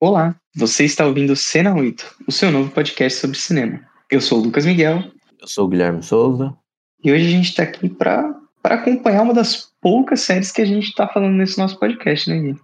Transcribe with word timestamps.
Olá, 0.00 0.36
você 0.54 0.84
está 0.84 1.06
ouvindo 1.06 1.36
Cena 1.36 1.74
8, 1.74 2.16
o 2.26 2.32
seu 2.32 2.50
novo 2.50 2.70
podcast 2.70 3.20
sobre 3.20 3.38
cinema. 3.38 3.80
Eu 4.10 4.20
sou 4.20 4.38
o 4.38 4.42
Lucas 4.42 4.66
Miguel. 4.66 5.02
Eu 5.40 5.46
sou 5.46 5.64
o 5.64 5.68
Guilherme 5.68 6.02
Souza. 6.02 6.54
E 7.02 7.12
hoje 7.12 7.26
a 7.26 7.30
gente 7.30 7.50
está 7.50 7.62
aqui 7.62 7.88
para 7.88 8.38
acompanhar 8.64 9.22
uma 9.22 9.32
das 9.32 9.72
poucas 9.80 10.20
séries 10.20 10.50
que 10.50 10.60
a 10.60 10.64
gente 10.64 10.88
está 10.88 11.08
falando 11.08 11.34
nesse 11.36 11.56
nosso 11.56 11.78
podcast, 11.78 12.28
né, 12.28 12.38
Gui? 12.38 12.60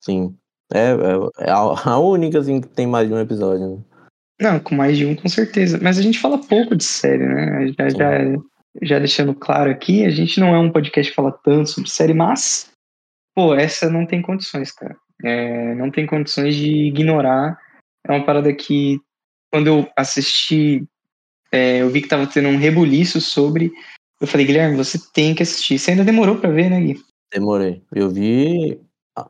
Sim. 0.00 0.36
É, 0.74 0.90
é, 0.90 1.48
é 1.48 1.50
a 1.50 1.98
única 1.98 2.40
assim, 2.40 2.60
que 2.60 2.68
tem 2.68 2.86
mais 2.86 3.08
de 3.08 3.14
um 3.14 3.20
episódio, 3.20 3.76
né? 3.76 3.82
Não, 4.40 4.58
com 4.58 4.74
mais 4.74 4.96
de 4.96 5.06
um, 5.06 5.14
com 5.14 5.28
certeza. 5.28 5.78
Mas 5.80 5.98
a 5.98 6.02
gente 6.02 6.18
fala 6.18 6.36
pouco 6.36 6.74
de 6.74 6.84
série, 6.84 7.24
né? 7.24 7.68
Já, 7.78 7.88
já, 7.90 8.18
já 8.82 8.98
deixando 8.98 9.34
claro 9.34 9.70
aqui, 9.70 10.04
a 10.04 10.10
gente 10.10 10.40
não 10.40 10.54
é 10.54 10.58
um 10.58 10.72
podcast 10.72 11.10
que 11.10 11.16
fala 11.16 11.32
tanto 11.44 11.70
sobre 11.70 11.88
série, 11.88 12.12
mas, 12.12 12.70
pô, 13.34 13.54
essa 13.54 13.88
não 13.88 14.04
tem 14.04 14.20
condições, 14.20 14.72
cara. 14.72 14.96
É, 15.22 15.74
não 15.74 15.90
tem 15.90 16.06
condições 16.06 16.56
de 16.56 16.86
ignorar. 16.88 17.58
É 18.06 18.12
uma 18.12 18.24
parada 18.24 18.52
que, 18.52 19.00
quando 19.52 19.66
eu 19.66 19.88
assisti, 19.96 20.84
é, 21.52 21.82
eu 21.82 21.90
vi 21.90 22.02
que 22.02 22.08
tava 22.08 22.26
tendo 22.26 22.48
um 22.48 22.56
rebuliço 22.56 23.20
sobre. 23.20 23.72
Eu 24.20 24.26
falei, 24.26 24.46
Guilherme, 24.46 24.76
você 24.76 24.98
tem 25.12 25.34
que 25.34 25.42
assistir. 25.42 25.78
Você 25.78 25.90
ainda 25.90 26.04
demorou 26.04 26.36
para 26.36 26.50
ver, 26.50 26.70
né, 26.70 26.80
Gui? 26.80 27.00
Demorei. 27.32 27.82
Eu 27.92 28.10
vi. 28.10 28.80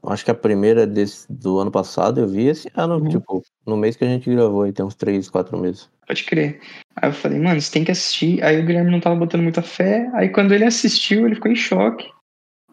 Acho 0.06 0.24
que 0.24 0.30
a 0.30 0.34
primeira 0.34 0.86
desse, 0.86 1.26
do 1.32 1.58
ano 1.58 1.70
passado 1.70 2.20
eu 2.20 2.28
vi 2.28 2.46
esse 2.46 2.70
ano, 2.76 2.98
uhum. 2.98 3.08
tipo, 3.08 3.42
no 3.66 3.76
mês 3.76 3.96
que 3.96 4.04
a 4.04 4.06
gente 4.06 4.30
gravou 4.30 4.62
aí, 4.62 4.72
tem 4.72 4.86
uns 4.86 4.94
três, 4.94 5.28
quatro 5.28 5.58
meses. 5.58 5.90
Pode 6.06 6.22
crer. 6.22 6.60
Aí 6.94 7.08
eu 7.08 7.12
falei, 7.12 7.40
mano, 7.40 7.60
você 7.60 7.72
tem 7.72 7.84
que 7.84 7.90
assistir. 7.90 8.42
Aí 8.44 8.60
o 8.60 8.64
Guilherme 8.64 8.92
não 8.92 9.00
tava 9.00 9.16
botando 9.16 9.42
muita 9.42 9.60
fé. 9.60 10.08
Aí 10.14 10.28
quando 10.28 10.52
ele 10.52 10.64
assistiu, 10.64 11.26
ele 11.26 11.34
ficou 11.34 11.50
em 11.50 11.56
choque. 11.56 12.08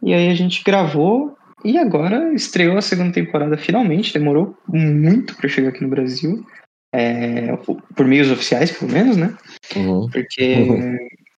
E 0.03 0.13
aí 0.13 0.29
a 0.29 0.35
gente 0.35 0.63
gravou. 0.63 1.35
E 1.63 1.77
agora 1.77 2.33
estreou 2.33 2.77
a 2.77 2.81
segunda 2.81 3.13
temporada 3.13 3.57
finalmente, 3.57 4.13
demorou 4.13 4.57
muito 4.67 5.35
para 5.35 5.49
chegar 5.49 5.69
aqui 5.69 5.83
no 5.83 5.89
Brasil. 5.89 6.45
É, 6.93 7.55
por 7.95 8.07
meios 8.07 8.31
oficiais, 8.31 8.71
pelo 8.71 8.91
menos, 8.91 9.15
né? 9.15 9.37
Uhum. 9.75 10.09
Porque 10.09 10.55
uhum. 10.55 10.97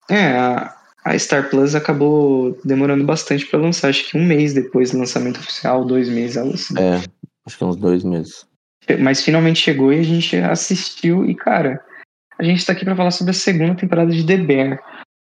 É, 0.10 0.28
a, 0.38 0.74
a, 1.04 1.18
Star 1.18 1.50
Plus 1.50 1.76
acabou 1.76 2.58
demorando 2.64 3.04
bastante 3.04 3.46
para 3.46 3.60
lançar, 3.60 3.90
acho 3.90 4.10
que 4.10 4.18
um 4.18 4.26
mês 4.26 4.54
depois 4.54 4.92
do 4.92 5.00
lançamento 5.00 5.40
oficial, 5.40 5.84
dois 5.84 6.08
meses, 6.08 6.38
algo 6.38 6.54
assim. 6.54 6.74
É, 6.78 7.02
acho 7.46 7.58
que 7.58 7.64
uns 7.66 7.76
dois 7.76 8.04
meses. 8.04 8.46
Mas 9.00 9.24
finalmente 9.24 9.60
chegou 9.60 9.92
e 9.92 10.00
a 10.00 10.04
gente 10.04 10.38
assistiu, 10.38 11.26
e 11.26 11.36
cara, 11.36 11.84
a 12.40 12.44
gente 12.44 12.66
tá 12.66 12.74
aqui 12.74 12.84
para 12.84 12.96
falar 12.96 13.12
sobre 13.12 13.32
a 13.32 13.34
segunda 13.34 13.76
temporada 13.76 14.12
de 14.12 14.26
The 14.26 14.38
Bear 14.38 14.80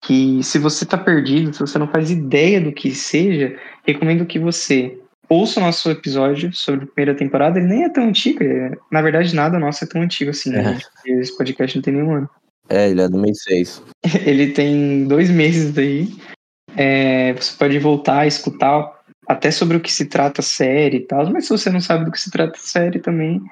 que 0.07 0.43
se 0.43 0.59
você 0.59 0.85
está 0.85 0.97
perdido, 0.97 1.53
se 1.53 1.61
você 1.61 1.79
não 1.79 1.89
faz 1.89 2.11
ideia 2.11 2.61
do 2.61 2.73
que 2.73 2.95
seja, 2.95 3.59
recomendo 3.85 4.25
que 4.25 4.39
você 4.39 4.99
ouça 5.29 5.59
o 5.59 5.63
nosso 5.63 5.91
episódio 5.91 6.53
sobre 6.53 6.85
a 6.85 6.87
primeira 6.87 7.19
temporada. 7.19 7.59
Ele 7.59 7.69
nem 7.69 7.85
é 7.85 7.89
tão 7.89 8.05
antigo, 8.05 8.45
é, 8.45 8.71
na 8.91 9.03
verdade 9.03 9.35
nada 9.35 9.59
nosso 9.59 9.85
é 9.85 9.89
tão 9.89 10.03
antigo 10.03 10.31
assim, 10.31 10.51
né? 10.51 10.61
é. 10.61 11.11
né? 11.11 11.21
Esse 11.21 11.37
podcast 11.37 11.77
não 11.77 11.83
tem 11.83 11.95
nenhum 11.95 12.15
ano. 12.15 12.31
É, 12.69 12.89
ele 12.89 13.03
é 13.03 13.09
do 13.09 13.19
mês 13.19 13.43
6. 13.43 13.83
ele 14.25 14.53
tem 14.53 15.07
dois 15.07 15.29
meses 15.29 15.73
daí. 15.73 16.09
É, 16.77 17.33
você 17.33 17.57
pode 17.57 17.79
voltar 17.79 18.27
escutar 18.27 18.93
até 19.27 19.51
sobre 19.51 19.77
o 19.77 19.81
que 19.81 19.93
se 19.93 20.07
trata 20.07 20.41
a 20.41 20.45
série 20.45 20.99
e 20.99 21.07
tal, 21.07 21.29
mas 21.33 21.47
se 21.47 21.51
você 21.51 21.69
não 21.69 21.81
sabe 21.81 22.05
do 22.05 22.13
que 22.13 22.21
se 22.21 22.31
trata 22.31 22.57
a 22.57 22.61
série 22.61 23.01
também, 23.01 23.43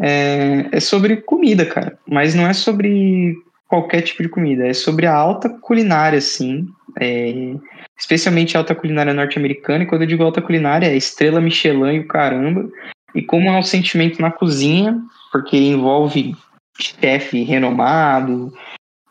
é, 0.00 0.68
é 0.72 0.80
sobre 0.80 1.18
comida, 1.18 1.64
cara. 1.64 1.96
Mas 2.08 2.34
não 2.34 2.46
é 2.46 2.52
sobre 2.52 3.36
qualquer 3.72 4.02
tipo 4.02 4.22
de 4.22 4.28
comida. 4.28 4.66
É 4.66 4.74
sobre 4.74 5.06
a 5.06 5.14
alta 5.14 5.48
culinária, 5.48 6.18
assim. 6.18 6.68
É, 7.00 7.54
especialmente 7.98 8.54
a 8.54 8.60
alta 8.60 8.74
culinária 8.74 9.14
norte-americana. 9.14 9.84
E 9.84 9.86
quando 9.86 10.02
eu 10.02 10.08
digo 10.08 10.22
alta 10.22 10.42
culinária, 10.42 10.88
é 10.88 10.94
estrela 10.94 11.40
Michelin 11.40 11.94
e 11.94 12.00
o 12.00 12.06
caramba. 12.06 12.68
E 13.14 13.22
como 13.22 13.48
é 13.48 13.58
o 13.58 13.62
sentimento 13.62 14.20
na 14.20 14.30
cozinha, 14.30 15.00
porque 15.32 15.56
envolve 15.56 16.36
chefe 16.78 17.44
renomado. 17.44 18.52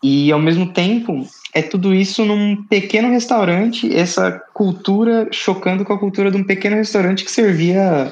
E 0.03 0.31
ao 0.31 0.40
mesmo 0.40 0.72
tempo, 0.72 1.28
é 1.56 1.64
tudo 1.64 1.92
isso 1.92 2.23
num 2.23 2.64
pequeno 2.66 3.09
restaurante, 3.09 3.91
essa 3.96 4.31
cultura 4.53 5.28
chocando 5.31 5.84
com 5.84 5.94
a 5.94 6.00
cultura 6.00 6.30
de 6.30 6.38
um 6.38 6.44
pequeno 6.44 6.75
restaurante 6.75 7.24
que 7.24 7.31
servia 7.31 8.12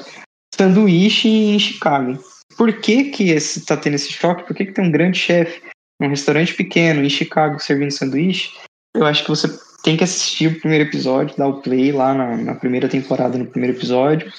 sanduíche 0.52 1.28
em 1.28 1.58
Chicago. 1.60 2.18
Por 2.56 2.72
que 2.80 3.04
que 3.04 3.30
está 3.30 3.76
tendo 3.76 3.94
esse 3.94 4.12
choque? 4.12 4.46
Por 4.46 4.54
que, 4.54 4.66
que 4.66 4.72
tem 4.72 4.84
um 4.84 4.90
grande 4.90 5.18
chefe 5.18 5.69
um 6.00 6.08
restaurante 6.08 6.54
pequeno 6.54 7.04
em 7.04 7.10
Chicago 7.10 7.60
servindo 7.60 7.90
sanduíche, 7.90 8.50
eu 8.94 9.04
acho 9.04 9.22
que 9.22 9.30
você 9.30 9.48
tem 9.82 9.96
que 9.96 10.04
assistir 10.04 10.48
o 10.48 10.60
primeiro 10.60 10.84
episódio, 10.84 11.36
dar 11.36 11.48
o 11.48 11.60
play 11.60 11.92
lá 11.92 12.14
na, 12.14 12.36
na 12.36 12.54
primeira 12.54 12.88
temporada, 12.88 13.38
no 13.38 13.46
primeiro 13.46 13.76
episódio, 13.76 14.32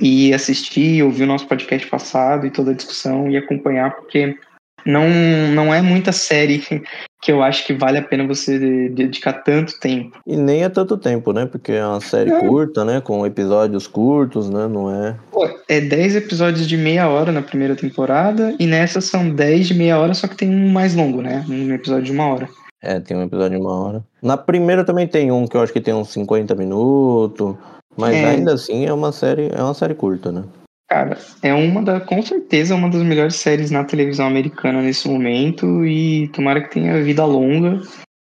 e 0.00 0.32
assistir, 0.32 1.02
ouvir 1.02 1.24
o 1.24 1.26
nosso 1.26 1.46
podcast 1.46 1.86
passado 1.88 2.46
e 2.46 2.50
toda 2.50 2.70
a 2.70 2.74
discussão 2.74 3.28
e 3.28 3.36
acompanhar, 3.36 3.94
porque 3.96 4.38
não, 4.84 5.08
não 5.54 5.72
é 5.72 5.82
muita 5.82 6.12
série 6.12 6.62
que 7.20 7.32
eu 7.32 7.42
acho 7.42 7.66
que 7.66 7.74
vale 7.74 7.98
a 7.98 8.02
pena 8.02 8.26
você 8.26 8.88
dedicar 8.88 9.32
tanto 9.32 9.78
tempo. 9.80 10.18
E 10.26 10.36
nem 10.36 10.62
é 10.62 10.68
tanto 10.68 10.96
tempo, 10.96 11.32
né? 11.32 11.46
Porque 11.46 11.72
é 11.72 11.84
uma 11.84 12.00
série 12.00 12.30
é. 12.30 12.40
curta, 12.40 12.84
né? 12.84 13.00
Com 13.00 13.26
episódios 13.26 13.86
curtos, 13.86 14.48
né? 14.48 14.68
Não 14.68 14.90
é. 14.94 15.16
Pô, 15.32 15.48
é 15.68 15.80
10 15.80 16.16
episódios 16.16 16.66
de 16.66 16.76
meia 16.76 17.08
hora 17.08 17.32
na 17.32 17.42
primeira 17.42 17.74
temporada, 17.74 18.54
e 18.58 18.66
nessa 18.66 19.00
são 19.00 19.30
10 19.30 19.68
de 19.68 19.74
meia 19.74 19.98
hora, 19.98 20.14
só 20.14 20.28
que 20.28 20.36
tem 20.36 20.48
um 20.48 20.70
mais 20.70 20.94
longo, 20.94 21.20
né? 21.20 21.44
Um 21.48 21.72
episódio 21.72 22.04
de 22.04 22.12
uma 22.12 22.26
hora. 22.26 22.48
É, 22.80 23.00
tem 23.00 23.16
um 23.16 23.22
episódio 23.22 23.58
de 23.58 23.64
uma 23.64 23.74
hora. 23.74 24.04
Na 24.22 24.36
primeira 24.36 24.84
também 24.84 25.06
tem 25.06 25.32
um 25.32 25.46
que 25.46 25.56
eu 25.56 25.60
acho 25.60 25.72
que 25.72 25.80
tem 25.80 25.94
uns 25.94 26.12
50 26.12 26.54
minutos. 26.54 27.56
Mas 27.96 28.14
é. 28.14 28.24
ainda 28.26 28.54
assim 28.54 28.86
é 28.86 28.92
uma 28.92 29.10
série, 29.10 29.50
é 29.52 29.60
uma 29.60 29.74
série 29.74 29.94
curta, 29.94 30.30
né? 30.30 30.44
Cara, 30.88 31.18
é 31.42 31.52
uma 31.52 31.82
da, 31.82 32.00
com 32.00 32.22
certeza, 32.22 32.74
uma 32.74 32.88
das 32.88 33.02
melhores 33.02 33.36
séries 33.36 33.70
na 33.70 33.84
televisão 33.84 34.26
americana 34.26 34.80
nesse 34.80 35.06
momento 35.06 35.84
e 35.84 36.28
tomara 36.28 36.62
que 36.62 36.70
tenha 36.70 37.02
vida 37.02 37.26
longa. 37.26 37.82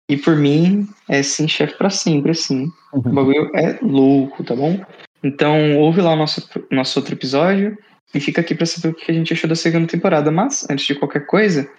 E 0.10 0.18
por 0.18 0.36
mim, 0.36 0.88
é 1.08 1.22
sim, 1.22 1.48
chefe 1.48 1.78
para 1.78 1.92
sempre, 1.92 2.32
assim. 2.32 2.64
Uhum. 2.92 3.02
O 3.06 3.14
bagulho 3.14 3.52
é 3.56 3.78
louco, 3.84 4.44
tá 4.44 4.56
bom? 4.56 4.84
Então, 5.24 5.78
ouve 5.78 6.02
lá 6.02 6.14
o 6.14 6.16
nosso, 6.16 6.48
nosso 6.72 6.98
outro 7.00 7.14
episódio 7.14 7.78
e 8.14 8.20
fica 8.20 8.42
aqui 8.42 8.56
para 8.56 8.66
saber 8.66 8.90
o 8.90 8.96
que 8.96 9.12
a 9.12 9.14
gente 9.14 9.32
achou 9.32 9.48
da 9.48 9.56
segunda 9.56 9.88
temporada. 9.88 10.32
Mas, 10.32 10.68
antes 10.68 10.88
de 10.88 10.96
qualquer 10.96 11.28
coisa, 11.28 11.70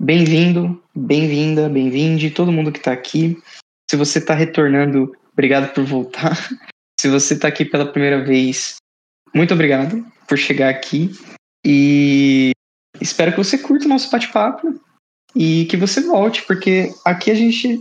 bem-vindo, 0.00 0.80
bem-vinda, 0.94 1.68
bem-vinde, 1.68 2.30
todo 2.30 2.52
mundo 2.52 2.70
que 2.70 2.80
tá 2.80 2.92
aqui. 2.92 3.36
Se 3.90 3.96
você 3.96 4.20
tá 4.20 4.34
retornando, 4.34 5.10
obrigado 5.32 5.72
por 5.74 5.84
voltar. 5.84 6.36
Se 7.00 7.08
você 7.08 7.36
tá 7.36 7.48
aqui 7.48 7.64
pela 7.64 7.84
primeira 7.84 8.24
vez, 8.24 8.76
muito 9.34 9.52
obrigado 9.52 10.04
por 10.26 10.38
chegar 10.38 10.68
aqui 10.68 11.10
e 11.64 12.52
espero 13.00 13.32
que 13.32 13.38
você 13.38 13.58
curta 13.58 13.86
o 13.86 13.88
nosso 13.88 14.10
bate-papo 14.10 14.80
e 15.34 15.66
que 15.66 15.76
você 15.76 16.00
volte, 16.00 16.42
porque 16.42 16.94
aqui 17.04 17.30
a 17.30 17.34
gente 17.34 17.80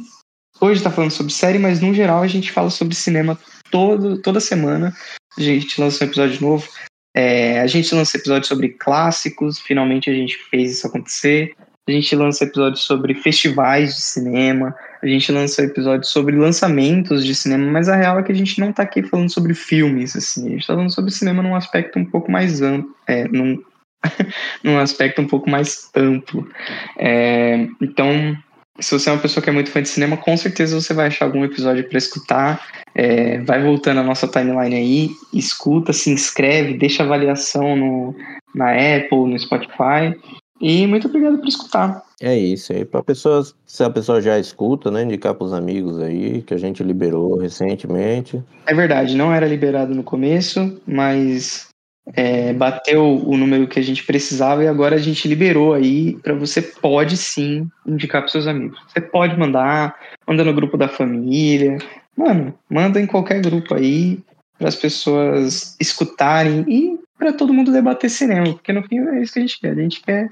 hoje 0.59 0.79
está 0.79 0.91
falando 0.91 1.11
sobre 1.11 1.31
série, 1.31 1.59
mas 1.59 1.79
no 1.79 1.93
geral 1.93 2.23
a 2.23 2.27
gente 2.27 2.51
fala 2.51 2.69
sobre 2.69 2.95
cinema 2.95 3.39
todo, 3.69 4.21
toda 4.21 4.39
semana. 4.39 4.95
A 5.37 5.41
gente 5.41 5.79
lança 5.79 6.03
um 6.03 6.07
episódio 6.07 6.41
novo. 6.41 6.67
É, 7.15 7.61
a 7.61 7.67
gente 7.67 7.93
lança 7.95 8.17
episódio 8.17 8.47
sobre 8.47 8.69
clássicos, 8.69 9.59
finalmente 9.59 10.09
a 10.09 10.13
gente 10.13 10.37
fez 10.49 10.73
isso 10.73 10.87
acontecer. 10.87 11.55
A 11.87 11.91
gente 11.91 12.15
lança 12.15 12.43
episódios 12.43 12.83
sobre 12.83 13.13
festivais 13.13 13.95
de 13.95 14.01
cinema, 14.01 14.75
a 15.03 15.07
gente 15.07 15.31
lança 15.31 15.61
episódios 15.61 16.09
sobre 16.09 16.35
lançamentos 16.35 17.23
de 17.23 17.35
cinema, 17.35 17.71
mas 17.71 17.87
a 17.87 17.95
real 17.95 18.19
é 18.19 18.23
que 18.23 18.31
a 18.31 18.35
gente 18.35 18.59
não 18.59 18.71
está 18.71 18.81
aqui 18.81 19.03
falando 19.03 19.31
sobre 19.31 19.53
filmes, 19.53 20.15
assim, 20.15 20.47
a 20.47 20.49
gente 20.49 20.61
está 20.61 20.73
falando 20.73 20.91
sobre 20.91 21.11
cinema 21.11 21.43
num 21.43 21.55
aspecto 21.55 21.99
um 21.99 22.05
pouco 22.05 22.31
mais 22.31 22.59
amplo, 22.61 22.91
é, 23.05 23.27
num, 23.27 23.61
num 24.63 24.79
aspecto 24.79 25.21
um 25.21 25.27
pouco 25.27 25.47
mais 25.47 25.91
amplo. 25.95 26.49
É, 26.97 27.67
então, 27.79 28.35
se 28.79 28.91
você 28.91 29.09
é 29.09 29.13
uma 29.13 29.21
pessoa 29.21 29.43
que 29.43 29.49
é 29.49 29.53
muito 29.53 29.69
fã 29.69 29.81
de 29.81 29.87
cinema, 29.87 30.17
com 30.17 30.35
certeza 30.35 30.79
você 30.79 30.93
vai 30.93 31.07
achar 31.07 31.25
algum 31.25 31.45
episódio 31.45 31.87
para 31.87 31.97
escutar. 31.97 32.67
É, 32.93 33.39
vai 33.41 33.61
voltando 33.61 33.99
a 33.99 34.03
nossa 34.03 34.27
timeline 34.27 34.75
aí, 34.75 35.09
escuta, 35.33 35.93
se 35.93 36.09
inscreve, 36.09 36.77
deixa 36.77 37.03
avaliação 37.03 37.75
no, 37.75 38.15
na 38.55 38.71
Apple, 38.71 39.27
no 39.27 39.37
Spotify. 39.37 40.15
E 40.59 40.87
muito 40.87 41.07
obrigado 41.07 41.37
por 41.37 41.47
escutar. 41.47 42.01
É 42.21 42.37
isso 42.37 42.71
aí. 42.71 42.85
Para 42.85 43.03
pessoas, 43.03 43.53
se 43.65 43.83
a 43.83 43.89
pessoa 43.89 44.21
já 44.21 44.39
escuta, 44.39 44.89
né, 44.89 45.03
indicar 45.03 45.33
para 45.33 45.45
os 45.45 45.53
amigos 45.53 46.01
aí 46.01 46.41
que 46.41 46.53
a 46.53 46.57
gente 46.57 46.81
liberou 46.81 47.37
recentemente. 47.37 48.41
É 48.65 48.73
verdade, 48.73 49.15
não 49.15 49.33
era 49.33 49.47
liberado 49.47 49.93
no 49.93 50.03
começo, 50.03 50.81
mas 50.87 51.67
é, 52.13 52.53
bateu 52.53 53.03
o 53.03 53.35
número 53.35 53.67
que 53.67 53.79
a 53.79 53.83
gente 53.83 54.05
precisava 54.05 54.63
e 54.63 54.67
agora 54.67 54.95
a 54.95 54.99
gente 54.99 55.27
liberou 55.27 55.73
aí 55.73 56.15
para 56.17 56.33
você 56.33 56.61
pode 56.61 57.17
sim 57.17 57.67
indicar 57.85 58.21
para 58.21 58.31
seus 58.31 58.47
amigos. 58.47 58.79
Você 58.87 59.01
pode 59.01 59.37
mandar, 59.37 59.95
manda 60.27 60.43
no 60.43 60.53
grupo 60.53 60.77
da 60.77 60.87
família, 60.87 61.77
mano, 62.15 62.53
manda 62.69 63.01
em 63.01 63.07
qualquer 63.07 63.41
grupo 63.41 63.73
aí 63.73 64.19
para 64.57 64.69
as 64.69 64.75
pessoas 64.75 65.75
escutarem 65.79 66.63
e 66.67 66.99
para 67.17 67.33
todo 67.33 67.53
mundo 67.53 67.71
debater 67.71 68.09
cinema, 68.09 68.53
porque 68.53 68.71
no 68.71 68.83
fim 68.83 68.99
é 68.99 69.21
isso 69.21 69.33
que 69.33 69.39
a 69.39 69.41
gente 69.41 69.59
quer. 69.59 69.71
A 69.71 69.75
gente 69.75 70.01
quer 70.01 70.31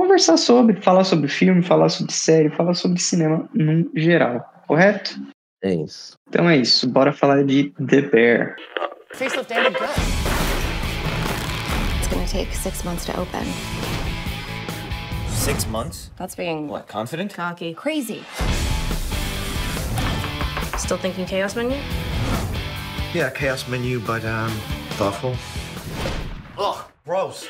conversar 0.00 0.38
sobre, 0.38 0.80
falar 0.80 1.04
sobre 1.04 1.28
filme, 1.28 1.62
falar 1.62 1.90
sobre 1.90 2.12
série, 2.12 2.48
falar 2.48 2.72
sobre 2.72 2.98
cinema 2.98 3.46
no 3.52 3.90
geral, 3.94 4.40
correto? 4.66 5.20
É 5.62 5.74
isso. 5.74 6.14
Então 6.28 6.48
é 6.48 6.56
isso, 6.56 6.88
bora 6.88 7.12
falar 7.12 7.44
de 7.44 7.70
The 7.86 8.00
Bear. 8.02 8.56
gonna 12.10 12.26
take 12.26 12.52
six 12.54 12.82
months 12.82 13.04
to 13.04 13.12
open. 13.20 13.44
Six 15.28 15.66
months? 15.66 16.10
That's 16.16 16.34
being 16.34 16.66
What, 16.68 16.88
confident? 16.88 17.34
cocky. 17.34 17.74
Crazy. 17.74 18.24
Still 20.78 20.96
thinking 20.96 21.26
chaos 21.26 21.54
menu? 21.54 21.76
Yeah, 23.14 23.30
chaos 23.30 23.68
menu, 23.68 24.00
but 24.00 24.24
um, 24.24 24.50
thoughtful. 24.96 25.34
Ugh, 26.58 26.84
gross. 27.04 27.48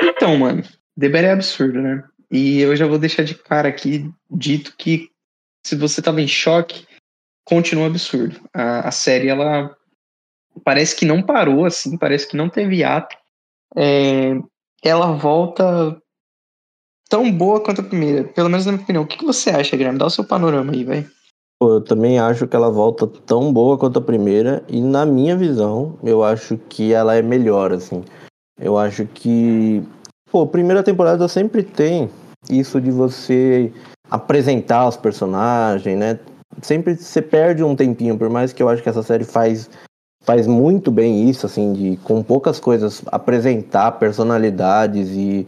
Então, 0.00 0.36
mano, 0.38 0.62
The 0.98 1.08
Bear 1.08 1.24
é 1.24 1.32
absurdo, 1.32 1.80
né? 1.80 2.02
E 2.30 2.60
eu 2.60 2.74
já 2.76 2.86
vou 2.86 2.98
deixar 2.98 3.22
de 3.22 3.34
cara 3.34 3.68
aqui 3.68 4.10
dito 4.30 4.74
que 4.76 5.08
se 5.64 5.76
você 5.76 6.02
tava 6.02 6.20
em 6.20 6.28
choque, 6.28 6.86
continua 7.44 7.86
absurdo. 7.86 8.40
A, 8.52 8.88
a 8.88 8.90
série, 8.90 9.28
ela 9.28 9.74
parece 10.64 10.96
que 10.96 11.06
não 11.06 11.22
parou, 11.22 11.64
assim, 11.64 11.96
parece 11.96 12.28
que 12.28 12.36
não 12.36 12.48
teve 12.48 12.84
ato. 12.84 13.16
É, 13.76 14.32
ela 14.82 15.12
volta 15.12 16.00
tão 17.08 17.30
boa 17.30 17.60
quanto 17.62 17.80
a 17.80 17.84
primeira, 17.84 18.24
pelo 18.24 18.48
menos 18.48 18.66
na 18.66 18.72
minha 18.72 18.82
opinião. 18.82 19.04
O 19.04 19.06
que, 19.06 19.18
que 19.18 19.24
você 19.24 19.50
acha, 19.50 19.76
Guilherme? 19.76 19.98
Dá 19.98 20.06
o 20.06 20.10
seu 20.10 20.24
panorama 20.24 20.72
aí, 20.72 20.84
vai. 20.84 21.06
Eu 21.60 21.80
também 21.80 22.18
acho 22.18 22.46
que 22.46 22.54
ela 22.54 22.70
volta 22.70 23.06
tão 23.06 23.52
boa 23.52 23.76
quanto 23.76 23.98
a 23.98 24.02
primeira, 24.02 24.64
e 24.68 24.80
na 24.80 25.04
minha 25.04 25.36
visão, 25.36 25.98
eu 26.04 26.22
acho 26.22 26.56
que 26.56 26.92
ela 26.92 27.16
é 27.16 27.22
melhor, 27.22 27.72
assim. 27.72 28.04
Eu 28.60 28.78
acho 28.78 29.06
que. 29.06 29.82
Pô, 30.30 30.46
primeira 30.46 30.82
temporada 30.82 31.26
sempre 31.26 31.62
tem 31.62 32.10
isso 32.50 32.80
de 32.80 32.90
você 32.90 33.72
apresentar 34.10 34.86
os 34.86 34.96
personagens, 34.96 35.98
né? 35.98 36.18
Sempre 36.60 36.96
você 36.96 37.22
perde 37.22 37.64
um 37.64 37.74
tempinho, 37.74 38.16
por 38.18 38.28
mais 38.28 38.52
que 38.52 38.62
eu 38.62 38.68
acho 38.68 38.82
que 38.82 38.88
essa 38.88 39.02
série 39.02 39.24
faz, 39.24 39.70
faz 40.24 40.46
muito 40.46 40.90
bem 40.90 41.28
isso, 41.28 41.46
assim, 41.46 41.72
de 41.72 41.96
com 41.98 42.22
poucas 42.22 42.60
coisas 42.60 43.02
apresentar 43.06 43.92
personalidades 43.92 45.10
e. 45.10 45.46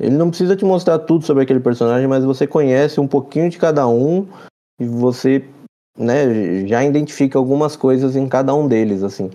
Ele 0.00 0.16
não 0.16 0.28
precisa 0.28 0.56
te 0.56 0.64
mostrar 0.64 0.98
tudo 0.98 1.24
sobre 1.24 1.44
aquele 1.44 1.60
personagem, 1.60 2.08
mas 2.08 2.24
você 2.24 2.48
conhece 2.48 2.98
um 2.98 3.06
pouquinho 3.06 3.48
de 3.48 3.58
cada 3.58 3.86
um 3.86 4.26
e 4.80 4.84
você 4.84 5.44
né, 5.96 6.66
já 6.66 6.82
identifica 6.84 7.38
algumas 7.38 7.76
coisas 7.76 8.16
em 8.16 8.26
cada 8.26 8.52
um 8.56 8.66
deles, 8.66 9.04
assim. 9.04 9.30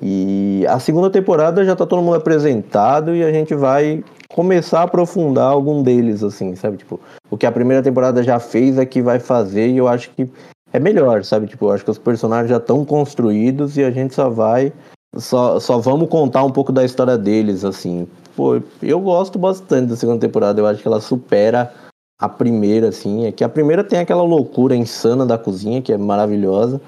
E 0.00 0.64
a 0.68 0.78
segunda 0.78 1.10
temporada 1.10 1.64
já 1.64 1.74
tá 1.74 1.84
todo 1.84 2.00
mundo 2.00 2.16
apresentado 2.16 3.14
e 3.14 3.24
a 3.24 3.32
gente 3.32 3.56
vai 3.56 4.04
começar 4.34 4.80
a 4.80 4.82
aprofundar 4.82 5.48
algum 5.50 5.82
deles, 5.82 6.22
assim, 6.24 6.56
sabe? 6.56 6.78
Tipo, 6.78 6.98
o 7.30 7.36
que 7.36 7.46
a 7.46 7.52
primeira 7.52 7.82
temporada 7.82 8.22
já 8.22 8.40
fez 8.40 8.76
é 8.78 8.84
que 8.84 9.00
vai 9.00 9.20
fazer 9.20 9.68
e 9.68 9.76
eu 9.76 9.86
acho 9.86 10.10
que 10.10 10.28
é 10.72 10.80
melhor, 10.80 11.22
sabe? 11.24 11.46
Tipo, 11.46 11.66
eu 11.66 11.72
acho 11.72 11.84
que 11.84 11.90
os 11.90 11.98
personagens 11.98 12.50
já 12.50 12.56
estão 12.56 12.84
construídos 12.84 13.76
e 13.76 13.84
a 13.84 13.90
gente 13.92 14.14
só 14.14 14.28
vai. 14.28 14.72
Só, 15.16 15.60
só 15.60 15.78
vamos 15.78 16.08
contar 16.08 16.42
um 16.42 16.50
pouco 16.50 16.72
da 16.72 16.84
história 16.84 17.16
deles, 17.16 17.64
assim. 17.64 18.08
Pô, 18.34 18.60
eu 18.82 18.98
gosto 19.00 19.38
bastante 19.38 19.90
da 19.90 19.96
segunda 19.96 20.18
temporada, 20.18 20.60
eu 20.60 20.66
acho 20.66 20.82
que 20.82 20.88
ela 20.88 21.00
supera 21.00 21.72
a 22.20 22.28
primeira, 22.28 22.88
assim. 22.88 23.26
É 23.26 23.30
que 23.30 23.44
a 23.44 23.48
primeira 23.48 23.84
tem 23.84 24.00
aquela 24.00 24.24
loucura 24.24 24.74
insana 24.74 25.24
da 25.24 25.38
cozinha, 25.38 25.80
que 25.80 25.92
é 25.92 25.96
maravilhosa. 25.96 26.80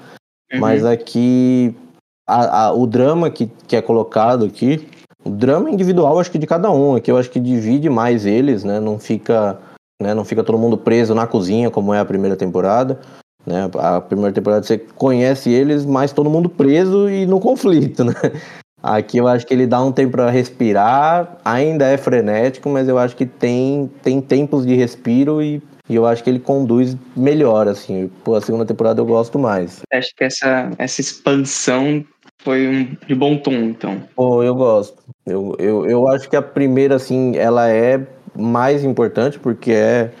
Uhum. 0.51 0.59
Mas 0.59 0.83
aqui, 0.83 1.73
a, 2.27 2.65
a- 2.65 2.73
o 2.73 2.85
drama 2.85 3.29
que, 3.29 3.49
que 3.65 3.77
é 3.77 3.81
colocado 3.81 4.43
aqui, 4.43 4.85
o 5.27 5.31
drama 5.31 5.69
individual, 5.69 6.19
acho 6.19 6.31
que 6.31 6.37
de 6.37 6.47
cada 6.47 6.71
um, 6.71 6.95
aqui 6.95 7.11
eu 7.11 7.17
acho 7.17 7.29
que 7.29 7.39
divide 7.39 7.89
mais 7.89 8.25
eles, 8.25 8.63
né? 8.63 8.79
Não 8.79 8.97
fica, 8.97 9.59
né? 10.01 10.13
Não 10.13 10.23
fica 10.23 10.43
todo 10.43 10.57
mundo 10.57 10.77
preso 10.77 11.13
na 11.13 11.27
cozinha, 11.27 11.69
como 11.69 11.93
é 11.93 11.99
a 11.99 12.05
primeira 12.05 12.35
temporada. 12.35 12.99
Né? 13.45 13.69
A 13.77 14.01
primeira 14.01 14.33
temporada 14.33 14.63
você 14.63 14.77
conhece 14.77 15.49
eles, 15.49 15.85
mas 15.85 16.11
todo 16.11 16.29
mundo 16.29 16.49
preso 16.49 17.09
e 17.09 17.25
no 17.25 17.39
conflito, 17.39 18.03
né? 18.05 18.13
Aqui 18.83 19.17
eu 19.17 19.27
acho 19.27 19.45
que 19.45 19.53
ele 19.53 19.65
dá 19.65 19.81
um 19.81 19.91
tempo 19.91 20.11
para 20.11 20.29
respirar, 20.29 21.37
ainda 21.43 21.85
é 21.85 21.97
frenético, 21.97 22.69
mas 22.69 22.87
eu 22.87 22.97
acho 22.97 23.15
que 23.15 23.25
tem, 23.25 23.89
tem 24.03 24.21
tempos 24.21 24.65
de 24.65 24.75
respiro 24.75 25.41
e, 25.41 25.61
e 25.89 25.95
eu 25.95 26.05
acho 26.05 26.23
que 26.23 26.29
ele 26.29 26.39
conduz 26.39 26.95
melhor, 27.15 27.67
assim. 27.67 28.09
Pô, 28.23 28.35
a 28.35 28.41
segunda 28.41 28.65
temporada 28.65 29.01
eu 29.01 29.05
gosto 29.05 29.39
mais. 29.39 29.81
Acho 29.91 30.13
que 30.15 30.23
essa, 30.23 30.69
essa 30.77 31.01
expansão 31.01 32.05
foi 32.41 32.67
um, 32.67 32.95
de 33.07 33.15
bom 33.15 33.37
tom, 33.37 33.53
então. 33.53 34.01
Pô, 34.15 34.43
eu 34.43 34.55
gosto. 34.55 35.03
Eu, 35.25 35.55
eu, 35.59 35.85
eu 35.85 36.07
acho 36.07 36.29
que 36.29 36.35
a 36.35 36.41
primeira, 36.41 36.95
assim, 36.95 37.35
ela 37.35 37.69
é 37.69 38.05
mais 38.35 38.83
importante 38.83 39.39
porque 39.39 39.71
é, 39.71 40.11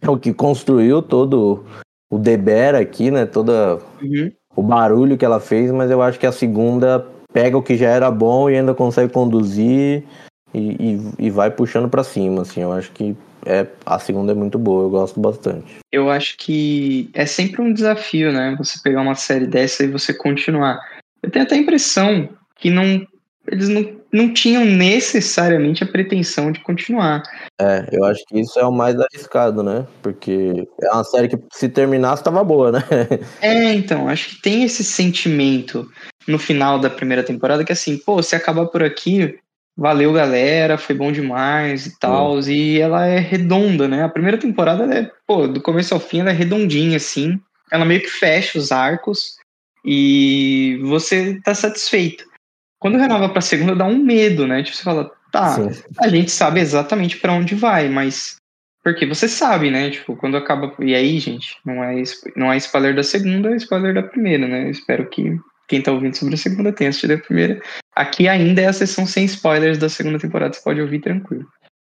é 0.00 0.08
o 0.08 0.18
que 0.18 0.32
construiu 0.32 1.02
todo 1.02 1.64
o 2.10 2.18
Deber 2.18 2.74
aqui, 2.74 3.10
né? 3.10 3.26
Toda 3.26 3.78
Uhum. 4.00 4.30
o 4.54 4.62
barulho 4.62 5.16
que 5.18 5.24
ela 5.24 5.40
fez, 5.40 5.70
mas 5.70 5.90
eu 5.90 6.00
acho 6.00 6.18
que 6.18 6.26
a 6.26 6.32
segunda 6.32 7.06
pega 7.32 7.58
o 7.58 7.62
que 7.62 7.76
já 7.76 7.90
era 7.90 8.10
bom 8.10 8.48
e 8.48 8.56
ainda 8.56 8.74
consegue 8.74 9.12
conduzir 9.12 10.04
e, 10.54 10.58
e, 10.58 11.26
e 11.26 11.30
vai 11.30 11.50
puxando 11.50 11.88
pra 11.88 12.04
cima, 12.04 12.42
assim. 12.42 12.62
Eu 12.62 12.72
acho 12.72 12.90
que 12.92 13.16
é, 13.44 13.66
a 13.84 13.98
segunda 13.98 14.32
é 14.32 14.34
muito 14.34 14.58
boa, 14.58 14.84
eu 14.84 14.90
gosto 14.90 15.20
bastante. 15.20 15.76
Eu 15.92 16.10
acho 16.10 16.36
que 16.38 17.10
é 17.12 17.26
sempre 17.26 17.62
um 17.62 17.72
desafio, 17.72 18.32
né? 18.32 18.54
Você 18.58 18.78
pegar 18.82 19.02
uma 19.02 19.14
série 19.14 19.46
dessa 19.46 19.84
e 19.84 19.88
você 19.88 20.14
continuar. 20.14 20.80
Eu 21.22 21.30
tenho 21.30 21.44
até 21.44 21.54
a 21.54 21.58
impressão 21.58 22.28
que 22.56 22.70
não, 22.70 23.06
eles 23.46 23.68
não, 23.68 23.96
não 24.12 24.32
tinham 24.32 24.64
necessariamente 24.64 25.84
a 25.84 25.86
pretensão 25.86 26.50
de 26.50 26.60
continuar. 26.60 27.22
É, 27.60 27.86
eu 27.92 28.04
acho 28.04 28.24
que 28.26 28.38
isso 28.40 28.58
é 28.58 28.64
o 28.64 28.72
mais 28.72 28.98
arriscado, 28.98 29.62
né? 29.62 29.86
Porque 30.02 30.66
é 30.82 30.90
uma 30.90 31.04
série 31.04 31.28
que 31.28 31.38
se 31.52 31.68
terminasse 31.68 32.24
tava 32.24 32.42
boa, 32.42 32.72
né? 32.72 32.80
É, 33.40 33.72
então, 33.72 34.08
acho 34.08 34.30
que 34.30 34.42
tem 34.42 34.64
esse 34.64 34.82
sentimento 34.82 35.88
no 36.26 36.38
final 36.38 36.78
da 36.78 36.90
primeira 36.90 37.22
temporada 37.22 37.64
que 37.64 37.72
assim, 37.72 37.96
pô, 37.98 38.22
se 38.22 38.34
acabar 38.34 38.66
por 38.66 38.82
aqui, 38.82 39.38
valeu 39.76 40.12
galera, 40.12 40.78
foi 40.78 40.94
bom 40.94 41.12
demais 41.12 41.86
e 41.86 41.98
tal, 41.98 42.40
e 42.40 42.80
ela 42.80 43.06
é 43.06 43.18
redonda, 43.18 43.86
né? 43.86 44.02
A 44.02 44.08
primeira 44.08 44.38
temporada, 44.38 44.92
é, 44.92 45.10
pô, 45.26 45.46
do 45.46 45.60
começo 45.60 45.94
ao 45.94 46.00
fim 46.00 46.20
ela 46.20 46.30
é 46.30 46.34
redondinha, 46.34 46.96
assim, 46.96 47.38
ela 47.70 47.84
meio 47.84 48.00
que 48.00 48.08
fecha 48.08 48.58
os 48.58 48.72
arcos 48.72 49.36
e 49.86 50.78
você 50.82 51.40
tá 51.44 51.54
satisfeito. 51.54 52.24
Quando 52.80 52.98
renova 52.98 53.28
pra 53.28 53.40
segunda, 53.40 53.76
dá 53.76 53.84
um 53.84 53.96
medo, 53.96 54.46
né? 54.46 54.62
Tipo, 54.62 54.76
você 54.76 54.82
fala, 54.82 55.10
tá, 55.30 55.54
Sim. 55.54 55.82
a 56.00 56.08
gente 56.08 56.30
sabe 56.30 56.60
exatamente 56.60 57.18
pra 57.18 57.32
onde 57.32 57.54
vai, 57.54 57.88
mas 57.88 58.36
porque 58.82 59.06
você 59.06 59.28
sabe, 59.28 59.70
né? 59.70 59.90
Tipo, 59.90 60.16
quando 60.16 60.36
acaba. 60.36 60.72
E 60.78 60.94
aí, 60.94 61.18
gente, 61.18 61.56
não 61.64 61.82
é, 61.82 62.02
não 62.36 62.52
é 62.52 62.56
spoiler 62.56 62.94
da 62.94 63.02
segunda, 63.02 63.50
é 63.50 63.56
spoiler 63.56 63.94
da 63.94 64.02
primeira, 64.02 64.46
né? 64.46 64.66
Eu 64.66 64.70
espero 64.70 65.08
que 65.08 65.38
quem 65.68 65.82
tá 65.82 65.92
ouvindo 65.92 66.16
sobre 66.16 66.34
a 66.34 66.38
segunda 66.38 66.72
tenha 66.72 66.90
assistido 66.90 67.14
a 67.14 67.18
primeira. 67.18 67.60
Aqui 67.94 68.28
ainda 68.28 68.60
é 68.60 68.66
a 68.66 68.72
sessão 68.72 69.06
sem 69.06 69.24
spoilers 69.24 69.78
da 69.78 69.88
segunda 69.88 70.18
temporada, 70.18 70.52
você 70.52 70.62
pode 70.62 70.80
ouvir 70.80 71.00
tranquilo. 71.00 71.46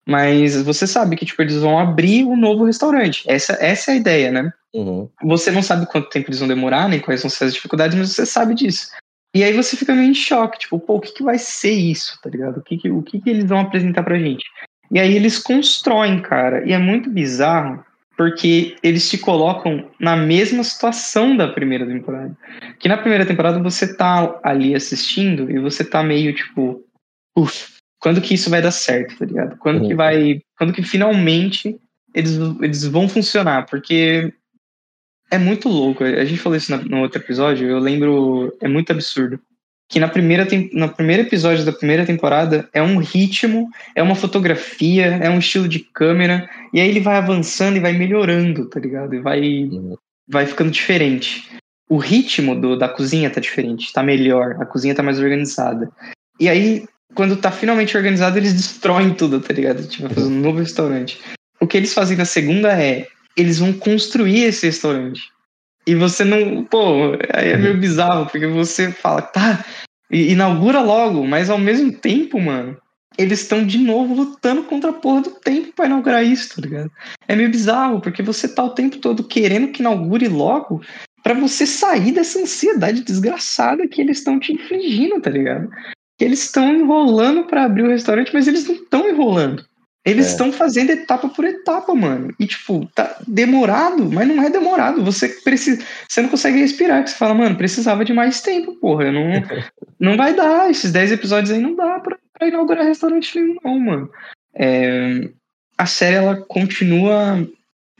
Mas 0.08 0.62
você 0.62 0.86
sabe 0.86 1.16
que, 1.16 1.26
tipo, 1.26 1.42
eles 1.42 1.58
vão 1.58 1.80
abrir 1.80 2.26
um 2.26 2.36
novo 2.36 2.66
restaurante. 2.66 3.24
Essa, 3.28 3.54
essa 3.62 3.92
é 3.92 3.94
a 3.94 3.98
ideia, 3.98 4.32
né? 4.32 4.52
Uhum. 4.74 5.08
Você 5.24 5.52
não 5.52 5.62
sabe 5.62 5.86
quanto 5.86 6.10
tempo 6.10 6.30
eles 6.30 6.40
vão 6.40 6.48
demorar, 6.48 6.90
nem 6.90 7.00
quais 7.00 7.22
vão 7.22 7.30
ser 7.30 7.46
as 7.46 7.54
dificuldades, 7.54 7.98
mas 7.98 8.10
você 8.10 8.26
sabe 8.26 8.54
disso. 8.54 8.90
E 9.36 9.44
aí 9.44 9.54
você 9.54 9.76
fica 9.76 9.96
meio 9.96 10.12
em 10.12 10.14
choque, 10.14 10.60
tipo, 10.60 10.80
pô, 10.80 10.96
o 10.96 11.00
que, 11.00 11.14
que 11.14 11.24
vai 11.24 11.40
ser 11.40 11.72
isso, 11.72 12.20
tá 12.22 12.30
ligado? 12.30 12.58
O 12.58 12.62
que, 12.62 12.78
que, 12.78 12.90
o 12.90 13.02
que, 13.02 13.20
que 13.20 13.30
eles 13.30 13.46
vão 13.46 13.60
apresentar 13.60 14.04
pra 14.04 14.20
gente? 14.20 14.46
E 14.92 15.00
aí 15.00 15.16
eles 15.16 15.40
constroem, 15.40 16.22
cara. 16.22 16.68
E 16.68 16.74
é 16.74 16.78
muito 16.78 17.10
bizarro, 17.10 17.84
porque 18.16 18.76
eles 18.84 19.10
te 19.10 19.18
colocam 19.18 19.90
na 20.00 20.16
mesma 20.16 20.64
situação 20.64 21.36
da 21.36 21.48
primeira 21.48 21.86
temporada. 21.86 22.38
Que 22.80 22.88
na 22.88 22.98
primeira 22.98 23.26
temporada 23.26 23.58
você 23.58 23.96
tá 23.96 24.40
ali 24.44 24.76
assistindo 24.76 25.50
e 25.50 25.58
você 25.58 25.84
tá 25.84 26.04
meio 26.04 26.34
tipo, 26.36 26.84
uff, 27.36 27.73
quando 28.04 28.20
que 28.22 28.34
isso 28.34 28.50
vai 28.50 28.62
dar 28.62 28.72
certo, 28.72 29.18
tá 29.18 29.26
ligado? 29.26 29.58
Quando 29.58 29.80
que 29.86 29.92
Uhum. 29.94 29.98
vai. 29.98 30.42
Quando 30.58 30.74
que 30.74 30.84
finalmente 30.84 31.80
eles, 32.14 32.34
eles 32.62 32.84
vão 32.86 33.08
funcionar? 33.08 33.66
Porque 33.66 34.34
é 35.32 35.38
muito 35.38 35.70
louco. 35.70 36.04
A 36.04 36.26
gente 36.26 36.40
falou 36.42 36.58
isso 36.58 36.70
na- 36.70 36.84
no 36.84 37.00
outro 37.02 37.20
episódio, 37.22 37.68
eu 37.68 37.80
lembro. 37.80 38.54
É 38.62 38.68
muito 38.68 38.92
absurdo. 38.92 39.40
Que 39.90 40.00
na 40.00 40.08
primeira 40.08 40.46
no 40.74 40.90
primeiro 40.90 41.24
episódio 41.24 41.64
da 41.66 41.72
primeira 41.72 42.06
temporada 42.06 42.68
é 42.74 42.82
um 42.82 42.98
ritmo, 42.98 43.70
é 43.96 44.02
uma 44.04 44.16
fotografia, 44.16 45.06
é 45.06 45.30
um 45.30 45.40
estilo 45.40 45.68
de 45.68 45.80
câmera, 45.80 46.50
e 46.74 46.80
aí 46.82 46.90
ele 46.90 47.00
vai 47.00 47.16
avançando 47.16 47.78
e 47.78 47.80
vai 47.80 47.94
melhorando, 47.94 48.68
tá 48.70 48.80
ligado? 48.80 49.14
E 49.16 49.20
vai, 49.20 49.42
Uhum. 49.66 49.96
vai 50.28 50.46
ficando 50.46 50.72
diferente. 50.72 51.48
O 51.90 51.98
ritmo 51.98 52.56
do, 52.60 52.76
da 52.78 52.90
cozinha 52.90 53.30
tá 53.30 53.40
diferente, 53.40 53.94
tá 53.94 54.02
melhor, 54.04 54.58
a 54.60 54.66
cozinha 54.66 54.96
tá 54.96 55.04
mais 55.04 55.20
organizada. 55.20 55.92
E 56.40 56.50
aí, 56.50 56.86
quando 57.16 57.38
tá 57.38 57.52
finalmente 57.52 57.96
organizado, 57.96 58.38
eles 58.38 58.54
destroem 58.54 59.14
tudo, 59.14 59.40
tá 59.40 59.54
ligado? 59.54 59.88
Tipo, 59.88 60.14
fazer 60.14 60.28
um 60.28 60.42
novo 60.42 60.60
restaurante. 60.60 61.20
O 61.60 61.68
que 61.68 61.78
eles 61.78 61.94
fazem 61.94 62.18
na 62.18 62.26
segunda 62.26 62.72
é, 62.74 63.08
eles 63.36 63.60
vão 63.60 63.74
construir 63.74 64.44
esse 64.44 64.66
restaurante. 64.66 65.32
E 65.86 65.96
você 65.96 66.24
não. 66.24 66.64
Pô, 66.64 67.14
aí 67.34 67.50
é 67.50 67.58
meio 67.58 67.78
bizarro, 67.78 68.28
porque 68.28 68.48
você 68.48 68.92
fala, 68.92 69.22
tá, 69.22 69.66
inaugura 70.10 70.82
logo, 70.82 71.26
mas 71.26 71.50
ao 71.50 71.58
mesmo 71.58 71.92
tempo, 71.92 72.40
mano, 72.40 72.78
eles 73.18 73.42
estão 73.42 73.66
de 73.66 73.78
novo 73.78 74.14
lutando 74.14 74.64
contra 74.64 74.92
a 74.92 74.94
porra 74.94 75.22
do 75.22 75.32
tempo 75.32 75.74
pra 75.76 75.86
inaugurar 75.86 76.26
isso, 76.26 76.56
tá 76.56 76.62
ligado? 76.62 76.92
É 77.28 77.36
meio 77.36 77.50
bizarro, 77.50 78.00
porque 78.00 78.24
você 78.24 78.48
tá 78.48 78.64
o 78.64 78.74
tempo 78.74 78.98
todo 78.98 79.24
querendo 79.24 79.70
que 79.70 79.82
inaugure 79.82 80.28
logo 80.28 80.82
pra 81.22 81.34
você 81.34 81.66
sair 81.66 82.12
dessa 82.12 82.40
ansiedade 82.40 83.04
desgraçada 83.04 83.88
que 83.88 84.02
eles 84.02 84.18
estão 84.18 84.40
te 84.40 84.54
infligindo, 84.54 85.22
tá 85.22 85.30
ligado? 85.30 85.70
Que 86.18 86.24
eles 86.24 86.44
estão 86.44 86.74
enrolando 86.74 87.46
para 87.46 87.64
abrir 87.64 87.84
o 87.84 87.90
restaurante, 87.90 88.32
mas 88.34 88.48
eles 88.48 88.68
não 88.68 88.76
estão 88.76 89.10
enrolando. 89.10 89.66
Eles 90.06 90.28
É. 90.28 90.30
estão 90.32 90.52
fazendo 90.52 90.90
etapa 90.90 91.30
por 91.30 91.46
etapa, 91.46 91.96
mano. 91.96 92.34
E, 92.38 92.46
tipo, 92.46 92.86
tá 92.94 93.18
demorado, 93.26 94.12
mas 94.12 94.28
não 94.28 94.44
é 94.44 94.50
demorado. 94.50 95.04
Você 95.04 95.30
precisa. 95.30 95.82
Você 96.10 96.22
não 96.22 96.28
consegue 96.28 96.60
respirar. 96.60 97.04
Que 97.04 97.10
você 97.10 97.16
fala, 97.16 97.34
mano, 97.34 97.56
precisava 97.56 98.04
de 98.04 98.12
mais 98.12 98.42
tempo, 98.42 98.76
porra. 98.82 99.06
Eu 99.06 99.14
não, 99.14 99.22
não 100.00 100.18
vai 100.18 100.34
dar. 100.34 100.70
Esses 100.70 100.92
10 100.92 101.14
episódios 101.14 101.52
aí 101.52 101.62
não 101.62 101.74
dá 101.74 102.00
pra, 102.02 102.18
pra 102.38 102.48
inaugurar 102.48 102.86
restaurante 102.86 103.40
nenhum, 103.40 103.56
não, 103.64 103.80
mano. 103.80 104.10
É, 104.54 105.30
a 105.78 105.86
série, 105.86 106.18
ela 106.18 106.36
continua 106.36 107.48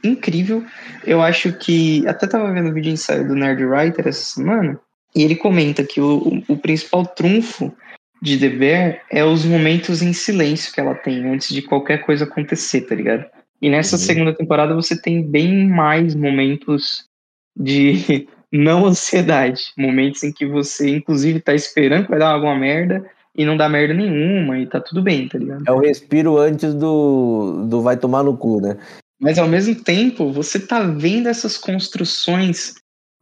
incrível. 0.04 0.62
Eu 1.06 1.22
acho 1.22 1.54
que. 1.54 2.06
Até 2.06 2.26
tava 2.26 2.52
vendo 2.52 2.68
o 2.68 2.74
vídeo 2.74 2.92
ensaio 2.92 3.26
do 3.26 3.34
Nerd 3.34 3.64
Writer 3.64 4.06
essa 4.06 4.24
semana. 4.24 4.78
E 5.16 5.22
ele 5.22 5.36
comenta 5.36 5.82
que 5.82 6.02
o, 6.02 6.18
o, 6.48 6.52
o 6.52 6.56
principal 6.58 7.06
trunfo 7.06 7.74
de 8.24 8.48
Bear 8.48 9.02
é 9.10 9.22
os 9.24 9.44
momentos 9.44 10.00
em 10.00 10.12
silêncio 10.12 10.72
que 10.72 10.80
ela 10.80 10.94
tem 10.94 11.28
antes 11.28 11.48
de 11.48 11.60
qualquer 11.60 11.98
coisa 11.98 12.24
acontecer, 12.24 12.80
tá 12.82 12.94
ligado? 12.94 13.26
E 13.60 13.68
nessa 13.68 13.96
Uhum. 13.96 14.02
segunda 14.02 14.34
temporada 14.34 14.74
você 14.74 15.00
tem 15.00 15.22
bem 15.22 15.68
mais 15.68 16.14
momentos 16.14 17.04
de 17.54 18.26
não 18.50 18.86
ansiedade. 18.86 19.72
Momentos 19.76 20.22
em 20.22 20.32
que 20.32 20.46
você, 20.46 20.88
inclusive, 20.88 21.40
tá 21.40 21.54
esperando 21.54 22.04
que 22.04 22.10
vai 22.10 22.18
dar 22.18 22.30
alguma 22.32 22.56
merda 22.56 23.04
e 23.36 23.44
não 23.44 23.56
dá 23.56 23.68
merda 23.68 23.92
nenhuma 23.92 24.58
e 24.58 24.66
tá 24.66 24.80
tudo 24.80 25.02
bem, 25.02 25.28
tá 25.28 25.38
ligado? 25.38 25.64
É 25.66 25.72
o 25.72 25.80
respiro 25.80 26.38
antes 26.38 26.72
do, 26.72 27.66
do 27.68 27.82
vai 27.82 27.96
tomar 27.96 28.22
no 28.22 28.36
cu, 28.36 28.60
né? 28.60 28.78
Mas 29.20 29.38
ao 29.38 29.48
mesmo 29.48 29.74
tempo, 29.74 30.32
você 30.32 30.58
tá 30.58 30.82
vendo 30.82 31.28
essas 31.28 31.58
construções 31.58 32.74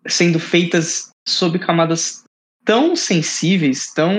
sendo 0.07 0.39
feitas 0.39 1.11
sob 1.27 1.59
camadas 1.59 2.25
tão 2.65 2.95
sensíveis, 2.95 3.93
tão 3.93 4.13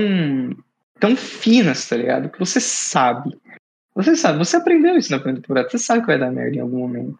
tão 1.03 1.17
finas, 1.17 1.89
tá 1.89 1.98
ligado? 1.98 2.29
Que 2.29 2.39
você 2.39 2.62
sabe. 2.62 3.38
Você 3.93 4.15
sabe, 4.15 4.38
você 4.38 4.55
aprendeu 4.55 4.95
isso 4.95 5.12
na 5.12 5.19
primeira 5.19 5.41
temporada, 5.41 5.69
você 5.69 5.77
sabe 5.77 6.00
que 6.00 6.07
vai 6.07 6.17
dar 6.17 6.31
merda 6.31 6.55
em 6.55 6.62
algum 6.62 6.79
momento. 6.79 7.19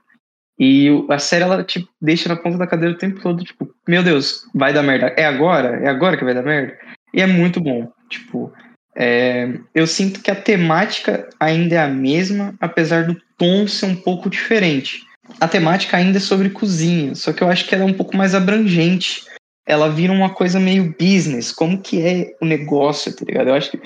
E 0.58 0.88
a 1.10 1.20
série, 1.20 1.44
ela 1.44 1.62
te 1.66 1.86
deixa 2.02 2.30
na 2.30 2.38
ponta 2.38 2.58
da 2.58 2.66
cadeira 2.66 2.96
o 2.96 2.98
tempo 2.98 3.20
todo, 3.20 3.44
tipo, 3.44 3.70
meu 3.86 4.02
Deus, 4.02 4.48
vai 4.56 4.72
dar 4.74 4.84
merda. 4.84 5.08
É 5.18 5.26
agora? 5.26 5.82
É 5.84 5.90
agora 5.90 6.16
que 6.16 6.24
vai 6.24 6.34
dar 6.34 6.44
merda? 6.44 6.78
E 7.14 7.22
é 7.22 7.28
muito 7.28 7.60
bom. 7.60 7.92
Tipo, 8.10 8.54
é, 8.96 9.54
eu 9.76 9.86
sinto 9.86 10.22
que 10.22 10.32
a 10.32 10.36
temática 10.36 11.28
ainda 11.38 11.76
é 11.76 11.80
a 11.80 11.88
mesma, 11.90 12.56
apesar 12.62 13.04
do 13.04 13.22
tom 13.38 13.68
ser 13.68 13.88
um 13.88 13.96
pouco 13.98 14.30
diferente. 14.30 15.04
A 15.42 15.48
temática 15.48 15.98
ainda 15.98 16.20
é 16.20 16.22
sobre 16.22 16.50
cozinha, 16.50 17.16
só 17.16 17.34
que 17.34 17.44
eu 17.44 17.50
acho 17.50 17.68
que 17.68 17.76
ela 17.76 17.84
é 17.84 17.88
um 17.88 17.94
pouco 17.94 18.16
mais 18.16 18.34
abrangente. 18.34 19.26
Ela 19.66 19.90
vira 19.90 20.12
uma 20.12 20.30
coisa 20.34 20.60
meio 20.60 20.94
business, 21.00 21.52
como 21.52 21.82
que 21.82 22.02
é 22.02 22.36
o 22.42 22.46
negócio, 22.46 23.16
tá 23.16 23.24
ligado? 23.26 23.48
Eu 23.50 23.56
acho 23.56 23.72
que, 23.72 23.82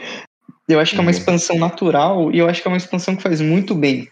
eu 0.68 0.80
acho 0.80 0.94
que 0.94 0.98
é 0.98 1.02
uma 1.02 1.12
Uhum. 1.12 1.18
expansão 1.18 1.58
natural 1.58 2.32
e 2.32 2.40
eu 2.40 2.50
acho 2.50 2.62
que 2.62 2.68
é 2.68 2.72
uma 2.72 2.78
expansão 2.78 3.16
que 3.16 3.22
faz 3.24 3.40
muito 3.42 3.76
bem 3.76 4.10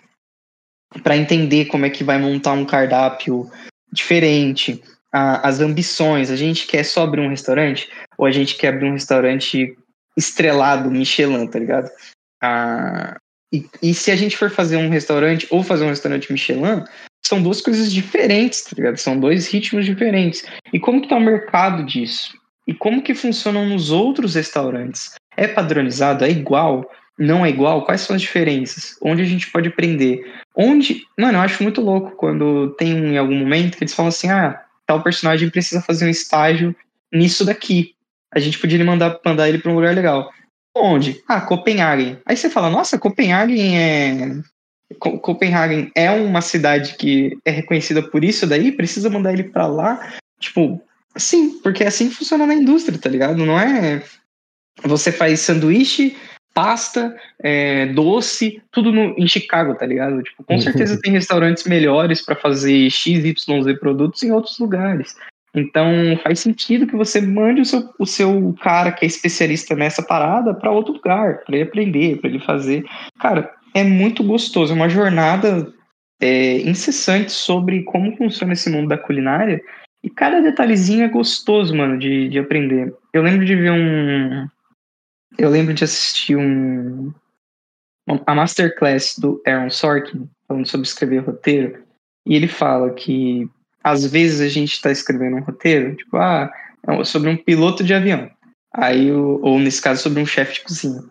para 1.03 1.17
entender 1.17 1.65
como 1.65 1.85
é 1.85 1.89
que 1.89 2.03
vai 2.03 2.17
montar 2.17 2.53
um 2.53 2.65
cardápio 2.65 3.49
diferente, 3.91 4.81
a- 5.11 5.47
as 5.47 5.59
ambições. 5.59 6.29
A 6.29 6.35
gente 6.35 6.67
quer 6.67 6.83
só 6.83 7.03
abrir 7.03 7.21
um 7.21 7.29
restaurante 7.29 7.89
ou 8.17 8.25
a 8.25 8.31
gente 8.31 8.55
quer 8.55 8.69
abrir 8.73 8.89
um 8.89 8.93
restaurante 8.93 9.75
estrelado 10.15 10.89
Michelin, 10.91 11.47
tá 11.47 11.59
ligado? 11.59 11.89
Ah, 12.41 13.17
e, 13.51 13.65
e 13.81 13.93
se 13.93 14.11
a 14.11 14.15
gente 14.15 14.37
for 14.37 14.49
fazer 14.49 14.77
um 14.77 14.89
restaurante 14.89 15.47
ou 15.49 15.63
fazer 15.63 15.83
um 15.85 15.89
restaurante 15.89 16.31
Michelin, 16.31 16.83
são 17.27 17.41
duas 17.41 17.61
coisas 17.61 17.91
diferentes, 17.91 18.61
tá 18.61 18.71
ligado? 18.75 18.97
São 18.97 19.19
dois 19.19 19.47
ritmos 19.47 19.85
diferentes. 19.85 20.45
E 20.71 20.79
como 20.79 21.01
que 21.01 21.09
tá 21.09 21.15
o 21.15 21.19
mercado 21.19 21.83
disso? 21.83 22.33
E 22.67 22.73
como 22.73 23.01
que 23.01 23.13
funcionam 23.13 23.67
nos 23.67 23.91
outros 23.91 24.35
restaurantes? 24.35 25.15
É 25.35 25.47
padronizado? 25.47 26.23
É 26.23 26.29
igual? 26.29 26.89
Não 27.17 27.45
é 27.45 27.49
igual? 27.49 27.85
Quais 27.85 28.01
são 28.01 28.15
as 28.15 28.21
diferenças? 28.21 28.97
Onde 29.01 29.21
a 29.21 29.25
gente 29.25 29.49
pode 29.51 29.69
aprender? 29.69 30.21
Onde. 30.55 31.03
Mano, 31.17 31.37
eu 31.37 31.41
acho 31.41 31.63
muito 31.63 31.81
louco 31.81 32.15
quando 32.15 32.75
tem 32.77 32.93
um, 32.93 33.13
em 33.13 33.17
algum 33.17 33.35
momento 33.35 33.77
que 33.77 33.83
eles 33.83 33.93
falam 33.93 34.09
assim: 34.09 34.29
ah, 34.29 34.61
tal 34.85 35.01
personagem 35.01 35.49
precisa 35.49 35.81
fazer 35.81 36.05
um 36.05 36.09
estágio 36.09 36.75
nisso 37.11 37.45
daqui. 37.45 37.93
A 38.33 38.39
gente 38.39 38.59
podia 38.59 38.83
mandar, 38.83 39.19
mandar 39.25 39.47
ele 39.47 39.59
para 39.59 39.71
um 39.71 39.75
lugar 39.75 39.95
legal. 39.95 40.29
Onde? 40.75 41.23
Ah, 41.27 41.39
Copenhagen. 41.39 42.17
Aí 42.25 42.35
você 42.35 42.49
fala: 42.49 42.69
nossa, 42.69 42.99
Copenhagen 42.99 43.77
é. 43.77 44.35
Co- 44.99 45.19
Copenhagen 45.19 45.91
é 45.95 46.11
uma 46.11 46.41
cidade 46.41 46.95
que 46.95 47.37
é 47.43 47.51
reconhecida 47.51 48.01
por 48.01 48.23
isso 48.23 48.45
daí? 48.45 48.71
Precisa 48.71 49.09
mandar 49.09 49.33
ele 49.33 49.45
para 49.45 49.67
lá? 49.67 50.13
Tipo, 50.39 50.81
sim, 51.15 51.59
porque 51.61 51.83
é 51.83 51.87
assim 51.87 52.09
que 52.09 52.15
funciona 52.15 52.45
na 52.45 52.53
indústria, 52.53 52.99
tá 52.99 53.09
ligado? 53.09 53.45
Não 53.45 53.59
é. 53.59 54.03
Você 54.83 55.11
faz 55.11 55.39
sanduíche, 55.39 56.15
pasta, 56.53 57.15
é, 57.41 57.87
doce, 57.87 58.61
tudo 58.71 58.91
no, 58.91 59.15
em 59.17 59.27
Chicago, 59.27 59.75
tá 59.75 59.85
ligado? 59.85 60.21
Tipo, 60.21 60.43
com 60.43 60.59
certeza 60.59 60.99
tem 61.01 61.11
restaurantes 61.11 61.63
melhores 61.65 62.21
para 62.23 62.35
fazer 62.35 62.89
X, 62.89 63.25
Y, 63.25 63.63
Z 63.63 63.73
produtos 63.75 64.21
em 64.23 64.31
outros 64.31 64.59
lugares. 64.59 65.15
Então 65.55 66.19
faz 66.21 66.39
sentido 66.41 66.85
que 66.85 66.95
você 66.95 67.21
mande 67.21 67.61
o 67.61 67.65
seu, 67.65 67.89
o 67.97 68.05
seu 68.05 68.53
cara 68.61 68.91
que 68.91 69.05
é 69.05 69.07
especialista 69.07 69.73
nessa 69.73 70.03
parada 70.03 70.53
para 70.53 70.71
outro 70.71 70.93
lugar, 70.93 71.43
para 71.45 71.55
ele 71.55 71.63
aprender, 71.63 72.17
para 72.19 72.29
ele 72.29 72.39
fazer. 72.39 72.85
Cara, 73.19 73.49
é 73.75 73.83
muito 73.83 74.23
gostoso, 74.23 74.71
é 74.71 74.75
uma 74.75 74.87
jornada 74.87 75.71
é, 76.21 76.61
incessante 76.61 77.29
sobre 77.29 77.83
como 77.83 78.15
funciona 78.15 78.53
esse 78.53 78.69
mundo 78.69 78.87
da 78.87 78.97
culinária. 78.97 79.61
E 80.01 80.09
cada 80.09 80.39
detalhezinho 80.41 81.03
é 81.03 81.09
gostoso, 81.09 81.75
mano, 81.75 81.99
de, 81.99 82.29
de 82.29 82.39
aprender. 82.39 82.95
Eu 83.13 83.21
lembro 83.21 83.45
de 83.45 83.53
ver 83.53 83.71
um. 83.71 84.47
Eu 85.37 85.49
lembro 85.49 85.73
de 85.73 85.83
assistir 85.83 86.37
um. 86.37 87.13
A 88.25 88.33
masterclass 88.33 89.17
do 89.17 89.41
Aaron 89.45 89.69
Sorkin, 89.69 90.29
falando 90.47 90.67
sobre 90.67 90.87
escrever 90.87 91.25
roteiro. 91.25 91.83
E 92.25 92.35
ele 92.35 92.47
fala 92.47 92.93
que 92.93 93.49
às 93.83 94.05
vezes 94.05 94.41
a 94.41 94.47
gente 94.47 94.73
está 94.73 94.91
escrevendo 94.91 95.37
um 95.37 95.41
roteiro, 95.41 95.95
tipo, 95.95 96.15
ah, 96.17 96.51
é 96.87 97.03
sobre 97.03 97.29
um 97.29 97.37
piloto 97.37 97.83
de 97.83 97.93
avião. 97.93 98.29
Aí, 98.73 99.11
ou 99.11 99.59
nesse 99.59 99.81
caso, 99.81 100.03
sobre 100.03 100.21
um 100.21 100.25
chefe 100.25 100.55
de 100.55 100.61
cozinha. 100.61 101.03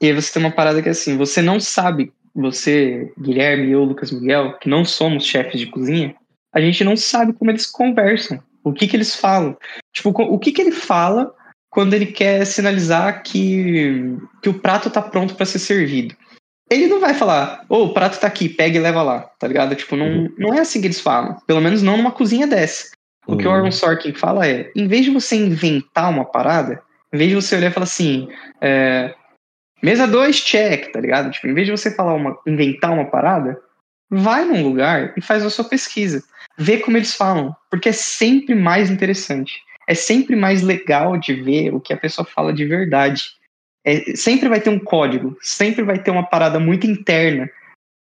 E 0.00 0.06
aí 0.06 0.12
você 0.12 0.32
tem 0.32 0.42
uma 0.42 0.54
parada 0.54 0.82
que 0.82 0.88
é 0.88 0.92
assim, 0.92 1.16
você 1.16 1.42
não 1.42 1.58
sabe, 1.58 2.12
você, 2.34 3.12
Guilherme 3.20 3.66
e 3.66 3.72
eu, 3.72 3.84
Lucas 3.84 4.12
Miguel, 4.12 4.58
que 4.58 4.68
não 4.68 4.84
somos 4.84 5.24
chefes 5.24 5.60
de 5.60 5.66
cozinha, 5.66 6.14
a 6.52 6.60
gente 6.60 6.84
não 6.84 6.96
sabe 6.96 7.32
como 7.32 7.50
eles 7.50 7.66
conversam, 7.66 8.40
o 8.62 8.72
que 8.72 8.86
que 8.86 8.96
eles 8.96 9.14
falam. 9.14 9.56
Tipo, 9.92 10.10
o 10.10 10.38
que 10.38 10.52
que 10.52 10.62
ele 10.62 10.72
fala 10.72 11.34
quando 11.70 11.94
ele 11.94 12.06
quer 12.06 12.44
sinalizar 12.46 13.22
que, 13.22 14.16
que 14.42 14.48
o 14.48 14.54
prato 14.54 14.90
tá 14.90 15.02
pronto 15.02 15.34
para 15.34 15.46
ser 15.46 15.58
servido. 15.58 16.14
Ele 16.70 16.86
não 16.86 17.00
vai 17.00 17.14
falar, 17.14 17.64
ô, 17.68 17.84
o 17.84 17.94
prato 17.94 18.20
tá 18.20 18.26
aqui, 18.26 18.48
pega 18.48 18.76
e 18.76 18.80
leva 18.80 19.02
lá, 19.02 19.20
tá 19.38 19.46
ligado? 19.46 19.74
Tipo, 19.74 19.96
não, 19.96 20.28
não 20.36 20.54
é 20.54 20.60
assim 20.60 20.80
que 20.80 20.86
eles 20.86 21.00
falam. 21.00 21.36
Pelo 21.46 21.60
menos 21.60 21.82
não 21.82 21.96
numa 21.96 22.10
cozinha 22.10 22.46
dessa. 22.46 22.90
O 23.26 23.36
que 23.36 23.46
o 23.46 23.50
Uhum. 23.50 23.56
Aaron 23.56 23.70
Sorkin 23.70 24.12
fala 24.12 24.46
é, 24.46 24.70
em 24.74 24.86
vez 24.86 25.04
de 25.04 25.10
você 25.10 25.36
inventar 25.36 26.10
uma 26.10 26.24
parada, 26.24 26.82
em 27.12 27.18
vez 27.18 27.30
de 27.30 27.36
você 27.36 27.56
olhar 27.56 27.70
e 27.70 27.74
falar 27.74 27.84
assim, 27.84 28.28
é, 28.60 29.14
mesa 29.82 30.06
2, 30.06 30.40
check, 30.40 30.92
tá 30.92 31.00
ligado? 31.00 31.30
Tipo, 31.30 31.48
em 31.48 31.54
vez 31.54 31.66
de 31.66 31.70
você 31.70 31.90
falar 31.90 32.14
uma, 32.14 32.38
inventar 32.46 32.92
uma 32.92 33.04
parada, 33.04 33.60
vai 34.10 34.44
num 34.44 34.62
lugar 34.62 35.14
e 35.16 35.20
faz 35.20 35.44
a 35.44 35.50
sua 35.50 35.64
pesquisa. 35.64 36.22
Vê 36.56 36.78
como 36.78 36.96
eles 36.96 37.14
falam, 37.14 37.54
porque 37.70 37.90
é 37.90 37.92
sempre 37.92 38.54
mais 38.54 38.90
interessante. 38.90 39.62
É 39.86 39.94
sempre 39.94 40.36
mais 40.36 40.62
legal 40.62 41.16
de 41.16 41.34
ver 41.34 41.72
o 41.72 41.80
que 41.80 41.92
a 41.92 41.96
pessoa 41.96 42.26
fala 42.26 42.52
de 42.52 42.64
verdade. 42.64 43.30
É, 43.84 44.16
sempre 44.16 44.48
vai 44.48 44.60
ter 44.60 44.70
um 44.70 44.78
código, 44.78 45.38
sempre 45.40 45.82
vai 45.82 45.98
ter 45.98 46.10
uma 46.10 46.26
parada 46.26 46.58
muito 46.58 46.86
interna. 46.86 47.48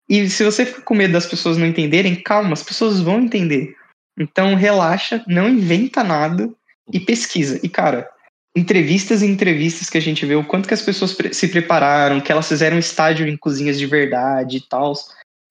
E 0.09 0.29
se 0.29 0.45
você 0.45 0.67
fica 0.67 0.83
com 0.83 0.95
medo 0.95 1.13
das 1.13 1.27
pessoas 1.27 1.57
não 1.57 1.67
entenderem, 1.67 2.21
calma, 2.21 2.53
as 2.53 2.63
pessoas 2.63 3.01
vão 3.01 3.21
entender. 3.21 3.77
Então 4.19 4.55
relaxa, 4.55 5.25
não 5.27 5.49
inventa 5.49 6.03
nada 6.03 6.51
e 6.93 6.99
pesquisa. 6.99 7.61
E 7.63 7.69
cara, 7.69 8.11
entrevistas 8.57 9.23
e 9.23 9.27
entrevistas 9.27 9.89
que 9.89 9.99
a 9.99 10.01
gente 10.01 10.27
vê, 10.27 10.35
o 10.35 10.45
quanto 10.45 10.67
que 10.67 10.75
as 10.75 10.83
pessoas 10.83 11.17
se 11.33 11.49
prepararam, 11.49 12.21
que 12.21 12.33
elas 12.33 12.49
fizeram 12.49 12.79
estágio 12.79 13.27
em 13.27 13.37
cozinhas 13.37 13.79
de 13.79 13.87
verdade 13.87 14.59
e 14.59 14.61
tal. 14.61 14.93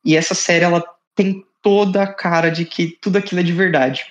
E 0.05 0.15
essa 0.15 0.35
série 0.35 0.65
ela 0.65 0.83
tem 1.15 1.43
toda 1.61 2.03
a 2.03 2.13
cara 2.13 2.49
de 2.49 2.65
que 2.65 2.97
tudo 3.01 3.17
aquilo 3.17 3.41
é 3.41 3.43
de 3.43 3.53
verdade. 3.53 4.05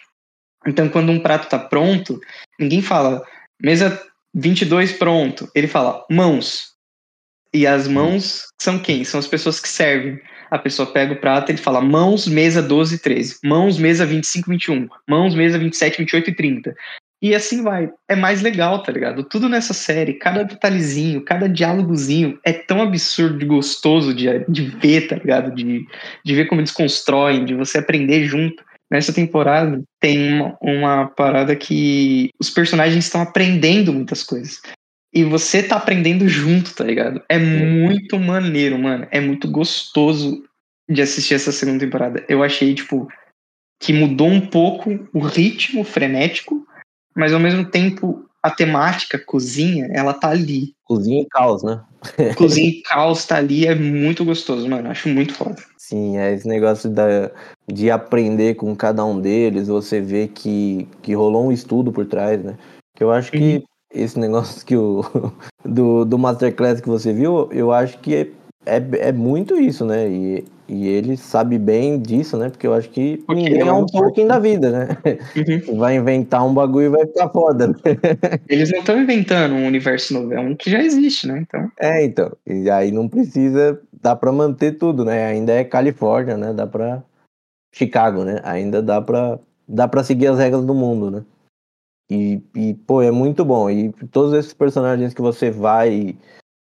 Então 0.66 0.88
quando 0.88 1.12
um 1.12 1.21
prato 1.21 1.49
tá 1.49 1.59
pronto, 1.59 2.21
ninguém 2.59 2.83
fala 2.83 3.25
mesa 3.61 4.02
22 4.35 4.92
pronto. 4.92 5.50
Ele 5.54 5.66
fala 5.66 6.04
mãos. 6.11 6.73
E 7.52 7.66
as 7.66 7.88
mãos 7.88 8.47
são 8.61 8.78
quem? 8.78 9.04
São 9.04 9.18
as 9.18 9.26
pessoas 9.26 9.59
que 9.59 9.68
servem. 9.68 10.21
A 10.50 10.59
pessoa 10.59 10.90
pega 10.90 11.12
o 11.12 11.21
prato 11.21 11.50
e 11.50 11.52
ele 11.52 11.62
fala 11.62 11.80
mãos, 11.80 12.26
mesa 12.26 12.62
12 12.62 12.95
e 12.95 12.99
13. 12.99 13.38
Mãos, 13.45 13.78
mesa 13.78 14.07
25 14.07 14.50
21. 14.50 14.88
Mãos, 15.09 15.35
mesa 15.35 15.59
27, 15.59 15.99
28 15.99 16.30
e 16.30 16.35
30. 16.35 16.76
E 17.20 17.34
assim 17.34 17.62
vai. 17.62 17.90
É 18.08 18.14
mais 18.14 18.42
legal, 18.42 18.82
tá 18.82 18.92
ligado? 18.92 19.25
Tudo 19.25 19.48
nessa 19.48 19.75
série, 19.75 20.14
cada 20.14 20.44
detalhezinho, 20.44 21.25
cada 21.25 21.48
diálogozinho 21.48 22.38
é 22.44 22.52
tão 22.52 22.80
absurdo 22.80 23.42
e 23.42 23.46
gostoso 23.46 24.14
de, 24.14 24.26
de 24.48 24.62
ver, 24.62 25.08
tá 25.08 25.16
ligado? 25.16 25.52
De, 25.54 25.84
de 26.25 26.34
ver 26.34 26.46
como 26.46 26.60
eles 26.60 26.70
constroem, 26.70 27.44
de 27.44 27.54
você 27.54 27.78
aprender 27.78 28.25
junto. 28.25 28.62
Nessa 28.90 29.12
temporada 29.12 29.82
tem 30.00 30.32
uma, 30.32 30.56
uma 30.62 31.06
parada 31.08 31.54
que 31.56 32.30
os 32.38 32.48
personagens 32.50 33.04
estão 33.04 33.20
aprendendo 33.20 33.92
muitas 33.92 34.22
coisas. 34.22 34.60
e 35.12 35.25
você 35.25 35.62
tá 35.62 35.76
aprendendo 35.76 36.28
junto, 36.28 36.75
tá 36.75 36.84
ligado? 36.84 37.20
É 37.28 37.38
muito 37.38 38.18
maneiro, 38.18 38.78
mano. 38.78 39.08
É 39.10 39.20
muito 39.20 39.50
gostoso 39.50 40.42
de 40.88 41.02
assistir 41.02 41.34
essa 41.34 41.50
segunda 41.50 41.80
temporada. 41.80 42.25
Eu 42.28 42.42
achei, 42.42 42.75
tipo, 42.75 43.08
que 43.80 43.92
mudou 43.92 44.28
um 44.28 44.40
pouco 44.40 45.08
o 45.12 45.20
ritmo 45.20 45.84
frenético, 45.84 46.66
mas 47.18 47.32
ao 47.32 47.40
mesmo 47.40 47.64
tempo 47.64 48.25
a 48.40 48.48
temática 48.48 49.18
cozinha, 49.18 49.88
ela 49.92 50.14
tá 50.14 50.28
ali. 50.30 50.72
Cozinha 50.84 51.22
e 51.22 51.26
caos, 51.26 51.64
né? 51.64 51.82
Cozinha 52.37 52.68
e 52.68 52.82
caos 52.82 53.26
tá 53.26 53.37
ali, 53.37 53.66
é 53.66 53.75
muito 53.75 54.25
gostoso, 54.25 54.68
mano. 54.68 54.88
Acho 54.88 55.08
muito 55.08 55.34
foda. 55.34 55.56
Sim, 55.76 56.16
é 56.16 56.32
esse 56.32 56.46
negócio 56.46 56.88
da, 56.88 57.30
de 57.66 57.90
aprender 57.90 58.54
com 58.54 58.75
cada 58.76 59.04
um 59.04 59.20
deles, 59.20 59.66
você 59.66 60.00
vê 60.00 60.28
que, 60.28 60.87
que 61.02 61.12
rolou 61.12 61.48
um 61.48 61.52
estudo 61.52 61.90
por 61.90 62.06
trás, 62.06 62.42
né? 62.42 62.56
Que 62.96 63.02
eu 63.02 63.10
acho 63.10 63.32
que 63.32 63.56
Uhum. 63.56 63.62
esse 63.92 64.18
negócio 64.18 64.64
que 64.64 64.76
o 64.76 65.02
do, 65.64 66.04
do 66.04 66.18
Masterclass 66.18 66.80
que 66.80 66.88
você 66.88 67.12
viu, 67.12 67.50
eu 67.52 67.72
acho 67.72 67.98
que 67.98 68.32
é, 68.76 69.08
é, 69.08 69.12
muito 69.12 69.56
isso, 69.56 69.84
né? 69.84 70.08
E, 70.08 70.44
e 70.68 70.87
ele 70.88 71.16
sabe 71.16 71.58
bem 71.58 72.00
disso, 72.00 72.37
né? 72.37 72.50
Porque 72.50 72.66
eu 72.66 72.75
acho 72.75 72.90
que 72.90 73.18
Porque 73.18 73.42
ninguém 73.42 73.62
é 73.62 73.66
é 73.66 73.72
um 73.72 73.87
Tolkien 73.87 74.26
da 74.26 74.38
vida, 74.38 74.70
né? 74.70 74.88
Uhum. 75.68 75.78
Vai 75.78 75.96
inventar 75.96 76.46
um 76.46 76.52
bagulho 76.52 76.87
e 76.87 76.88
vai 76.90 77.06
ficar 77.06 77.28
foda. 77.30 77.68
né? 77.68 77.75
Eles 78.48 78.70
não 78.70 78.80
estão 78.80 79.00
inventando 79.00 79.54
um 79.54 79.66
universo 79.66 80.14
novo, 80.14 80.32
é 80.32 80.40
um 80.40 80.54
que 80.54 80.70
já 80.70 80.82
existe, 80.82 81.26
né? 81.26 81.40
Então, 81.40 81.70
É, 81.78 82.04
então. 82.04 82.37
E 82.46 82.70
aí 82.70 82.92
não 82.92 83.08
precisa, 83.08 83.80
dá 84.02 84.14
pra 84.14 84.30
manter 84.30 84.72
tudo, 84.72 85.04
né? 85.04 85.26
Ainda 85.26 85.52
é 85.52 85.64
Califórnia, 85.64 86.37
né? 86.37 86.52
Dá 86.52 86.66
pra 86.66 87.02
Chicago, 87.75 88.25
né? 88.25 88.40
Ainda 88.44 88.82
dá 88.82 89.00
pra 89.00 89.38
dá 89.68 89.87
para 89.87 90.02
seguir 90.02 90.28
as 90.28 90.38
regras 90.38 90.64
do 90.64 90.75
mundo, 90.75 91.10
né? 91.10 91.25
E, 92.10 92.40
e 92.54 92.75
pô, 92.75 93.02
é 93.02 93.10
muito 93.10 93.44
bom. 93.44 93.68
E 93.68 93.92
todos 94.10 94.32
esses 94.32 94.54
personagens 94.54 95.12
que 95.12 95.20
você 95.20 95.50
vai 95.50 96.16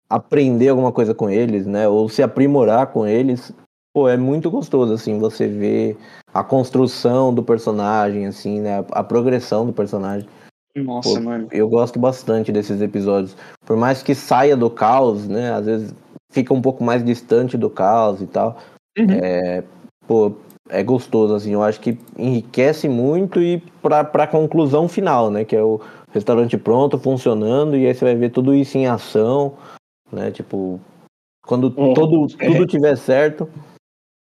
aprender 0.10 0.70
alguma 0.70 0.92
coisa 0.92 1.14
com 1.14 1.30
eles, 1.30 1.66
né? 1.68 1.88
Ou 1.88 2.10
se 2.10 2.24
aprimorar 2.24 2.88
com 2.88 3.06
eles, 3.06 3.54
pô, 3.94 4.10
é 4.10 4.18
muito 4.18 4.50
gostoso, 4.50 4.94
assim, 4.94 5.20
você 5.20 5.48
ver 5.48 5.98
a 6.34 6.44
construção 6.44 7.34
do 7.34 7.44
personagem, 7.44 8.26
assim, 8.26 8.60
né? 8.60 8.84
A, 8.92 9.04
progressão 9.04 9.66
do 9.66 9.74
personagem. 9.74 10.28
nossa, 10.76 11.10
Pô, 11.16 11.22
mano. 11.22 11.48
Eu 11.52 11.70
gosto 11.70 12.00
bastante 12.00 12.52
desses 12.52 12.82
episódios. 12.82 13.36
Por 13.66 13.78
mais 13.78 14.02
que 14.02 14.16
saia 14.16 14.58
do 14.58 14.70
caos, 14.70 15.28
né? 15.28 15.52
Às 15.54 15.66
vezes 15.66 15.94
fica 16.32 16.54
um 16.54 16.62
pouco 16.62 16.84
mais 16.84 17.04
distante 17.04 17.58
do 17.58 17.70
caos 17.70 18.22
e 18.22 18.28
tal. 18.28 18.58
Uhum. 18.98 19.12
É, 19.12 19.64
pô, 20.08 20.34
é 20.70 20.84
gostoso, 20.84 21.36
assim. 21.36 21.54
Eu 21.54 21.64
acho 21.64 21.80
que 21.80 21.98
enriquece 22.18 22.88
muito 22.88 23.42
e 23.42 23.60
pra, 23.82 24.04
pra 24.04 24.28
conclusão 24.28 24.88
final, 24.88 25.30
né? 25.30 25.44
Que 25.44 25.56
é 25.56 25.64
o 25.64 25.82
restaurante 26.12 26.58
pronto, 26.58 26.98
funcionando, 26.98 27.78
e 27.78 27.86
aí 27.86 27.94
você 27.94 28.06
vai 28.06 28.16
ver 28.16 28.32
tudo 28.32 28.54
isso 28.54 28.78
em 28.78 28.88
ação, 28.88 29.54
né? 30.12 30.32
Tipo, 30.32 30.80
quando 31.46 31.74
Uhum. 31.78 31.94
todo, 31.94 32.28
tudo 32.28 32.66
tiver 32.66 32.96
certo, 32.98 33.50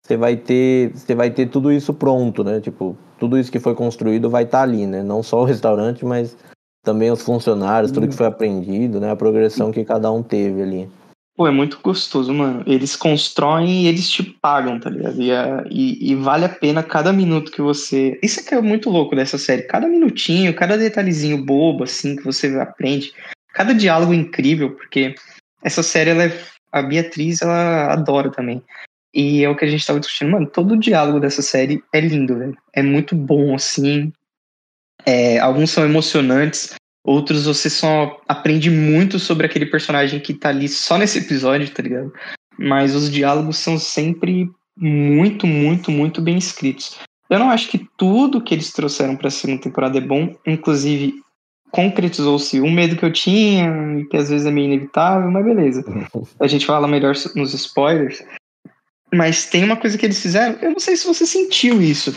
você 0.05 0.17
vai 0.17 0.35
ter 0.35 0.91
você 0.95 1.15
vai 1.15 1.31
ter 1.31 1.47
tudo 1.47 1.71
isso 1.71 1.93
pronto, 1.93 2.43
né? 2.43 2.59
Tipo, 2.59 2.97
tudo 3.19 3.37
isso 3.37 3.51
que 3.51 3.59
foi 3.59 3.73
construído 3.75 4.29
vai 4.29 4.43
estar 4.43 4.61
ali, 4.63 4.85
né? 4.85 5.01
Não 5.01 5.23
só 5.23 5.41
o 5.41 5.45
restaurante, 5.45 6.03
mas 6.05 6.35
também 6.83 7.09
os 7.09 7.21
funcionários, 7.21 7.91
tudo 7.91 8.07
que 8.07 8.15
foi 8.15 8.27
aprendido, 8.27 8.99
né? 8.99 9.11
A 9.11 9.15
progressão 9.15 9.71
que 9.71 9.85
cada 9.85 10.11
um 10.11 10.21
teve 10.21 10.61
ali. 10.61 10.89
Pô, 11.35 11.47
é 11.47 11.51
muito 11.51 11.79
gostoso, 11.81 12.31
mano. 12.31 12.63
Eles 12.67 12.95
constroem 12.95 13.83
e 13.83 13.87
eles 13.87 14.07
te 14.07 14.21
pagam, 14.21 14.79
tá 14.79 14.87
ligado? 14.89 15.19
E, 15.19 15.31
a- 15.31 15.63
e- 15.67 16.11
e 16.11 16.15
vale 16.15 16.45
a 16.45 16.49
pena 16.49 16.83
cada 16.83 17.11
minuto 17.11 17.51
que 17.51 17.61
você. 17.61 18.19
Isso 18.21 18.39
é 18.39 18.43
que 18.43 18.53
é 18.53 18.61
muito 18.61 18.89
louco 18.91 19.15
dessa 19.15 19.37
série. 19.37 19.63
Cada 19.63 19.87
minutinho, 19.87 20.53
cada 20.55 20.77
detalhezinho 20.77 21.43
bobo, 21.43 21.85
assim, 21.85 22.15
que 22.15 22.23
você 22.23 22.47
aprende. 22.59 23.13
Cada 23.51 23.73
diálogo 23.73 24.13
incrível, 24.13 24.75
porque 24.75 25.15
essa 25.63 25.83
série, 25.83 26.11
ela 26.11 26.25
é... 26.25 26.41
a 26.71 26.81
Beatriz, 26.81 27.41
ela 27.41 27.93
adora 27.93 28.31
também. 28.31 28.63
E 29.13 29.43
é 29.43 29.49
o 29.49 29.55
que 29.55 29.63
a 29.63 29.67
gente 29.67 29.85
tava 29.85 29.99
discutindo. 29.99 30.31
Mano, 30.31 30.47
todo 30.47 30.73
o 30.73 30.79
diálogo 30.79 31.19
dessa 31.19 31.41
série 31.41 31.83
é 31.93 31.99
lindo, 31.99 32.37
velho. 32.37 32.57
É 32.73 32.81
muito 32.81 33.15
bom, 33.15 33.53
assim. 33.53 34.11
É, 35.05 35.37
alguns 35.39 35.69
são 35.69 35.85
emocionantes. 35.85 36.73
Outros 37.05 37.45
você 37.45 37.69
só 37.69 38.21
aprende 38.27 38.69
muito 38.69 39.19
sobre 39.19 39.45
aquele 39.45 39.65
personagem 39.65 40.19
que 40.19 40.33
tá 40.33 40.49
ali 40.49 40.67
só 40.67 40.97
nesse 40.97 41.19
episódio, 41.19 41.69
tá 41.69 41.83
ligado? 41.83 42.11
Mas 42.57 42.95
os 42.95 43.11
diálogos 43.11 43.57
são 43.57 43.77
sempre 43.77 44.49
muito, 44.77 45.45
muito, 45.45 45.91
muito 45.91 46.21
bem 46.21 46.37
escritos. 46.37 46.97
Eu 47.29 47.39
não 47.39 47.49
acho 47.49 47.69
que 47.69 47.87
tudo 47.97 48.41
que 48.41 48.53
eles 48.53 48.71
trouxeram 48.71 49.15
pra 49.15 49.29
segunda 49.29 49.61
temporada 49.61 49.97
é 49.97 50.01
bom, 50.01 50.35
inclusive 50.45 51.15
concretizou-se 51.73 52.61
um 52.61 52.71
medo 52.71 52.95
que 52.95 53.03
eu 53.03 53.11
tinha, 53.11 53.67
e 53.99 54.05
que 54.05 54.15
às 54.15 54.29
vezes 54.29 54.45
é 54.45 54.51
meio 54.51 54.67
inevitável, 54.67 55.29
mas 55.31 55.43
beleza. 55.43 55.83
A 56.39 56.47
gente 56.47 56.67
fala 56.67 56.87
melhor 56.87 57.15
nos 57.35 57.53
spoilers. 57.53 58.23
Mas 59.11 59.47
tem 59.47 59.63
uma 59.63 59.75
coisa 59.75 59.97
que 59.97 60.05
eles 60.05 60.21
fizeram, 60.21 60.57
eu 60.61 60.71
não 60.71 60.79
sei 60.79 60.95
se 60.95 61.05
você 61.05 61.25
sentiu 61.25 61.81
isso, 61.81 62.15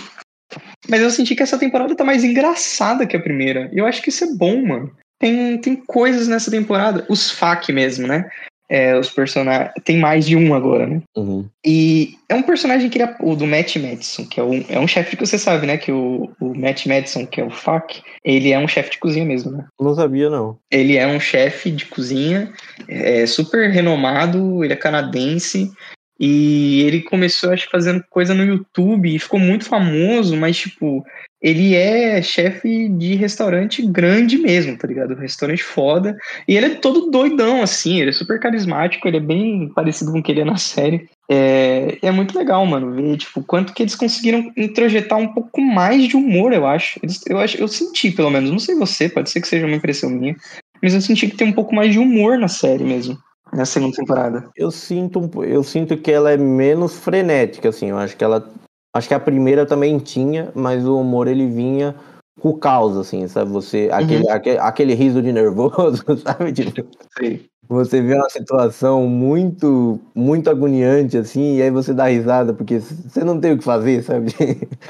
mas 0.88 1.02
eu 1.02 1.10
senti 1.10 1.34
que 1.34 1.42
essa 1.42 1.58
temporada 1.58 1.94
tá 1.94 2.04
mais 2.04 2.24
engraçada 2.24 3.06
que 3.06 3.16
a 3.16 3.20
primeira. 3.20 3.68
E 3.72 3.78
eu 3.78 3.86
acho 3.86 4.00
que 4.00 4.08
isso 4.08 4.24
é 4.24 4.34
bom, 4.34 4.64
mano. 4.64 4.92
Tem, 5.18 5.58
tem 5.58 5.76
coisas 5.76 6.28
nessa 6.28 6.50
temporada. 6.50 7.04
Os 7.08 7.30
FAQ 7.30 7.72
mesmo, 7.72 8.06
né? 8.06 8.30
É, 8.68 8.98
os 8.98 9.10
personagens. 9.10 9.70
Tem 9.84 9.98
mais 9.98 10.26
de 10.26 10.34
um 10.36 10.54
agora, 10.54 10.86
né? 10.86 11.00
Uhum. 11.16 11.48
E 11.64 12.14
é 12.28 12.34
um 12.34 12.42
personagem 12.42 12.90
que 12.90 12.98
ele 12.98 13.04
é 13.04 13.16
o 13.20 13.36
do 13.36 13.46
Matt 13.46 13.76
Madison, 13.76 14.26
que 14.26 14.40
é 14.40 14.42
um, 14.42 14.64
é 14.68 14.78
um 14.80 14.88
chefe 14.88 15.16
que 15.16 15.24
você 15.24 15.38
sabe, 15.38 15.66
né? 15.66 15.76
Que 15.76 15.92
o, 15.92 16.30
o 16.40 16.54
Matt 16.54 16.86
Madison, 16.86 17.24
que 17.26 17.40
é 17.40 17.44
o 17.44 17.50
FAQ, 17.50 18.02
ele 18.24 18.50
é 18.50 18.58
um 18.58 18.66
chefe 18.66 18.90
de 18.90 18.98
cozinha 18.98 19.24
mesmo, 19.24 19.52
né? 19.52 19.66
Não 19.80 19.94
sabia, 19.94 20.28
não. 20.28 20.58
Ele 20.70 20.96
é 20.96 21.06
um 21.06 21.20
chefe 21.20 21.70
de 21.70 21.86
cozinha, 21.86 22.52
é 22.88 23.24
super 23.26 23.70
renomado, 23.70 24.64
ele 24.64 24.72
é 24.72 24.76
canadense. 24.76 25.70
E 26.18 26.82
ele 26.82 27.02
começou, 27.02 27.52
acho, 27.52 27.66
que 27.66 27.70
fazendo 27.70 28.02
coisa 28.08 28.34
no 28.34 28.42
YouTube 28.42 29.14
e 29.14 29.18
ficou 29.18 29.38
muito 29.38 29.66
famoso, 29.66 30.34
mas, 30.34 30.56
tipo, 30.56 31.04
ele 31.46 31.76
é 31.76 32.20
chefe 32.20 32.88
de 32.88 33.14
restaurante 33.14 33.80
grande 33.86 34.36
mesmo, 34.36 34.76
tá 34.76 34.88
ligado? 34.88 35.14
Restaurante 35.14 35.62
foda. 35.62 36.18
E 36.48 36.56
ele 36.56 36.66
é 36.66 36.74
todo 36.74 37.08
doidão, 37.08 37.62
assim, 37.62 38.00
ele 38.00 38.10
é 38.10 38.12
super 38.12 38.40
carismático, 38.40 39.06
ele 39.06 39.18
é 39.18 39.20
bem 39.20 39.68
parecido 39.68 40.10
com 40.10 40.18
o 40.18 40.22
que 40.24 40.32
ele 40.32 40.40
é 40.40 40.44
na 40.44 40.56
série. 40.56 41.08
É, 41.30 41.98
é 42.02 42.10
muito 42.10 42.36
legal, 42.36 42.66
mano, 42.66 42.92
ver, 42.92 43.16
tipo, 43.18 43.44
quanto 43.44 43.72
que 43.72 43.84
eles 43.84 43.94
conseguiram 43.94 44.50
introjetar 44.56 45.20
um 45.20 45.28
pouco 45.28 45.60
mais 45.60 46.08
de 46.08 46.16
humor, 46.16 46.52
eu 46.52 46.66
acho. 46.66 46.98
Eles, 47.00 47.20
eu 47.28 47.38
acho. 47.38 47.56
Eu 47.58 47.68
senti, 47.68 48.10
pelo 48.10 48.30
menos, 48.30 48.50
não 48.50 48.58
sei 48.58 48.74
você, 48.74 49.08
pode 49.08 49.30
ser 49.30 49.40
que 49.40 49.46
seja 49.46 49.66
uma 49.66 49.76
impressão 49.76 50.10
minha, 50.10 50.34
mas 50.82 50.94
eu 50.94 51.00
senti 51.00 51.28
que 51.28 51.36
tem 51.36 51.46
um 51.46 51.52
pouco 51.52 51.72
mais 51.72 51.92
de 51.92 52.00
humor 52.00 52.36
na 52.38 52.48
série 52.48 52.82
mesmo, 52.82 53.16
na 53.52 53.64
segunda 53.64 53.94
temporada. 53.94 54.48
Eu 54.56 54.72
sinto, 54.72 55.20
um 55.20 55.44
eu 55.44 55.62
sinto 55.62 55.96
que 55.96 56.10
ela 56.10 56.32
é 56.32 56.36
menos 56.36 56.98
frenética, 56.98 57.68
assim. 57.68 57.90
Eu 57.90 57.98
acho 57.98 58.16
que 58.16 58.24
ela. 58.24 58.52
Acho 58.96 59.08
que 59.08 59.14
a 59.14 59.20
primeira 59.20 59.66
também 59.66 59.98
tinha, 59.98 60.50
mas 60.54 60.86
o 60.86 60.98
humor 60.98 61.28
ele 61.28 61.46
vinha 61.46 61.94
com 62.40 62.52
caos, 62.58 62.96
assim, 62.96 63.26
sabe? 63.28 63.50
Você. 63.50 63.88
Aquele, 63.92 64.28
aquele, 64.30 64.58
aquele 64.58 64.94
riso 64.94 65.22
de 65.22 65.32
nervoso, 65.32 66.04
sabe? 66.24 66.52
Tipo, 66.52 66.86
Sei. 67.18 67.46
Você 67.68 68.00
vê 68.00 68.14
uma 68.14 68.28
situação 68.30 69.06
muito, 69.06 69.98
muito 70.14 70.48
agoniante, 70.50 71.16
assim, 71.18 71.56
e 71.56 71.62
aí 71.62 71.70
você 71.70 71.92
dá 71.92 72.06
risada, 72.06 72.52
porque 72.54 72.78
você 72.80 73.24
não 73.24 73.40
tem 73.40 73.52
o 73.52 73.58
que 73.58 73.64
fazer, 73.64 74.02
sabe? 74.02 74.32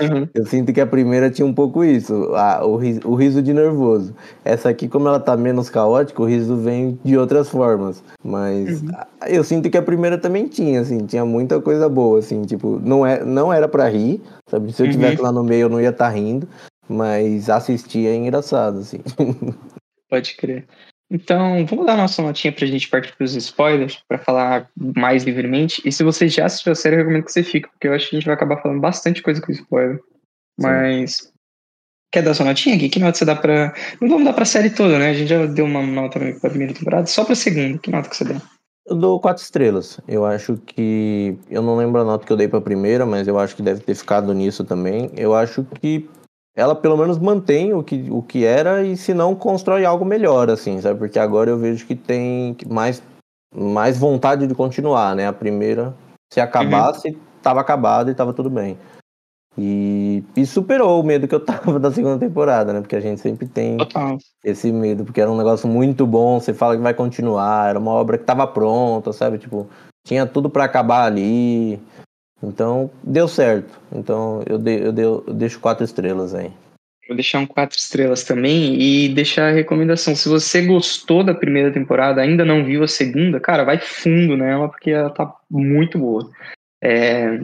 Uhum. 0.00 0.28
Eu 0.34 0.44
sinto 0.46 0.72
que 0.72 0.80
a 0.80 0.86
primeira 0.86 1.30
tinha 1.30 1.46
um 1.46 1.54
pouco 1.54 1.82
isso, 1.82 2.34
a- 2.34 2.64
o, 2.64 2.76
ris- 2.76 3.00
o 3.04 3.14
riso 3.14 3.40
de 3.42 3.54
nervoso. 3.54 4.14
Essa 4.44 4.68
aqui, 4.68 4.86
como 4.88 5.08
ela 5.08 5.18
tá 5.18 5.36
menos 5.36 5.70
caótica, 5.70 6.20
o 6.22 6.26
riso 6.26 6.56
vem 6.56 6.98
de 7.04 7.16
outras 7.16 7.48
formas. 7.48 8.02
Mas 8.22 8.82
a- 8.92 9.06
eu 9.30 9.42
sinto 9.42 9.70
que 9.70 9.78
a 9.78 9.82
primeira 9.82 10.18
também 10.18 10.46
tinha, 10.46 10.80
assim, 10.80 10.98
tinha 11.06 11.24
muita 11.24 11.60
coisa 11.60 11.88
boa, 11.88 12.18
assim, 12.18 12.42
tipo, 12.42 12.78
não, 12.84 13.06
é, 13.06 13.24
não 13.24 13.52
era 13.52 13.66
pra 13.66 13.88
rir, 13.88 14.20
sabe? 14.48 14.72
Se 14.72 14.82
eu 14.82 14.86
Uhum. 14.86 14.92
tivesse 14.92 15.22
lá 15.22 15.32
no 15.32 15.42
meio 15.42 15.62
eu 15.62 15.68
não 15.70 15.80
ia 15.80 15.88
estar 15.90 16.08
rindo, 16.10 16.46
mas 16.88 17.48
assistir 17.48 18.06
é 18.06 18.14
engraçado, 18.14 18.78
assim. 18.80 18.98
Pode 20.10 20.36
crer. 20.36 20.66
Então, 21.11 21.64
vamos 21.66 21.87
dar 21.87 21.97
nossa 21.97 22.21
notinha 22.21 22.53
pra 22.53 22.66
gente 22.66 22.88
partir 22.88 23.14
pros 23.16 23.35
spoilers, 23.35 24.03
pra 24.09 24.19
falar 24.19 24.69
mais 24.97 25.23
livremente. 25.23 25.81
E 25.85 25.92
se 25.92 26.03
você 26.03 26.29
já 26.29 26.47
assistiu 26.47 26.73
a 26.73 26.75
série, 26.75 26.97
eu 26.97 27.01
recomendo 27.01 27.25
que 27.25 27.33
você 27.33 27.45
fique, 27.45 27.69
porque 27.69 27.87
eu 27.87 27.92
acho 27.92 28.11
que 28.11 28.16
a 28.16 28.19
gente 28.19 28.27
vai 28.27 28.35
acabar 28.35 28.61
falando 28.61 28.81
bastante 28.81 29.23
coisa 29.23 29.40
com 29.40 29.53
spoiler. 29.53 30.01
Mas. 30.61 31.33
Quer 32.12 32.23
dar 32.23 32.35
sua 32.35 32.47
notinha 32.47 32.77
aqui? 32.77 32.88
Que 32.88 32.99
nota 32.99 33.19
você 33.19 33.25
dá 33.25 33.37
pra. 33.37 33.75
Não 34.01 34.09
vamos 34.09 34.25
dar 34.25 34.33
pra 34.33 34.45
série 34.45 34.71
toda, 34.71 34.99
né? 34.99 35.11
A 35.11 35.14
gente 35.14 35.29
já 35.29 35.47
deu 35.47 35.64
uma 35.64 35.83
nota 35.83 36.19
pra 36.40 36.51
primeira 36.51 36.75
temporada, 36.75 37.07
só 37.07 37.25
pra 37.25 37.35
segunda. 37.35 37.79
Que 37.79 37.90
nota 37.90 38.09
que 38.09 38.16
você 38.16 38.25
dá? 38.25 38.40
Eu 38.87 38.97
dou 38.97 39.21
quatro 39.21 39.42
estrelas. 39.42 40.01
Eu 40.09 40.25
acho 40.25 40.57
que. 40.64 41.37
Eu 41.51 41.62
não 41.62 41.77
lembro 41.77 42.01
a 42.01 42.05
nota 42.05 42.27
que 42.27 42.33
eu 42.33 42.37
dei 42.37 42.49
pra 42.49 42.61
primeira, 42.61 43.05
mas 43.05 43.29
eu 43.29 43.38
acho 43.38 43.55
que 43.55 43.62
deve 43.62 43.81
ter 43.81 43.95
ficado 43.95 44.33
nisso 44.33 44.64
também. 44.64 45.11
Eu 45.16 45.35
acho 45.35 45.64
que 45.81 46.09
ela 46.57 46.75
pelo 46.75 46.97
menos 46.97 47.19
mantém 47.19 47.75
o 47.75 47.83
que, 47.83 48.09
o 48.11 48.23
que 48.23 48.45
era 48.47 48.83
e 48.83 48.97
se 48.97 49.12
não 49.12 49.35
constrói 49.35 49.85
algo 49.85 50.07
melhor, 50.07 50.49
assim, 50.49 50.81
sabe? 50.81 50.99
Porque 50.99 51.19
agora 51.19 51.51
eu 51.51 51.59
vejo 51.59 51.87
que 51.87 51.95
tem 51.95 52.57
mais, 52.66 53.03
mais 53.55 53.99
vontade 53.99 54.47
de 54.47 54.55
continuar, 54.55 55.14
né? 55.14 55.27
A 55.27 55.33
primeira, 55.35 55.95
se 56.33 56.40
acabasse, 56.40 57.16
tava 57.42 57.61
acabado 57.61 58.11
e 58.11 58.14
tava 58.14 58.33
tudo 58.33 58.49
bem. 58.49 58.79
E, 59.59 60.23
e 60.35 60.45
superou 60.45 61.01
o 61.01 61.05
medo 61.05 61.29
que 61.29 61.35
eu 61.35 61.40
tava 61.45 61.79
da 61.79 61.92
segunda 61.92 62.19
temporada, 62.19 62.73
né? 62.73 62.81
Porque 62.81 62.97
a 62.97 63.01
gente 63.01 63.21
sempre 63.21 63.47
tem 63.47 63.77
Total. 63.77 64.16
esse 64.42 64.73
medo, 64.73 65.05
porque 65.05 65.21
era 65.21 65.31
um 65.31 65.37
negócio 65.37 65.69
muito 65.69 66.07
bom, 66.07 66.40
você 66.40 66.55
fala 66.55 66.75
que 66.75 66.83
vai 66.83 66.95
continuar, 66.95 67.69
era 67.69 67.79
uma 67.79 67.90
obra 67.90 68.16
que 68.16 68.25
tava 68.25 68.47
pronta, 68.47 69.12
sabe? 69.12 69.37
Tipo, 69.37 69.69
tinha 70.07 70.27
tudo 70.27 70.49
pra 70.49 70.64
acabar 70.64 71.05
ali. 71.05 71.79
Então, 72.42 72.90
deu 73.03 73.27
certo. 73.27 73.79
Então, 73.92 74.42
eu, 74.46 74.59
de, 74.59 74.79
eu, 74.79 74.92
de, 74.92 75.03
eu 75.03 75.25
deixo 75.35 75.61
quatro 75.61 75.85
estrelas 75.85 76.35
aí. 76.35 76.51
Vou 77.09 77.16
deixar 77.16 77.38
um 77.38 77.46
quatro 77.46 77.79
estrelas 77.79 78.25
também 78.25 78.81
e 78.81 79.09
deixar 79.09 79.49
a 79.49 79.55
recomendação. 79.55 80.14
Se 80.16 80.29
você 80.29 80.62
gostou 80.62 81.22
da 81.22 81.35
primeira 81.35 81.72
temporada, 81.72 82.20
ainda 82.20 82.44
não 82.44 82.64
viu 82.64 82.83
a 82.83 82.88
segunda, 82.88 83.38
cara, 83.38 83.64
vai 83.64 83.79
fundo 83.79 84.37
nela, 84.37 84.68
porque 84.68 84.90
ela 84.90 85.11
tá 85.11 85.33
muito 85.49 85.99
boa. 85.99 86.29
É, 86.83 87.40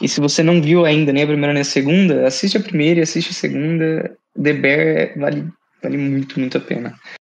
E 0.00 0.08
se 0.08 0.20
você 0.20 0.42
não 0.42 0.60
viu 0.60 0.84
ainda 0.84 1.12
nem 1.12 1.22
a 1.22 1.26
primeira 1.26 1.52
nem 1.52 1.62
a 1.62 1.64
segunda, 1.64 2.26
assiste 2.26 2.56
a 2.56 2.62
primeira 2.62 3.00
e 3.00 3.02
assiste 3.02 3.30
a 3.30 3.34
segunda. 3.34 4.16
The 4.40 4.52
Bear 4.52 5.18
vale, 5.18 5.48
vale 5.82 5.96
muito, 5.96 6.38
muito 6.38 6.58
a 6.58 6.60
pena. 6.60 6.94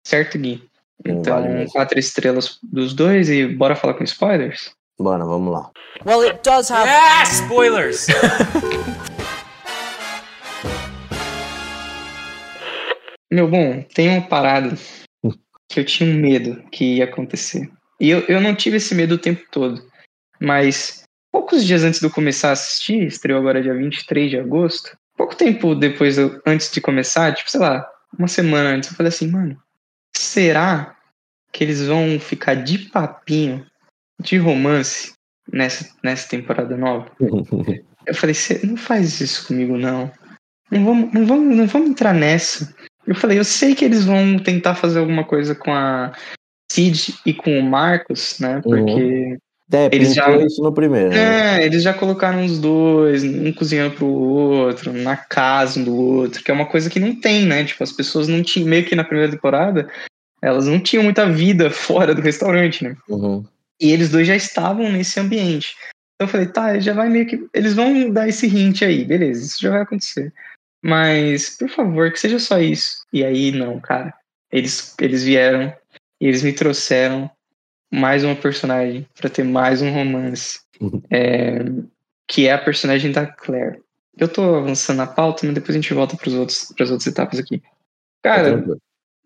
Certo, 0.05 0.37
Gui? 0.37 0.55
Sim, 0.55 0.63
Então, 1.05 1.41
vale 1.41 1.69
quatro 1.69 1.99
estrelas 1.99 2.57
dos 2.63 2.93
dois 2.93 3.29
e 3.29 3.45
bora 3.47 3.75
falar 3.75 3.93
com 3.95 4.03
spoilers? 4.03 4.71
Bora, 4.99 5.23
vamos 5.25 5.51
lá. 5.53 5.71
Well, 6.05 6.21
it 6.21 6.41
does 6.43 6.69
have. 6.69 6.87
Ah, 6.89 7.23
spoilers! 7.25 8.07
Meu, 13.31 13.47
bom, 13.47 13.83
tem 13.93 14.09
uma 14.09 14.27
parada 14.27 14.75
que 15.69 15.79
eu 15.79 15.85
tinha 15.85 16.09
um 16.09 16.15
medo 16.19 16.63
que 16.71 16.95
ia 16.97 17.03
acontecer. 17.05 17.69
E 17.99 18.09
eu, 18.09 18.21
eu 18.21 18.41
não 18.41 18.55
tive 18.55 18.77
esse 18.77 18.95
medo 18.95 19.15
o 19.15 19.19
tempo 19.19 19.43
todo. 19.51 19.81
Mas 20.41 21.03
poucos 21.31 21.63
dias 21.63 21.83
antes 21.83 21.99
de 21.99 22.07
eu 22.07 22.11
começar 22.11 22.49
a 22.49 22.53
assistir, 22.53 23.03
estreou 23.05 23.39
agora 23.39 23.61
dia 23.61 23.73
23 23.75 24.31
de 24.31 24.39
agosto, 24.39 24.97
pouco 25.15 25.35
tempo 25.35 25.75
depois, 25.75 26.17
eu- 26.17 26.41
antes 26.45 26.71
de 26.71 26.81
começar, 26.81 27.33
tipo, 27.35 27.51
sei 27.51 27.59
lá, 27.59 27.87
uma 28.17 28.27
semana 28.27 28.69
antes, 28.69 28.89
eu 28.89 28.95
falei 28.95 29.09
assim, 29.09 29.27
mano, 29.29 29.61
será 30.15 30.95
que 31.51 31.63
eles 31.63 31.85
vão 31.85 32.19
ficar 32.19 32.55
de 32.55 32.79
papinho, 32.89 33.65
de 34.19 34.37
romance, 34.37 35.13
nessa, 35.51 35.89
nessa 36.03 36.27
temporada 36.29 36.75
nova? 36.77 37.09
Eu 38.05 38.15
falei, 38.15 38.33
"Cê 38.33 38.59
não 38.65 38.77
faz 38.77 39.19
isso 39.21 39.45
comigo, 39.47 39.77
não. 39.77 40.11
Não 40.71 40.85
vamos, 40.85 41.13
não, 41.13 41.25
vamos, 41.25 41.55
não 41.57 41.67
vamos 41.67 41.89
entrar 41.91 42.13
nessa. 42.13 42.73
Eu 43.05 43.13
falei, 43.15 43.37
eu 43.39 43.43
sei 43.43 43.75
que 43.75 43.83
eles 43.85 44.05
vão 44.05 44.37
tentar 44.39 44.75
fazer 44.75 44.99
alguma 44.99 45.23
coisa 45.23 45.53
com 45.53 45.71
a 45.73 46.11
Cid 46.71 47.15
e 47.25 47.33
com 47.33 47.59
o 47.59 47.63
Marcos, 47.63 48.39
né? 48.39 48.61
Porque 48.63 49.37
É, 49.71 49.89
Eles 49.91 50.15
já- 50.15 50.35
isso 50.37 50.63
no 50.63 50.73
primeiro. 50.73 51.09
né? 51.09 51.59
é, 51.61 51.65
eles 51.65 51.83
já 51.83 51.93
colocaram 51.93 52.43
os 52.43 52.57
dois, 52.59 53.23
um 53.23 53.51
cozinhando 53.53 53.95
pro 53.95 54.07
outro, 54.07 54.91
na 54.91 55.15
casa 55.15 55.79
um 55.79 55.83
do 55.83 55.95
outro, 55.95 56.43
que 56.43 56.49
é 56.49 56.53
uma 56.53 56.65
coisa 56.65 56.89
que 56.89 56.99
não 56.99 57.15
tem, 57.15 57.45
né? 57.45 57.63
Tipo, 57.63 57.83
as 57.83 57.91
pessoas 57.91 58.27
não 58.27 58.41
tinham, 58.41 58.67
meio 58.67 58.85
que 58.85 58.95
na 58.95 59.03
primeira 59.03 59.31
temporada, 59.31 59.87
elas 60.41 60.65
não 60.65 60.79
tinham 60.79 61.03
muita 61.03 61.29
vida 61.31 61.69
fora 61.69 62.15
do 62.15 62.21
restaurante, 62.21 62.83
né? 62.83 62.95
Uhum. 63.07 63.45
E 63.79 63.91
eles 63.91 64.09
dois 64.09 64.27
já 64.27 64.35
estavam 64.35 64.91
nesse 64.91 65.19
ambiente. 65.19 65.75
Então 66.15 66.27
eu 66.27 66.27
falei, 66.27 66.47
tá, 66.47 66.79
já 66.79 66.93
vai 66.93 67.09
meio 67.09 67.25
que. 67.25 67.47
Eles 67.53 67.73
vão 67.73 68.11
dar 68.11 68.27
esse 68.27 68.47
hint 68.47 68.81
aí, 68.81 69.05
beleza, 69.05 69.45
isso 69.45 69.61
já 69.61 69.71
vai 69.71 69.81
acontecer. 69.81 70.33
Mas, 70.83 71.57
por 71.57 71.69
favor, 71.69 72.11
que 72.11 72.19
seja 72.19 72.39
só 72.39 72.59
isso. 72.59 73.05
E 73.11 73.23
aí, 73.23 73.51
não, 73.51 73.79
cara. 73.79 74.13
Eles, 74.51 74.95
eles 74.99 75.23
vieram 75.23 75.73
e 76.19 76.27
eles 76.27 76.43
me 76.43 76.53
trouxeram 76.53 77.29
mais 77.91 78.23
uma 78.23 78.35
personagem 78.35 79.07
pra 79.15 79.29
ter 79.29 79.43
mais 79.43 79.81
um 79.81 79.91
romance. 79.91 80.59
Uhum. 80.79 81.01
É, 81.11 81.59
que 82.27 82.47
é 82.47 82.53
a 82.53 82.57
personagem 82.57 83.11
da 83.11 83.25
Claire. 83.25 83.81
Eu 84.17 84.27
tô 84.27 84.55
avançando 84.55 84.97
na 84.97 85.07
pauta, 85.07 85.45
mas 85.45 85.55
depois 85.55 85.71
a 85.71 85.81
gente 85.81 85.93
volta 85.93 86.13
outros, 86.13 86.71
pras 86.75 86.91
outras 86.91 87.07
etapas 87.07 87.39
aqui. 87.39 87.61
Cara. 88.21 88.63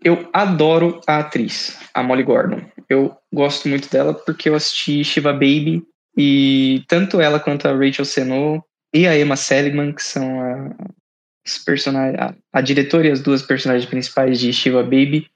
Eu 0.03 0.29
adoro 0.34 1.01
a 1.08 1.19
atriz, 1.19 1.77
a 1.93 2.03
Molly 2.03 2.23
Gordon. 2.23 2.62
Eu 2.89 3.15
gosto 3.34 3.67
muito 3.67 3.89
dela 3.89 4.13
porque 4.13 4.49
eu 4.49 4.56
assisti 4.56 5.03
Shiva 5.03 5.34
Baby 5.34 5.84
e 6.17 6.84
tanto 6.88 7.19
ela 7.19 7.39
quanto 7.39 7.67
a 7.67 7.73
Rachel 7.73 8.06
Senow 8.06 8.63
e 8.93 9.08
a 9.08 9.17
Emma 9.17 9.36
Seligman, 9.36 9.93
que 9.93 10.03
são 10.03 10.39
a, 10.41 10.75
a, 12.25 12.36
a 12.53 12.62
diretora 12.62 13.08
e 13.08 13.12
as 13.12 13.21
duas 13.21 13.41
personagens 13.41 13.89
principais 13.89 14.39
de 14.39 14.53
Shiva 14.53 14.84
Baby, 14.84 15.27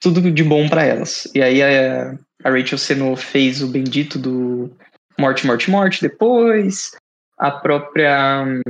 tudo 0.00 0.30
de 0.30 0.44
bom 0.44 0.68
pra 0.68 0.84
elas. 0.84 1.30
E 1.34 1.42
aí 1.42 1.62
a, 1.62 2.18
a 2.44 2.50
Rachel 2.50 2.78
Senow 2.78 3.16
fez 3.16 3.62
o 3.62 3.68
bendito 3.68 4.18
do 4.18 4.70
Morte, 5.18 5.46
Morte, 5.46 5.70
Morte 5.70 6.02
depois. 6.02 6.92
A 7.38 7.50
própria 7.50 8.44
hum, 8.44 8.60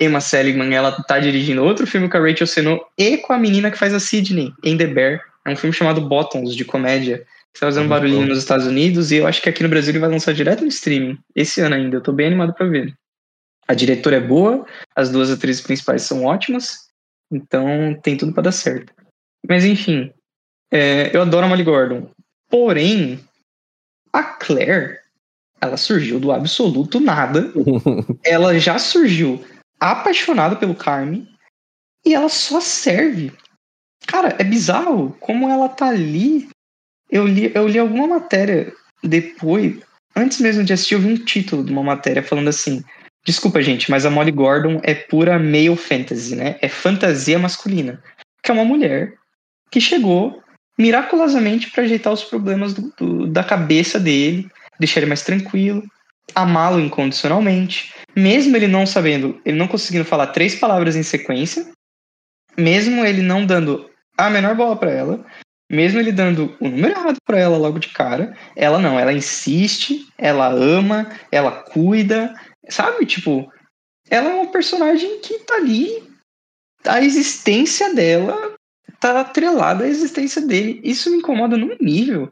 Emma 0.00 0.20
Seligman, 0.20 0.74
ela 0.74 0.92
tá 0.92 1.18
dirigindo 1.18 1.62
outro 1.62 1.86
filme 1.86 2.08
com 2.08 2.16
a 2.16 2.20
Rachel 2.20 2.46
Senow 2.46 2.86
e 2.98 3.16
com 3.18 3.32
a 3.32 3.38
menina 3.38 3.70
que 3.70 3.78
faz 3.78 3.94
a 3.94 4.00
Sidney 4.00 4.52
em 4.62 4.76
The 4.76 4.86
Bear. 4.86 5.20
É 5.44 5.50
um 5.50 5.56
filme 5.56 5.74
chamado 5.74 6.00
Bottoms, 6.00 6.54
de 6.54 6.64
comédia. 6.64 7.26
Que 7.52 7.60
tá 7.60 7.66
fazendo 7.66 7.88
barulhinho 7.88 8.22
bom. 8.22 8.28
nos 8.28 8.38
Estados 8.38 8.66
Unidos 8.66 9.12
e 9.12 9.16
eu 9.16 9.28
acho 9.28 9.40
que 9.40 9.48
aqui 9.48 9.62
no 9.62 9.68
Brasil 9.68 9.92
ele 9.92 10.00
vai 10.00 10.10
lançar 10.10 10.34
direto 10.34 10.62
no 10.62 10.68
streaming. 10.68 11.16
Esse 11.36 11.60
ano 11.60 11.76
ainda. 11.76 11.96
Eu 11.96 12.00
tô 12.00 12.12
bem 12.12 12.26
animado 12.26 12.52
pra 12.52 12.66
ver. 12.66 12.92
A 13.66 13.74
diretora 13.74 14.16
é 14.16 14.20
boa, 14.20 14.66
as 14.94 15.10
duas 15.10 15.30
atrizes 15.30 15.62
principais 15.62 16.02
são 16.02 16.24
ótimas, 16.24 16.88
então 17.30 17.98
tem 18.02 18.16
tudo 18.16 18.32
pra 18.32 18.42
dar 18.42 18.52
certo. 18.52 18.92
Mas 19.48 19.64
enfim, 19.64 20.12
é, 20.70 21.14
eu 21.16 21.22
adoro 21.22 21.46
a 21.46 21.48
Molly 21.48 21.64
Gordon. 21.64 22.10
Porém, 22.50 23.20
a 24.12 24.22
Claire, 24.22 24.98
ela 25.60 25.76
surgiu 25.76 26.20
do 26.20 26.30
absoluto 26.30 27.00
nada 27.00 27.50
ela 28.22 28.58
já 28.58 28.78
surgiu 28.78 29.42
apaixonada 29.92 30.56
pelo 30.56 30.74
Carmen 30.74 31.28
e 32.04 32.14
ela 32.14 32.28
só 32.28 32.60
serve. 32.60 33.32
Cara, 34.06 34.34
é 34.38 34.44
bizarro 34.44 35.16
como 35.20 35.48
ela 35.48 35.68
tá 35.68 35.88
ali. 35.88 36.48
Eu 37.10 37.26
li, 37.26 37.50
eu 37.54 37.66
li 37.68 37.78
alguma 37.78 38.06
matéria 38.06 38.72
depois, 39.02 39.78
antes 40.16 40.40
mesmo 40.40 40.64
de 40.64 40.72
assistir, 40.72 40.94
eu 40.94 41.00
vi 41.00 41.08
um 41.12 41.24
título 41.24 41.64
de 41.64 41.72
uma 41.72 41.82
matéria 41.82 42.22
falando 42.22 42.48
assim: 42.48 42.82
Desculpa, 43.24 43.62
gente, 43.62 43.90
mas 43.90 44.04
a 44.04 44.10
Molly 44.10 44.32
Gordon 44.32 44.80
é 44.82 44.94
pura 44.94 45.38
male 45.38 45.76
fantasy, 45.76 46.34
né? 46.36 46.58
É 46.60 46.68
fantasia 46.68 47.38
masculina. 47.38 48.02
Que 48.42 48.50
é 48.50 48.54
uma 48.54 48.64
mulher 48.64 49.14
que 49.70 49.80
chegou 49.80 50.42
miraculosamente 50.78 51.70
pra 51.70 51.84
ajeitar 51.84 52.12
os 52.12 52.24
problemas 52.24 52.74
do- 52.74 52.92
do- 52.98 53.26
da 53.26 53.44
cabeça 53.44 53.98
dele, 53.98 54.48
deixar 54.78 55.00
ele 55.00 55.06
mais 55.06 55.22
tranquilo, 55.22 55.82
amá-lo 56.34 56.80
incondicionalmente, 56.80 57.94
mesmo 58.16 58.56
ele 58.56 58.66
não 58.66 58.86
sabendo, 58.86 59.40
ele 59.44 59.56
não 59.56 59.68
conseguindo 59.68 60.04
falar 60.04 60.28
três 60.28 60.54
palavras 60.54 60.96
em 60.96 61.02
sequência, 61.02 61.70
mesmo 62.56 63.04
ele 63.04 63.22
não 63.22 63.44
dando 63.44 63.90
a 64.16 64.30
menor 64.30 64.54
bola 64.54 64.76
pra 64.76 64.90
ela, 64.90 65.24
mesmo 65.70 65.98
ele 65.98 66.12
dando 66.12 66.56
o 66.60 66.68
número 66.68 66.94
errado 66.94 67.16
pra 67.26 67.38
ela 67.38 67.56
logo 67.56 67.78
de 67.78 67.88
cara, 67.88 68.36
ela 68.54 68.78
não, 68.78 68.98
ela 68.98 69.12
insiste, 69.12 70.06
ela 70.16 70.48
ama, 70.48 71.10
ela 71.32 71.62
cuida, 71.62 72.34
sabe? 72.68 73.06
Tipo, 73.06 73.50
ela 74.08 74.30
é 74.30 74.34
uma 74.34 74.52
personagem 74.52 75.20
que 75.20 75.40
tá 75.40 75.56
ali, 75.56 76.02
a 76.86 77.02
existência 77.02 77.94
dela 77.94 78.54
tá 79.00 79.20
atrelada 79.20 79.84
à 79.84 79.88
existência 79.88 80.40
dele. 80.40 80.80
Isso 80.84 81.10
me 81.10 81.18
incomoda 81.18 81.56
num 81.56 81.76
nível. 81.80 82.30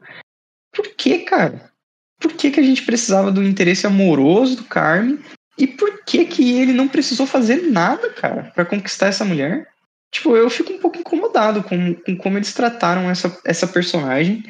Por 0.73 0.87
que, 0.95 1.19
cara? 1.19 1.71
Por 2.19 2.33
que, 2.33 2.51
que 2.51 2.59
a 2.59 2.63
gente 2.63 2.85
precisava 2.85 3.31
do 3.31 3.43
interesse 3.43 3.85
amoroso 3.85 4.57
do 4.57 4.63
Carmen? 4.63 5.19
E 5.57 5.67
por 5.67 6.03
que 6.03 6.25
que 6.25 6.57
ele 6.59 6.73
não 6.73 6.87
precisou 6.87 7.27
fazer 7.27 7.69
nada, 7.69 8.09
cara, 8.09 8.51
pra 8.55 8.65
conquistar 8.65 9.07
essa 9.07 9.23
mulher? 9.23 9.67
Tipo, 10.11 10.35
eu 10.35 10.49
fico 10.49 10.73
um 10.73 10.79
pouco 10.79 10.97
incomodado 10.97 11.63
com, 11.63 11.95
com 11.95 12.15
como 12.17 12.37
eles 12.37 12.53
trataram 12.53 13.09
essa, 13.09 13.35
essa 13.45 13.67
personagem. 13.67 14.43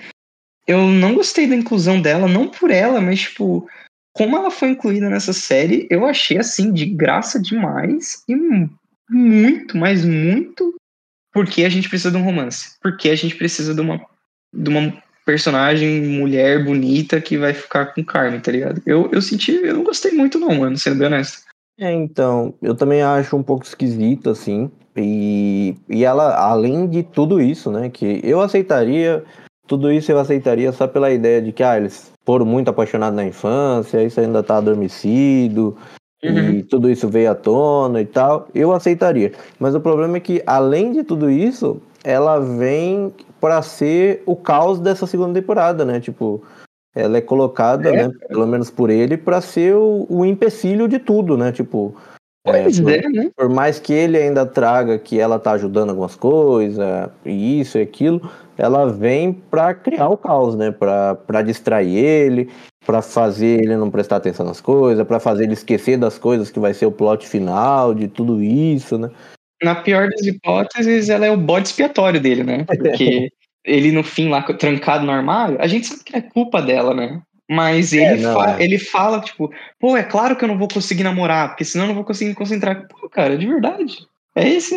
Eu 0.67 0.87
não 0.87 1.13
gostei 1.13 1.47
da 1.47 1.55
inclusão 1.55 2.01
dela, 2.01 2.27
não 2.27 2.47
por 2.49 2.71
ela, 2.71 3.01
mas, 3.01 3.21
tipo, 3.21 3.69
como 4.13 4.37
ela 4.37 4.51
foi 4.51 4.69
incluída 4.69 5.09
nessa 5.09 5.33
série, 5.33 5.87
eu 5.89 6.05
achei, 6.05 6.37
assim, 6.37 6.71
de 6.71 6.85
graça 6.85 7.41
demais 7.41 8.23
e 8.27 8.35
mu- 8.35 8.69
muito, 9.09 9.77
mas 9.77 10.05
muito 10.05 10.73
porque 11.33 11.63
a 11.63 11.69
gente 11.69 11.89
precisa 11.89 12.11
de 12.11 12.17
um 12.17 12.23
romance. 12.23 12.77
Porque 12.81 13.09
a 13.09 13.15
gente 13.15 13.35
precisa 13.35 13.73
de 13.73 13.81
uma, 13.81 14.05
de 14.53 14.69
uma 14.69 15.03
personagem 15.25 16.01
mulher 16.01 16.63
bonita 16.63 17.19
que 17.21 17.37
vai 17.37 17.53
ficar 17.53 17.87
com 17.87 18.03
carne, 18.03 18.39
tá 18.39 18.51
ligado? 18.51 18.81
Eu, 18.85 19.09
eu 19.11 19.21
senti, 19.21 19.53
eu 19.53 19.75
não 19.75 19.83
gostei 19.83 20.11
muito, 20.11 20.39
não, 20.39 20.53
mano, 20.53 20.77
sendo 20.77 20.97
bem 20.97 21.07
honesto. 21.07 21.43
É, 21.79 21.91
então, 21.91 22.53
eu 22.61 22.75
também 22.75 23.01
acho 23.01 23.35
um 23.35 23.43
pouco 23.43 23.65
esquisito, 23.65 24.29
assim. 24.29 24.69
E, 24.95 25.75
e 25.89 26.03
ela, 26.03 26.35
além 26.35 26.87
de 26.87 27.01
tudo 27.03 27.41
isso, 27.41 27.71
né? 27.71 27.89
Que 27.89 28.21
eu 28.23 28.41
aceitaria, 28.41 29.23
tudo 29.67 29.91
isso 29.91 30.11
eu 30.11 30.19
aceitaria 30.19 30.71
só 30.71 30.87
pela 30.87 31.11
ideia 31.11 31.41
de 31.41 31.51
que, 31.51 31.63
ah, 31.63 31.77
eles 31.77 32.11
foram 32.25 32.45
muito 32.45 32.69
apaixonados 32.69 33.15
na 33.15 33.25
infância, 33.25 34.03
isso 34.03 34.19
ainda 34.19 34.43
tá 34.43 34.57
adormecido, 34.57 35.75
Uhum. 36.23 36.49
e 36.51 36.63
tudo 36.63 36.89
isso 36.89 37.09
veio 37.09 37.31
à 37.31 37.35
tona 37.35 38.01
e 38.01 38.05
tal. 38.05 38.47
Eu 38.55 38.71
aceitaria. 38.71 39.33
Mas 39.59 39.75
o 39.75 39.79
problema 39.81 40.17
é 40.17 40.19
que, 40.19 40.41
além 40.45 40.91
de 40.91 41.03
tudo 41.03 41.29
isso, 41.29 41.81
ela 42.03 42.39
vem 42.39 43.13
pra 43.41 43.61
ser 43.61 44.23
o 44.25 44.35
caos 44.35 44.79
dessa 44.79 45.05
segunda 45.05 45.39
temporada, 45.39 45.83
né? 45.83 45.99
Tipo, 45.99 46.41
ela 46.95 47.17
é 47.17 47.21
colocada, 47.21 47.89
É, 47.89 48.07
né, 48.07 48.13
pelo 48.27 48.47
menos 48.47 48.69
por 48.69 48.89
ele, 48.89 49.17
pra 49.17 49.41
ser 49.41 49.75
o, 49.75 50.05
o 50.09 50.25
empecilho 50.25 50.87
de 50.87 50.99
tudo, 50.99 51.37
né? 51.37 51.51
Tipo, 51.51 51.95
Pois 52.43 52.79
por, 52.79 52.91
é, 52.91 53.01
né? 53.07 53.31
por 53.35 53.49
mais 53.49 53.79
que 53.79 53.93
ele 53.93 54.17
ainda 54.17 54.45
traga 54.45 54.99
que 54.99 55.17
ela 55.17 55.39
tá 55.39 55.53
ajudando 55.53 55.91
algumas 55.91 56.15
coisas, 56.15 57.09
e 57.25 57.61
isso 57.61 57.77
e 57.77 57.81
aquilo, 57.81 58.29
ela 58.57 58.85
vem 58.85 59.31
pra 59.31 59.73
criar 59.73 60.09
o 60.09 60.17
caos, 60.17 60.53
né? 60.55 60.69
Pra, 60.69 61.15
pra 61.15 61.41
distrair 61.41 61.95
ele, 61.95 62.49
pra 62.85 63.01
fazer 63.01 63.61
ele 63.61 63.77
não 63.77 63.89
prestar 63.89 64.17
atenção 64.17 64.45
nas 64.45 64.59
coisas, 64.59 65.07
pra 65.07 65.21
fazer 65.21 65.45
ele 65.45 65.53
esquecer 65.53 65.97
das 65.97 66.17
coisas 66.17 66.51
que 66.51 66.59
vai 66.59 66.73
ser 66.73 66.85
o 66.85 66.91
plot 66.91 67.25
final, 67.27 67.93
de 67.93 68.09
tudo 68.09 68.43
isso, 68.43 68.97
né? 68.97 69.09
Na 69.63 69.75
pior 69.75 70.09
das 70.09 70.25
hipóteses, 70.25 71.07
ela 71.07 71.25
é 71.25 71.31
o 71.31 71.37
bode 71.37 71.69
expiatório 71.69 72.19
dele, 72.19 72.43
né? 72.43 72.65
Porque 72.65 73.29
ele, 73.63 73.93
no 73.93 74.03
fim, 74.03 74.27
lá 74.27 74.41
trancado 74.41 75.05
no 75.05 75.11
armário, 75.13 75.55
a 75.61 75.67
gente 75.67 75.87
sabe 75.87 76.03
que 76.03 76.17
é 76.17 76.21
culpa 76.21 76.61
dela, 76.61 76.93
né? 76.93 77.21
Mas 77.49 77.91
ele, 77.93 78.21
não, 78.21 78.33
fa- 78.33 78.57
é. 78.59 78.63
ele 78.63 78.79
fala, 78.79 79.19
tipo, 79.19 79.51
pô, 79.79 79.97
é 79.97 80.03
claro 80.03 80.35
que 80.35 80.43
eu 80.43 80.47
não 80.47 80.57
vou 80.57 80.67
conseguir 80.67 81.03
namorar, 81.03 81.49
porque 81.49 81.65
senão 81.65 81.85
eu 81.85 81.89
não 81.89 81.95
vou 81.95 82.05
conseguir 82.05 82.29
me 82.29 82.35
concentrar. 82.35 82.87
Pô, 82.87 83.09
cara, 83.09 83.37
de 83.37 83.45
verdade. 83.45 84.07
É 84.35 84.47
esse. 84.47 84.75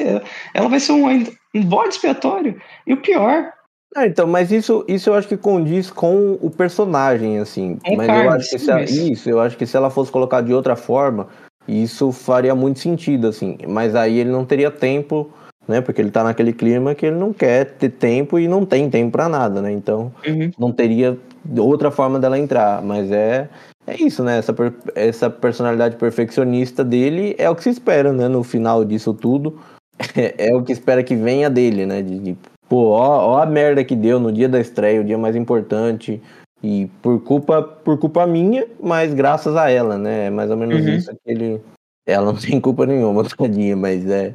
Ela 0.52 0.68
vai 0.68 0.80
ser 0.80 0.92
um, 0.92 1.06
um 1.54 1.62
bode 1.64 1.94
expiatório. 1.94 2.60
E 2.86 2.92
o 2.92 2.98
pior, 3.00 3.52
Ah, 3.94 4.06
então, 4.06 4.26
mas 4.26 4.52
isso, 4.52 4.84
isso 4.86 5.08
eu 5.08 5.14
acho 5.14 5.28
que 5.28 5.36
condiz 5.36 5.90
com 5.90 6.32
o 6.42 6.50
personagem, 6.50 7.38
assim. 7.38 7.78
O 7.88 7.96
mas 7.96 8.08
eu 8.08 8.14
Carlos, 8.14 8.34
acho 8.34 8.50
que 8.50 8.58
se 8.58 8.70
ela, 8.70 8.82
isso, 8.84 9.30
eu 9.30 9.40
acho 9.40 9.56
que 9.56 9.66
se 9.66 9.76
ela 9.76 9.88
fosse 9.88 10.12
colocar 10.12 10.42
de 10.42 10.52
outra 10.52 10.76
forma, 10.76 11.28
isso 11.66 12.12
faria 12.12 12.54
muito 12.54 12.80
sentido, 12.80 13.28
assim. 13.28 13.56
Mas 13.66 13.94
aí 13.94 14.18
ele 14.18 14.30
não 14.30 14.44
teria 14.44 14.70
tempo, 14.70 15.32
né? 15.68 15.80
Porque 15.80 16.00
ele 16.00 16.10
tá 16.10 16.22
naquele 16.24 16.52
clima 16.52 16.94
que 16.94 17.06
ele 17.06 17.16
não 17.16 17.32
quer 17.32 17.64
ter 17.72 17.90
tempo 17.90 18.38
e 18.38 18.46
não 18.48 18.64
tem 18.64 18.88
tempo 18.90 19.12
pra 19.12 19.28
nada, 19.28 19.60
né? 19.62 19.72
Então, 19.72 20.12
Uhum. 20.26 20.50
não 20.58 20.72
teria 20.72 21.16
outra 21.58 21.90
forma 21.90 22.18
dela 22.18 22.38
entrar. 22.38 22.82
Mas 22.82 23.10
é, 23.10 23.48
é 23.86 23.94
isso, 24.02 24.22
né? 24.24 24.38
Essa, 24.38 24.54
essa 24.94 25.30
personalidade 25.30 25.96
perfeccionista 25.96 26.84
dele 26.84 27.34
é 27.38 27.48
o 27.50 27.54
que 27.54 27.62
se 27.62 27.70
espera, 27.70 28.12
né? 28.12 28.28
No 28.28 28.42
final 28.42 28.84
disso 28.84 29.12
tudo. 29.14 29.58
É, 30.38 30.54
o 30.54 30.62
que 30.62 30.72
espera 30.72 31.02
que 31.02 31.16
venha 31.16 31.48
dele, 31.48 31.86
né? 31.86 32.02
De, 32.02 32.18
de, 32.18 32.36
pô, 32.68 32.88
ó, 32.90 33.32
ó 33.36 33.42
a 33.42 33.46
merda 33.46 33.82
que 33.82 33.96
deu 33.96 34.20
no 34.20 34.30
dia 34.30 34.46
da 34.48 34.60
estreia, 34.60 35.00
o 35.00 35.04
dia 35.04 35.16
mais 35.16 35.34
importante. 35.34 36.20
E 36.62 36.86
por 37.00 37.20
culpa, 37.22 37.62
por 37.62 37.98
culpa 37.98 38.26
minha, 38.26 38.66
mas 38.80 39.14
graças 39.14 39.56
a 39.56 39.70
ela, 39.70 39.96
né? 39.96 40.26
É 40.26 40.30
mais 40.30 40.50
ou 40.50 40.56
menos 40.56 40.80
Uhum. 40.84 40.94
isso 40.94 41.10
que 41.12 41.30
ele. 41.30 41.60
Ela 42.06 42.26
não 42.26 42.36
tem 42.36 42.60
culpa 42.60 42.84
nenhuma, 42.86 43.24
tadinha, 43.36 43.74
mas 43.76 44.04
é. 44.08 44.34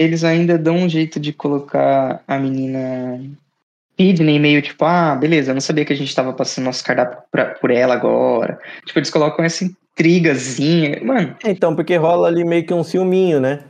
Eles 0.00 0.24
ainda 0.24 0.56
dão 0.56 0.76
um 0.76 0.88
jeito 0.88 1.20
de 1.20 1.30
colocar 1.30 2.22
a 2.26 2.38
menina 2.38 3.20
Sidney 3.98 4.38
meio 4.38 4.62
tipo, 4.62 4.82
ah, 4.86 5.14
beleza, 5.14 5.50
eu 5.50 5.54
não 5.54 5.60
sabia 5.60 5.84
que 5.84 5.92
a 5.92 5.96
gente 5.96 6.14
tava 6.14 6.32
passando 6.32 6.64
nosso 6.64 6.82
cardápio 6.82 7.18
pra, 7.30 7.44
por 7.56 7.70
ela 7.70 7.92
agora. 7.92 8.58
Tipo, 8.86 8.98
eles 8.98 9.10
colocam 9.10 9.44
essa 9.44 9.62
intrigazinha. 9.62 10.98
Mano, 11.04 11.36
Então, 11.44 11.76
porque 11.76 11.96
rola 11.96 12.28
ali 12.28 12.44
meio 12.44 12.64
que 12.64 12.72
um 12.72 12.82
ciúminho, 12.82 13.40
né? 13.40 13.60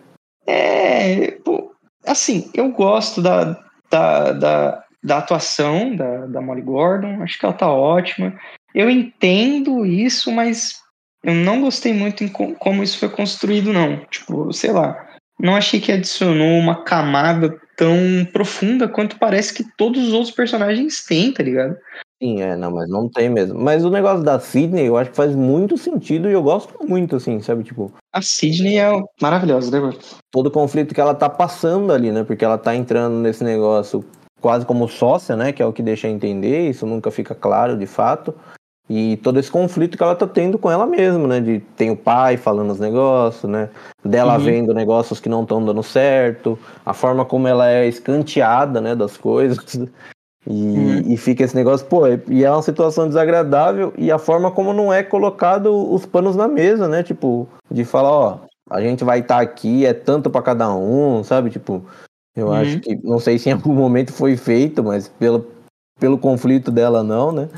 é. 0.47 1.33
Pô, 1.45 1.73
assim, 2.07 2.49
eu 2.55 2.71
gosto 2.71 3.21
da, 3.21 3.59
da, 3.91 4.33
da, 4.33 4.85
da 5.03 5.19
atuação 5.19 5.97
da, 5.97 6.27
da 6.27 6.41
Molly 6.41 6.63
Gordon, 6.63 7.23
acho 7.25 7.37
que 7.37 7.45
ela 7.45 7.55
tá 7.55 7.69
ótima. 7.69 8.33
Eu 8.73 8.89
entendo 8.89 9.85
isso, 9.85 10.31
mas 10.31 10.75
eu 11.25 11.35
não 11.35 11.61
gostei 11.61 11.93
muito 11.93 12.23
em 12.23 12.29
co- 12.29 12.55
como 12.55 12.85
isso 12.85 12.99
foi 13.01 13.09
construído, 13.09 13.73
não. 13.73 13.97
Tipo, 14.09 14.53
sei 14.53 14.71
lá. 14.71 15.10
Não 15.43 15.57
achei 15.57 15.81
que 15.81 15.91
adicionou 15.91 16.59
uma 16.59 16.85
camada 16.85 17.59
tão 17.77 17.97
profunda 18.33 18.87
quanto 18.87 19.19
parece 19.19 19.55
que 19.55 19.65
todos 19.77 20.09
os 20.09 20.13
outros 20.13 20.31
personagens 20.31 21.05
têm, 21.05 21.33
tá 21.33 21.43
ligado? 21.43 21.77
Sim, 22.23 22.43
é, 22.43 22.55
não, 22.55 22.71
mas 22.71 22.87
não 22.91 23.09
tem 23.09 23.31
mesmo. 23.31 23.59
Mas 23.59 23.83
o 23.83 23.89
negócio 23.89 24.23
da 24.23 24.39
Sidney, 24.39 24.87
eu 24.87 24.99
acho 24.99 25.11
que 25.11 25.17
faz 25.17 25.35
muito 25.35 25.79
sentido 25.79 26.29
e 26.29 26.33
eu 26.33 26.43
gosto 26.43 26.75
muito, 26.87 27.17
assim, 27.17 27.41
sabe? 27.41 27.65
Tipo, 27.65 27.91
A 28.13 28.21
Sidney 28.21 28.79
é 28.79 28.91
maravilhosa, 29.23 29.71
né, 29.71 29.81
mano? 29.81 29.99
todo 30.31 30.49
o 30.49 30.51
conflito 30.51 30.95
que 30.95 31.01
ela 31.01 31.15
tá 31.15 31.31
passando 31.31 31.91
ali, 31.91 32.13
né? 32.13 32.23
Porque 32.23 32.45
ela 32.45 32.59
tá 32.59 32.75
entrando 32.75 33.15
nesse 33.17 33.43
negócio 33.43 34.05
quase 34.43 34.67
como 34.67 34.87
sócia, 34.87 35.35
né? 35.35 35.51
Que 35.51 35.63
é 35.63 35.67
o 35.67 35.73
que 35.73 35.83
deixa 35.83 36.09
entender, 36.09 36.69
isso 36.69 36.85
nunca 36.85 37.11
fica 37.11 37.35
claro 37.35 37.79
de 37.79 37.87
fato. 37.87 38.35
E 38.93 39.19
todo 39.19 39.39
esse 39.39 39.49
conflito 39.49 39.97
que 39.97 40.03
ela 40.03 40.17
tá 40.17 40.27
tendo 40.27 40.59
com 40.59 40.69
ela 40.69 40.85
mesma, 40.85 41.29
né? 41.29 41.41
De 41.41 41.61
tem 41.77 41.93
o 41.93 41.97
pai 41.97 42.37
falando 42.37 42.73
os 42.73 42.81
negócios, 42.81 43.49
né? 43.49 43.69
Dela 44.05 44.35
Uhum. 44.37 44.41
vendo 44.41 44.75
negócios 44.75 45.21
que 45.21 45.29
não 45.29 45.43
estão 45.43 45.65
dando 45.65 45.81
certo, 45.81 46.59
a 46.85 46.93
forma 46.93 47.25
como 47.25 47.47
ela 47.47 47.71
é 47.71 47.87
escanteada, 47.87 48.81
né? 48.81 48.97
Das 48.97 49.17
coisas. 49.17 49.79
E, 50.49 50.77
Uhum. 50.77 51.03
e 51.13 51.17
fica 51.17 51.45
esse 51.45 51.55
negócio, 51.55 51.87
pô, 51.87 52.03
e 52.29 52.43
é 52.45 52.51
uma 52.51 52.63
situação 52.63 53.07
desagradável 53.07 53.93
e 53.97 54.11
a 54.11 54.19
forma 54.19 54.51
como 54.51 54.73
não 54.73 54.93
é 54.93 55.05
colocado 55.05 55.71
os 55.93 56.05
panos 56.05 56.35
na 56.35 56.49
mesa, 56.49 56.89
né? 56.89 57.05
Tipo, 57.05 57.47
de 57.71 57.85
falar, 57.85 58.11
ó, 58.11 58.39
a 58.71 58.81
gente 58.81 59.05
vai 59.05 59.21
estar 59.21 59.39
aqui, 59.41 59.87
é 59.87 59.93
tanto 59.95 60.29
pra 60.31 60.43
cada 60.43 60.75
um, 60.75 61.23
sabe? 61.23 61.51
Tipo, 61.51 61.85
eu 62.35 62.49
Uhum. 62.49 62.55
acho 62.55 62.81
que, 62.81 62.99
não 63.05 63.21
sei 63.21 63.39
se 63.39 63.51
em 63.51 63.53
algum 63.53 63.73
momento 63.75 64.13
foi 64.13 64.37
feito, 64.37 64.83
mas 64.83 65.07
pelo, 65.07 65.47
pelo 66.01 66.19
conflito 66.19 66.73
dela, 66.73 67.05
não, 67.05 67.31
né? 67.31 67.49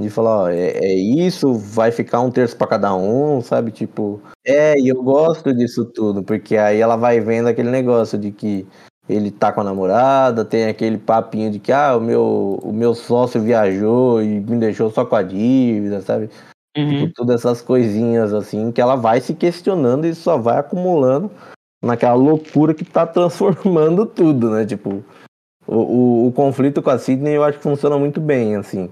De 0.00 0.10
falar, 0.10 0.44
ó, 0.44 0.48
é, 0.48 0.70
é 0.70 0.94
isso, 0.94 1.54
vai 1.54 1.90
ficar 1.92 2.20
um 2.20 2.30
terço 2.30 2.56
pra 2.56 2.66
cada 2.66 2.94
um, 2.94 3.40
sabe? 3.40 3.70
Tipo, 3.70 4.20
é, 4.44 4.78
e 4.78 4.88
eu 4.88 5.02
gosto 5.02 5.54
disso 5.54 5.84
tudo, 5.84 6.22
porque 6.22 6.56
aí 6.56 6.80
ela 6.80 6.96
vai 6.96 7.20
vendo 7.20 7.48
aquele 7.48 7.70
negócio 7.70 8.18
de 8.18 8.30
que 8.30 8.66
ele 9.08 9.30
tá 9.30 9.52
com 9.52 9.60
a 9.60 9.64
namorada, 9.64 10.44
tem 10.44 10.66
aquele 10.66 10.96
papinho 10.96 11.50
de 11.50 11.58
que, 11.58 11.72
ah, 11.72 11.96
o 11.96 12.00
meu, 12.00 12.60
o 12.62 12.72
meu 12.72 12.94
sócio 12.94 13.40
viajou 13.40 14.22
e 14.22 14.40
me 14.40 14.56
deixou 14.58 14.90
só 14.90 15.04
com 15.04 15.16
a 15.16 15.22
dívida, 15.22 16.00
sabe? 16.00 16.30
Uhum. 16.76 16.88
Tipo, 16.88 17.14
todas 17.14 17.40
essas 17.40 17.60
coisinhas 17.60 18.32
assim 18.32 18.70
que 18.70 18.80
ela 18.80 18.94
vai 18.94 19.20
se 19.20 19.34
questionando 19.34 20.06
e 20.06 20.14
só 20.14 20.38
vai 20.38 20.58
acumulando 20.58 21.30
naquela 21.82 22.14
loucura 22.14 22.74
que 22.74 22.84
tá 22.84 23.04
transformando 23.06 24.06
tudo, 24.06 24.50
né? 24.50 24.64
Tipo, 24.64 25.02
o, 25.66 25.76
o, 25.76 26.28
o 26.28 26.32
conflito 26.32 26.80
com 26.80 26.90
a 26.90 26.98
Sidney 26.98 27.34
eu 27.34 27.44
acho 27.44 27.58
que 27.58 27.64
funciona 27.64 27.98
muito 27.98 28.20
bem, 28.20 28.56
assim. 28.56 28.88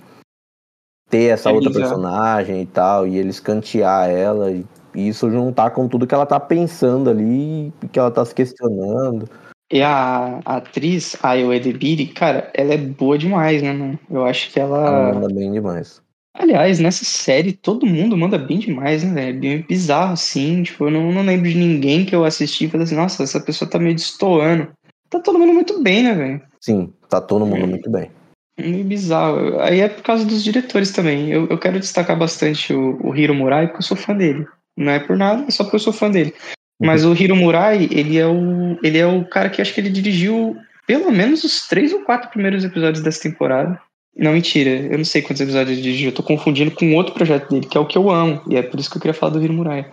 Ter 1.09 1.33
essa 1.33 1.51
outra 1.51 1.71
Exato. 1.71 1.87
personagem 1.87 2.63
e 2.63 2.67
tal, 2.67 3.07
e 3.07 3.17
ele 3.17 3.31
escantear 3.31 4.11
ela, 4.11 4.51
e, 4.51 4.65
isso 4.95 5.31
juntar 5.31 5.71
com 5.71 5.89
tudo 5.89 6.07
que 6.07 6.15
ela 6.15 6.27
tá 6.27 6.39
pensando 6.39 7.09
ali, 7.09 7.73
que 7.93 7.99
ela 7.99 8.11
tá 8.11 8.25
se 8.25 8.35
questionando. 8.35 9.29
E 9.71 9.83
a, 9.83 10.41
a 10.45 10.57
atriz, 10.57 11.17
a 11.23 11.37
Edebiri, 11.37 12.07
cara, 12.07 12.51
ela 12.55 12.73
é 12.75 12.79
boa 12.79 13.19
demais, 13.19 13.63
né, 13.63 13.73
mano? 13.73 13.99
Eu 14.11 14.25
acho 14.25 14.51
que 14.51 14.59
Ela 14.59 14.87
ela. 14.87 15.15
manda 15.15 15.29
bem 15.33 15.53
demais. 15.53 16.01
Aliás, 16.35 16.79
nessa 16.79 17.05
série, 17.05 17.53
todo 17.53 17.85
mundo 17.85 18.17
manda 18.17 18.39
bem 18.39 18.59
demais, 18.59 19.03
né, 19.03 19.13
velho? 19.13 19.37
É 19.37 19.41
bem 19.41 19.63
bizarro, 19.69 20.13
assim. 20.13 20.63
Tipo, 20.63 20.85
eu 20.85 20.91
não, 20.91 21.13
não 21.13 21.23
lembro 21.23 21.49
de 21.49 21.57
ninguém 21.57 22.07
que 22.07 22.15
eu 22.15 22.25
assisti 22.25 22.65
e 22.65 22.69
falei 22.69 22.85
assim, 22.85 22.95
nossa, 22.95 23.23
essa 23.23 23.41
pessoa 23.41 23.69
tá 23.69 23.79
meio 23.79 23.95
destoando. 23.95 24.69
Tá 25.11 25.19
todo 25.21 25.39
mundo 25.39 25.53
muito 25.53 25.83
bem, 25.83 26.03
né, 26.05 26.15
velho? 26.15 26.43
Sim, 26.61 26.93
tá 27.09 27.21
todo 27.21 27.45
mundo 27.45 27.65
Hum. 27.65 27.71
muito 27.71 27.91
bem. 27.91 28.11
Meio 28.59 28.85
bizarro. 28.85 29.61
Aí 29.61 29.81
é 29.81 29.89
por 29.89 30.03
causa 30.03 30.25
dos 30.25 30.43
diretores 30.43 30.91
também. 30.91 31.31
Eu, 31.31 31.47
eu 31.49 31.59
quero 31.59 31.79
destacar 31.79 32.19
bastante 32.19 32.75
o, 32.75 32.99
o 33.03 33.15
Hiro 33.15 33.35
Murai, 33.35 33.67
porque 33.67 33.79
eu 33.79 33.87
sou 33.87 33.97
fã 33.97 34.15
dele. 34.15 34.47
Não 34.77 34.93
é 34.93 34.99
por 34.99 35.17
nada, 35.17 35.45
é 35.47 35.51
só 35.51 35.65
porque 35.65 35.77
eu 35.77 35.81
sou 35.81 35.93
fã 35.93 36.11
dele. 36.11 36.35
Mas 36.81 37.05
o 37.05 37.13
Hiro 37.13 37.35
Murai, 37.35 37.89
ele 37.91 38.19
é 38.19 38.27
o, 38.27 38.79
ele 38.83 38.99
é 38.99 39.07
o 39.07 39.25
cara 39.25 39.51
que 39.51 39.61
acho 39.61 39.75
que 39.75 39.81
ele 39.81 39.91
dirigiu 39.91 40.57
pelo 40.87 41.11
menos 41.11 41.45
os 41.45 41.67
três 41.67 41.93
ou 41.93 42.01
quatro 42.01 42.31
primeiros 42.31 42.65
episódios 42.65 43.03
dessa 43.03 43.23
temporada. 43.23 43.81
Não, 44.17 44.33
mentira. 44.33 44.71
Eu 44.71 44.99
não 44.99 45.05
sei 45.05 45.23
quantos 45.23 45.41
episódios 45.41 45.73
ele 45.73 45.83
dirigiu. 45.83 46.09
Eu 46.09 46.15
tô 46.15 46.23
confundindo 46.23 46.71
com 46.71 46.95
outro 46.95 47.15
projeto 47.15 47.51
dele, 47.51 47.67
que 47.67 47.77
é 47.77 47.81
o 47.81 47.87
que 47.87 47.99
eu 47.99 48.11
amo. 48.11 48.41
E 48.49 48.57
é 48.57 48.63
por 48.63 48.81
isso 48.81 48.91
que 48.91 48.97
eu 48.97 49.01
queria 49.01 49.15
falar 49.15 49.33
do 49.33 49.43
Hiro 49.43 49.53
Murai. 49.53 49.87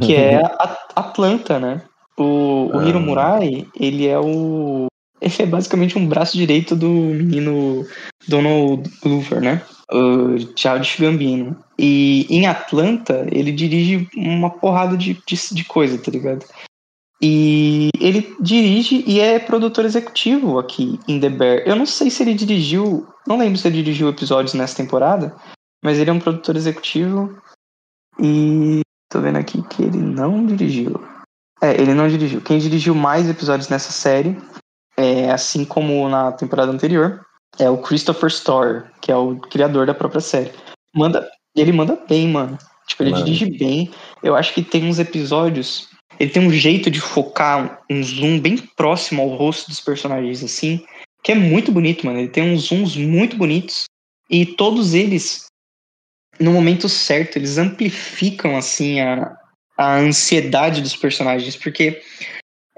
Que 0.00 0.14
é 0.14 0.36
a 0.36 0.76
Atlanta, 0.96 1.58
né? 1.58 1.82
O, 2.16 2.70
o 2.72 2.78
Ah. 2.78 2.84
Hiro 2.88 3.00
Murai, 3.00 3.66
ele 3.78 4.06
é 4.06 4.18
o... 4.18 4.86
Ele 5.20 5.34
é 5.38 5.46
basicamente 5.46 5.98
um 5.98 6.06
braço 6.06 6.36
direito 6.36 6.74
do 6.74 6.88
menino 6.88 7.86
Donald 8.26 8.90
Glover, 9.02 9.40
né? 9.40 9.62
O 9.92 10.38
Childish 10.56 10.98
Gambino. 10.98 11.56
E 11.78 12.26
em 12.30 12.46
Atlanta, 12.46 13.26
ele 13.30 13.52
dirige 13.52 14.08
uma 14.16 14.50
porrada 14.50 14.96
de, 14.96 15.20
de, 15.26 15.36
de 15.52 15.64
coisa, 15.64 15.98
tá 15.98 16.10
ligado? 16.10 16.46
E 17.22 17.90
ele 18.00 18.34
dirige 18.40 19.04
e 19.06 19.20
é 19.20 19.38
produtor 19.38 19.84
executivo 19.84 20.58
aqui 20.58 20.98
em 21.06 21.20
The 21.20 21.28
Bear. 21.28 21.58
Eu 21.66 21.76
não 21.76 21.84
sei 21.84 22.10
se 22.10 22.22
ele 22.22 22.32
dirigiu, 22.32 23.06
não 23.26 23.36
lembro 23.36 23.58
se 23.58 23.68
ele 23.68 23.82
dirigiu 23.82 24.08
episódios 24.08 24.54
nessa 24.54 24.76
temporada, 24.76 25.36
mas 25.84 25.98
ele 25.98 26.08
é 26.08 26.12
um 26.12 26.18
produtor 26.18 26.56
executivo 26.56 27.36
e 28.18 28.80
tô 29.10 29.20
vendo 29.20 29.36
aqui 29.36 29.62
que 29.68 29.82
ele 29.82 29.98
não 29.98 30.46
dirigiu. 30.46 30.98
É, 31.60 31.78
ele 31.78 31.92
não 31.92 32.08
dirigiu. 32.08 32.40
Quem 32.40 32.58
dirigiu 32.58 32.94
mais 32.94 33.28
episódios 33.28 33.68
nessa 33.68 33.92
série, 33.92 34.34
é, 35.00 35.30
assim 35.30 35.64
como 35.64 36.08
na 36.08 36.32
temporada 36.32 36.70
anterior, 36.70 37.24
é 37.58 37.68
o 37.68 37.78
Christopher 37.78 38.30
Storer, 38.30 38.90
que 39.00 39.10
é 39.10 39.16
o 39.16 39.36
criador 39.36 39.86
da 39.86 39.94
própria 39.94 40.20
série. 40.20 40.52
Manda, 40.94 41.28
ele 41.56 41.72
manda 41.72 41.98
bem, 42.08 42.28
mano. 42.28 42.58
Tipo, 42.86 43.04
ele 43.04 43.12
Mano. 43.12 43.24
dirige 43.24 43.46
bem. 43.46 43.90
Eu 44.22 44.34
acho 44.34 44.52
que 44.52 44.62
tem 44.62 44.84
uns 44.84 44.98
episódios. 44.98 45.88
Ele 46.18 46.30
tem 46.30 46.46
um 46.46 46.50
jeito 46.50 46.90
de 46.90 47.00
focar 47.00 47.80
um 47.88 48.02
zoom 48.02 48.40
bem 48.40 48.56
próximo 48.76 49.22
ao 49.22 49.28
rosto 49.28 49.68
dos 49.68 49.80
personagens, 49.80 50.42
assim, 50.42 50.84
que 51.22 51.32
é 51.32 51.34
muito 51.34 51.70
bonito, 51.70 52.04
mano. 52.04 52.18
Ele 52.18 52.28
tem 52.28 52.52
uns 52.52 52.62
zooms 52.62 52.96
muito 52.96 53.36
bonitos. 53.36 53.84
E 54.28 54.44
todos 54.44 54.92
eles, 54.92 55.46
no 56.38 56.52
momento 56.52 56.88
certo, 56.88 57.36
eles 57.36 57.58
amplificam, 57.58 58.56
assim, 58.56 59.00
a, 59.00 59.36
a 59.78 59.96
ansiedade 59.98 60.82
dos 60.82 60.96
personagens, 60.96 61.56
porque 61.56 62.02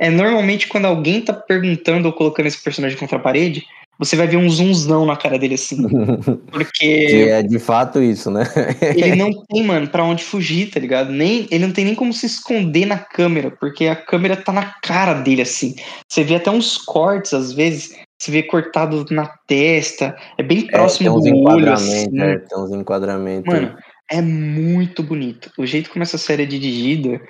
é 0.02 0.10
normalmente 0.10 0.66
quando 0.66 0.86
alguém 0.86 1.20
tá 1.20 1.32
perguntando 1.32 2.08
ou 2.08 2.12
colocando 2.12 2.46
esse 2.46 2.60
personagem 2.60 2.98
contra 2.98 3.18
a 3.18 3.20
parede, 3.20 3.64
você 3.96 4.16
vai 4.16 4.26
ver 4.26 4.36
um 4.36 4.50
zoomzão 4.50 5.06
na 5.06 5.16
cara 5.16 5.38
dele 5.38 5.54
assim. 5.54 5.86
Porque. 6.50 7.06
Que 7.06 7.28
é 7.28 7.40
de 7.40 7.60
fato 7.60 8.02
isso, 8.02 8.28
né? 8.28 8.42
ele 8.82 9.14
não 9.14 9.30
tem, 9.46 9.62
mano, 9.62 9.86
pra 9.86 10.02
onde 10.02 10.24
fugir, 10.24 10.70
tá 10.70 10.80
ligado? 10.80 11.12
Nem, 11.12 11.46
ele 11.52 11.64
não 11.66 11.72
tem 11.72 11.84
nem 11.84 11.94
como 11.94 12.12
se 12.12 12.26
esconder 12.26 12.84
na 12.84 12.98
câmera, 12.98 13.52
porque 13.52 13.86
a 13.86 13.94
câmera 13.94 14.34
tá 14.34 14.52
na 14.52 14.74
cara 14.82 15.14
dele, 15.14 15.42
assim. 15.42 15.76
Você 16.08 16.24
vê 16.24 16.34
até 16.34 16.50
uns 16.50 16.78
cortes, 16.78 17.32
às 17.32 17.52
vezes, 17.52 17.94
você 18.18 18.32
vê 18.32 18.42
cortado 18.42 19.06
na 19.08 19.28
testa, 19.46 20.16
é 20.36 20.42
bem 20.42 20.66
próximo 20.66 21.08
é, 21.08 21.22
tem 21.22 21.32
uns 21.32 21.44
do 21.44 21.48
olho, 21.48 21.72
assim. 21.72 22.20
é, 22.20 22.38
tem 22.38 22.58
uns 22.58 22.72
enquadramentos. 22.72 23.54
Mano, 23.54 23.76
é 24.10 24.20
muito 24.20 25.00
bonito. 25.00 25.48
O 25.56 25.64
jeito 25.64 25.90
como 25.90 26.02
essa 26.02 26.18
série 26.18 26.42
é 26.42 26.46
dirigida, 26.46 27.20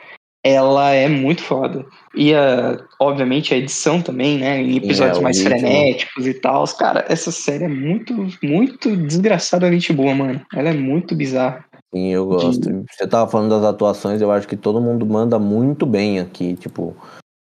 ela 0.45 0.91
é 0.91 1.09
muito 1.09 1.43
foda. 1.43 1.87
E, 2.15 2.35
a, 2.35 2.79
obviamente, 2.99 3.55
a 3.55 3.57
edição 3.57 4.03
também, 4.03 4.39
né? 4.39 4.61
Em 4.61 4.77
episódios 4.77 5.19
É, 5.19 5.21
mais 5.21 5.39
ritmo. 5.39 5.59
frenéticos 5.59 6.27
e 6.27 6.35
tal. 6.35 6.65
Cara, 6.77 7.05
essa 7.09 7.31
série 7.31 7.65
é 7.65 7.69
muito, 7.69 8.13
muito 8.43 8.97
desgraçadamente 8.97 9.93
boa, 9.93 10.15
mano. 10.15 10.41
Ela 10.55 10.71
é 10.71 10.75
muito 10.75 11.15
bizarra. 11.15 11.65
Sim, 11.95 12.09
eu 12.09 12.27
gosto. 12.27 12.85
Você 12.91 13.07
tava 13.07 13.31
falando 13.31 13.51
das 13.51 13.65
atuações, 13.65 14.21
eu 14.21 14.33
acho 14.33 14.49
que 14.49 14.57
todo 14.57 14.81
mundo 14.81 15.05
manda 15.07 15.39
muito 15.39 15.85
bem 15.85 16.19
aqui, 16.21 16.57
tipo, 16.57 16.97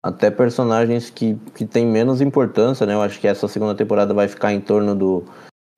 até 0.01 0.31
personagens 0.31 1.10
que, 1.10 1.38
que 1.53 1.65
têm 1.65 1.86
menos 1.86 2.21
importância, 2.21 2.86
né? 2.86 2.93
Eu 2.93 3.01
acho 3.01 3.19
que 3.19 3.27
essa 3.27 3.47
segunda 3.47 3.75
temporada 3.75 4.13
vai 4.13 4.27
ficar 4.27 4.53
em 4.53 4.62
torno 4.62 4.95
do 4.95 5.23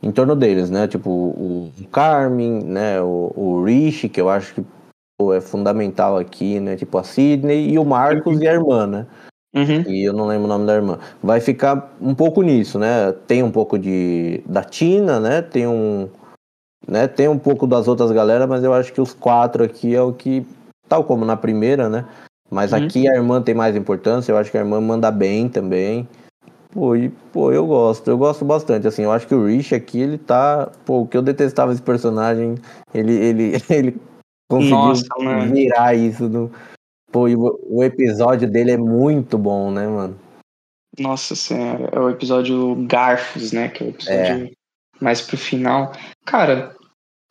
em 0.01 0.11
torno 0.11 0.33
deles, 0.35 0.69
né? 0.69 0.87
Tipo, 0.87 1.09
o, 1.09 1.71
o 1.77 1.87
Carmen, 1.87 2.63
né? 2.63 3.01
O, 3.01 3.33
o 3.35 3.63
Rich, 3.65 4.07
que 4.07 4.21
eu 4.21 4.29
acho 4.29 4.53
que 4.53 4.63
pô, 5.19 5.33
é 5.33 5.41
fundamental 5.41 6.17
aqui, 6.17 6.61
né? 6.61 6.77
Tipo, 6.77 6.97
a 6.97 7.03
Sidney 7.03 7.69
e 7.69 7.77
o 7.77 7.83
Marcos 7.83 8.39
e 8.39 8.47
a 8.47 8.53
irmã, 8.53 8.87
né? 8.87 9.05
Uhum. 9.53 9.81
e 9.87 10.03
eu 10.07 10.13
não 10.13 10.27
lembro 10.27 10.45
o 10.45 10.47
nome 10.47 10.67
da 10.67 10.75
irmã. 10.75 10.99
Vai 11.23 11.41
ficar 11.41 11.91
um 11.99 12.13
pouco 12.13 12.43
nisso, 12.43 12.77
né? 12.79 13.11
Tem 13.27 13.41
um 13.43 13.51
pouco 13.51 13.77
de 13.79 14.41
da 14.45 14.63
Tina, 14.63 15.19
né? 15.19 15.41
Tem 15.41 15.67
um, 15.67 16.07
né? 16.87 17.07
Tem 17.07 17.27
um 17.27 17.37
pouco 17.37 17.67
das 17.67 17.87
outras 17.87 18.11
galera, 18.11 18.47
mas 18.47 18.63
eu 18.63 18.73
acho 18.73 18.93
que 18.93 19.01
os 19.01 19.13
quatro 19.13 19.63
aqui 19.63 19.93
é 19.93 20.01
o 20.01 20.13
que, 20.13 20.45
tal 20.87 21.03
como 21.03 21.25
na 21.25 21.35
primeira, 21.35 21.89
né? 21.89 22.05
Mas 22.49 22.71
Uhum. 22.71 22.85
aqui 22.85 23.09
a 23.09 23.15
irmã 23.15 23.41
tem 23.41 23.53
mais 23.53 23.75
importância. 23.75 24.31
Eu 24.31 24.37
acho 24.37 24.49
que 24.49 24.57
a 24.57 24.61
irmã 24.61 24.79
manda 24.79 25.11
bem 25.11 25.49
também. 25.49 26.07
Pô, 26.71 26.95
e, 26.95 27.09
pô, 27.33 27.51
eu 27.51 27.65
gosto, 27.65 28.07
eu 28.07 28.17
gosto 28.17 28.45
bastante. 28.45 28.87
Assim, 28.87 29.03
eu 29.03 29.11
acho 29.11 29.27
que 29.27 29.33
o 29.35 29.47
Rich 29.47 29.73
aqui 29.73 29.99
ele 29.99 30.19
tá, 30.19 30.71
pô, 30.85 31.01
o 31.01 31.07
que 31.07 31.17
eu 31.17 31.21
detestava 31.23 31.73
esse 31.73 31.81
personagem, 31.81 32.55
ele, 32.93 33.13
ele, 33.13 33.53
ele 33.69 33.99
conseguiu 34.49 34.77
Nossa, 34.77 35.07
mano. 35.19 35.53
virar 35.53 35.95
isso 35.95 36.27
no, 36.27 36.51
Pô, 37.11 37.27
o, 37.27 37.83
episódio 37.83 38.49
dele 38.49 38.71
é 38.71 38.77
muito 38.77 39.37
bom, 39.37 39.71
né, 39.71 39.87
mano? 39.87 40.19
Nossa 40.97 41.35
senhora, 41.35 41.89
é 41.91 41.99
o 41.99 42.09
episódio 42.09 42.75
Garfos, 42.87 43.51
né? 43.51 43.69
Que 43.69 43.83
é 43.83 43.87
o 43.87 43.89
episódio 43.89 44.51
mais 45.01 45.21
pro 45.21 45.37
final. 45.37 45.91
Cara, 46.25 46.75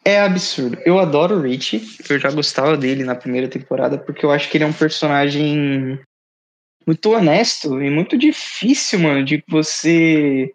é 0.04 0.20
absurdo. 0.20 0.78
Eu 0.84 0.98
adoro 0.98 1.36
o 1.36 1.42
Rich. 1.42 1.98
Eu 2.08 2.18
já 2.18 2.30
gostava 2.30 2.76
dele 2.76 3.04
na 3.04 3.14
primeira 3.14 3.48
temporada, 3.48 3.98
porque 3.98 4.24
eu 4.24 4.32
acho 4.32 4.50
que 4.50 4.56
ele 4.56 4.64
é 4.64 4.68
um 4.68 4.72
personagem 4.72 6.00
muito 6.86 7.12
honesto 7.12 7.80
e 7.80 7.90
muito 7.90 8.16
difícil, 8.18 8.98
mano, 9.00 9.24
de 9.24 9.44
você 9.48 10.52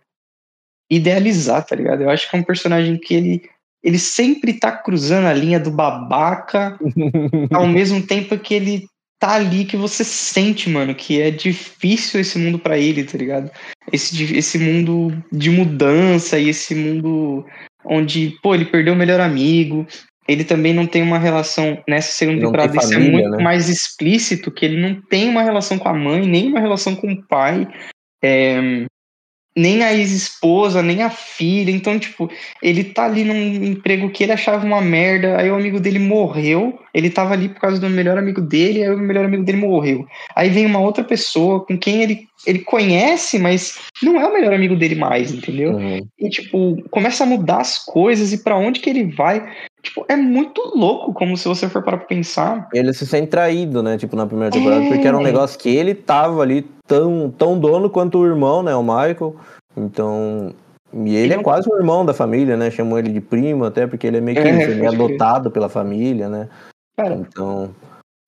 idealizar, 0.89 1.65
tá 1.65 1.75
ligado? 1.75 2.01
Eu 2.01 2.09
acho 2.09 2.29
que 2.29 2.35
é 2.35 2.39
um 2.39 2.43
personagem 2.43 2.97
que 2.97 3.13
ele, 3.13 3.49
ele 3.83 3.99
sempre 3.99 4.53
tá 4.53 4.71
cruzando 4.71 5.27
a 5.27 5.33
linha 5.33 5.59
do 5.59 5.69
babaca, 5.69 6.79
ao 7.51 7.67
mesmo 7.67 8.01
tempo 8.01 8.37
que 8.37 8.53
ele 8.53 8.85
tá 9.19 9.35
ali 9.35 9.65
que 9.65 9.77
você 9.77 10.03
sente, 10.03 10.69
mano, 10.69 10.93
que 10.93 11.21
é 11.21 11.31
difícil 11.31 12.19
esse 12.19 12.37
mundo 12.37 12.59
pra 12.59 12.77
ele, 12.77 13.03
tá 13.03 13.17
ligado? 13.17 13.49
Esse, 13.91 14.35
esse 14.35 14.57
mundo 14.57 15.11
de 15.31 15.49
mudança 15.49 16.39
e 16.39 16.49
esse 16.49 16.75
mundo 16.75 17.45
onde, 17.85 18.37
pô, 18.41 18.55
ele 18.55 18.65
perdeu 18.65 18.93
o 18.93 18.97
melhor 18.97 19.19
amigo. 19.19 19.85
Ele 20.27 20.43
também 20.43 20.73
não 20.73 20.85
tem 20.85 21.01
uma 21.01 21.17
relação 21.17 21.81
nessa 21.87 22.13
segunda 22.13 22.41
Não 22.41 22.51
tem 22.51 22.61
temporada. 22.61 22.85
Isso 22.85 22.93
é 22.93 22.99
muito 22.99 23.29
né? 23.29 23.43
mais 23.43 23.69
explícito 23.69 24.51
que 24.51 24.65
ele 24.65 24.79
não 24.79 25.01
tem 25.01 25.29
uma 25.29 25.43
relação 25.43 25.77
com 25.77 25.89
a 25.89 25.93
mãe, 25.93 26.25
nem 26.25 26.47
uma 26.47 26.59
relação 26.59 26.95
com 26.95 27.11
o 27.11 27.27
pai, 27.27 27.67
é, 28.21 28.85
nem 29.55 29.83
a 29.83 29.93
ex-esposa, 29.93 30.81
nem 30.81 31.01
a 31.01 31.09
filha. 31.09 31.71
Então, 31.71 31.97
tipo, 31.99 32.29
ele 32.61 32.83
tá 32.83 33.05
ali 33.05 33.23
num 33.23 33.63
emprego 33.65 34.09
que 34.09 34.23
ele 34.23 34.31
achava 34.31 34.65
uma 34.65 34.81
merda, 34.81 35.37
aí 35.37 35.49
o 35.49 35.55
amigo 35.55 35.79
dele 35.79 35.99
morreu, 35.99 36.79
ele 36.93 37.09
tava 37.09 37.33
ali 37.33 37.49
por 37.49 37.61
causa 37.61 37.79
do 37.79 37.89
melhor 37.89 38.17
amigo 38.17 38.41
dele, 38.41 38.83
aí 38.83 38.89
o 38.89 38.97
melhor 38.97 39.25
amigo 39.25 39.43
dele 39.43 39.59
morreu. 39.59 40.05
Aí 40.35 40.49
vem 40.49 40.65
uma 40.65 40.79
outra 40.79 41.03
pessoa 41.03 41.65
com 41.65 41.77
quem 41.77 42.01
ele, 42.01 42.27
ele 42.45 42.59
conhece, 42.59 43.37
mas 43.39 43.79
não 44.01 44.19
é 44.19 44.27
o 44.27 44.33
melhor 44.33 44.53
amigo 44.53 44.75
dele 44.75 44.95
mais, 44.95 45.31
entendeu? 45.31 45.73
Uhum. 45.73 46.07
E, 46.19 46.29
tipo, 46.29 46.83
começa 46.89 47.23
a 47.23 47.27
mudar 47.27 47.61
as 47.61 47.77
coisas 47.77 48.33
e 48.33 48.43
pra 48.43 48.57
onde 48.57 48.79
que 48.79 48.89
ele 48.89 49.05
vai. 49.05 49.43
Tipo, 49.83 50.05
é 50.07 50.15
muito 50.15 50.61
louco, 50.75 51.13
como 51.13 51.35
se 51.35 51.45
você 51.47 51.67
for 51.67 51.83
para 51.83 51.97
pensar. 51.97 52.69
Ele 52.73 52.93
se 52.93 53.05
sente 53.05 53.27
traído, 53.27 53.83
né? 53.83 53.97
Tipo, 53.97 54.15
na 54.15 54.25
primeira 54.25 54.49
temporada, 54.51 54.81
É. 54.85 54.87
porque 54.87 55.05
era 55.07 55.17
um 55.17 55.21
negócio 55.21 55.59
que 55.59 55.69
ele 55.69 55.93
tava 55.93 56.41
ali 56.41 56.65
tão, 56.87 57.29
tão 57.37 57.59
dono 57.59 57.89
quanto 57.89 58.17
o 58.17 58.25
irmão, 58.25 58.63
né? 58.63 58.73
O 58.73 58.81
Michael. 58.81 59.35
Então. 59.75 60.53
E 60.93 61.15
ele 61.15 61.17
Ele 61.25 61.33
é 61.33 61.35
não- 61.37 61.43
quase 61.43 61.67
um 61.69 61.75
irmão 61.75 62.05
da 62.05 62.13
família, 62.13 62.55
né? 62.55 62.71
Chamou 62.71 62.97
ele 62.97 63.11
de 63.11 63.19
primo, 63.19 63.65
até 63.65 63.85
porque 63.85 64.07
ele 64.07 64.17
é 64.17 64.21
meio 64.21 64.39
que 64.41 64.47
É, 64.47 64.63
ele 64.71 64.85
é 64.85 64.87
adotado 64.87 65.51
pela 65.51 65.67
família, 65.67 66.29
né? 66.29 66.47
Cara, 66.95 67.15
Então. 67.15 67.71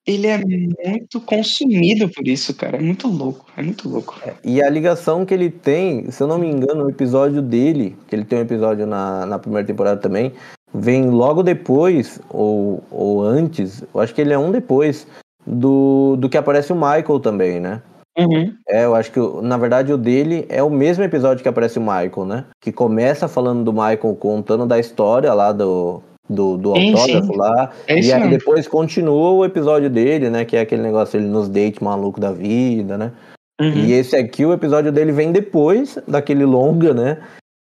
ele 0.06 0.26
é 0.28 0.38
muito 0.40 1.22
consumido 1.22 2.10
por 2.10 2.28
isso, 2.28 2.54
cara. 2.56 2.78
É 2.78 2.82
muito 2.82 3.08
louco, 3.08 3.46
é 3.56 3.62
muito 3.62 3.88
louco. 3.88 4.16
E 4.44 4.62
a 4.62 4.70
ligação 4.70 5.24
que 5.26 5.34
ele 5.34 5.50
tem, 5.52 6.10
se 6.12 6.22
eu 6.22 6.28
não 6.28 6.38
me 6.40 6.48
engano, 6.50 6.86
o 6.86 6.90
episódio 6.90 7.42
dele, 7.42 7.96
que 8.08 8.16
ele 8.16 8.26
tem 8.26 8.40
um 8.40 8.42
episódio 8.42 8.86
na, 8.88 9.26
na 9.28 9.38
primeira 9.40 9.66
temporada 9.66 10.02
também, 10.02 10.34
vem 10.76 11.10
logo 11.10 11.42
depois, 11.42 12.20
ou, 12.30 12.84
ou 12.92 13.24
antes, 13.24 13.84
eu 13.94 14.00
acho 14.00 14.14
que 14.14 14.22
ele 14.22 14.34
é 14.34 14.38
um 14.38 14.52
depois, 14.52 15.08
do, 15.46 16.16
do 16.18 16.30
que 16.30 16.38
aparece 16.38 16.74
o 16.74 16.76
Michael 16.76 17.20
também, 17.20 17.60
né? 17.60 17.82
Uhum. 18.18 18.54
É, 18.68 18.86
eu 18.86 18.96
acho 18.96 19.12
que, 19.12 19.20
na 19.42 19.58
verdade, 19.58 19.92
o 19.92 19.98
dele 19.98 20.46
é 20.48 20.64
o 20.64 20.70
mesmo 20.70 21.04
episódio 21.04 21.44
que 21.44 21.50
aparece 21.50 21.78
o 21.78 21.82
Michael, 21.82 22.26
né? 22.26 22.46
Que 22.62 22.72
começa 22.72 23.28
falando 23.28 23.64
do 23.64 23.74
Michael 23.74 24.16
contando 24.20 24.66
da 24.66 24.80
história 24.80 25.34
lá 25.34 25.52
do, 25.52 26.02
do, 26.30 26.58
do 26.58 26.76
Sim, 26.76 26.94
autógrafo 26.94 27.34
sim. 27.34 27.38
lá. 27.38 27.72
É 27.88 28.00
e 28.00 28.14
aí 28.14 28.30
depois 28.30 28.68
continua 28.68 29.32
o 29.32 29.46
episódio 29.46 29.90
dele, 29.90 30.30
né? 30.30 30.46
Que 30.46 30.56
é 30.56 30.62
aquele 30.62 30.82
negócio 30.82 31.18
ele 31.18 31.28
nos 31.28 31.50
date 31.50 31.84
maluco 31.84 32.20
da 32.20 32.32
vida, 32.32 32.98
né? 32.98 33.12
Uhum. 33.60 33.68
E 33.70 33.94
esse 33.94 34.16
aqui, 34.16 34.46
o 34.46 34.54
episódio 34.54 34.92
dele 34.92 35.12
vem 35.12 35.32
depois 35.32 35.98
daquele 36.08 36.46
longa, 36.46 36.94
né? 36.94 37.18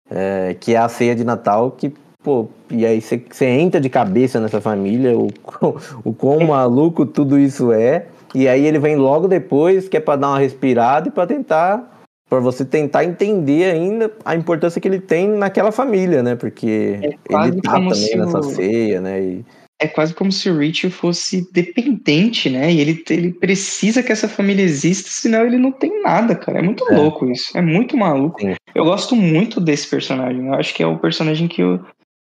É, 0.09 0.55
que 0.59 0.75
é 0.75 0.77
a 0.77 0.87
ceia 0.87 1.15
de 1.15 1.23
Natal, 1.23 1.71
que, 1.71 1.91
pô, 2.23 2.47
e 2.71 2.85
aí 2.85 3.01
você 3.01 3.45
entra 3.45 3.79
de 3.81 3.89
cabeça 3.89 4.39
nessa 4.39 4.61
família, 4.61 5.17
o, 5.17 5.27
quão- 5.41 5.75
o 6.03 6.13
quão 6.13 6.39
maluco 6.47 7.05
tudo 7.05 7.37
isso 7.37 7.71
é. 7.71 8.07
E 8.33 8.47
aí 8.47 8.65
ele 8.65 8.79
vem 8.79 8.95
logo 8.95 9.27
depois, 9.27 9.87
que 9.87 9.97
é 9.97 9.99
pra 9.99 10.15
dar 10.15 10.29
uma 10.29 10.39
respirada 10.39 11.07
e 11.07 11.11
pra 11.11 11.27
tentar. 11.27 11.91
Pra 12.29 12.39
você 12.39 12.65
tentar 12.65 13.03
entender 13.03 13.65
ainda 13.71 14.11
a 14.25 14.35
importância 14.35 14.81
que 14.81 14.87
ele 14.87 14.99
tem 14.99 15.27
naquela 15.29 15.71
família, 15.71 16.23
né? 16.23 16.35
Porque 16.35 16.97
É 17.03 17.07
ele 17.45 17.61
tá 17.61 17.73
também 17.73 17.93
se 17.93 18.15
nessa 18.17 18.39
o- 18.39 18.43
ceia, 18.43 18.99
né? 19.01 19.21
E, 19.21 19.45
É 19.79 19.87
quase 19.87 20.13
como 20.15 20.31
se 20.31 20.49
o 20.49 20.57
Rich 20.57 20.89
fosse 20.89 21.45
dependente, 21.51 22.49
né? 22.49 22.71
E 22.71 22.79
ele, 22.79 23.03
ele 23.09 23.33
precisa 23.33 24.01
que 24.01 24.11
essa 24.11 24.27
família 24.29 24.63
exista, 24.63 25.09
senão 25.11 25.45
ele 25.45 25.57
não 25.57 25.71
tem 25.71 26.01
nada, 26.01 26.33
cara. 26.35 26.59
É 26.59 26.61
muito 26.61 26.89
É. 26.91 26.95
louco 26.95 27.29
isso. 27.29 27.55
É 27.55 27.61
muito 27.61 27.95
maluco. 27.97 28.39
Sim. 28.41 28.55
Eu 28.73 28.85
gosto 28.85 29.15
muito 29.15 29.59
desse 29.59 29.87
personagem. 29.87 30.47
Eu 30.47 30.53
acho 30.55 30.73
que 30.73 30.81
é 30.81 30.87
o 30.87 30.97
personagem 30.97 31.47
que 31.47 31.61
eu. 31.61 31.79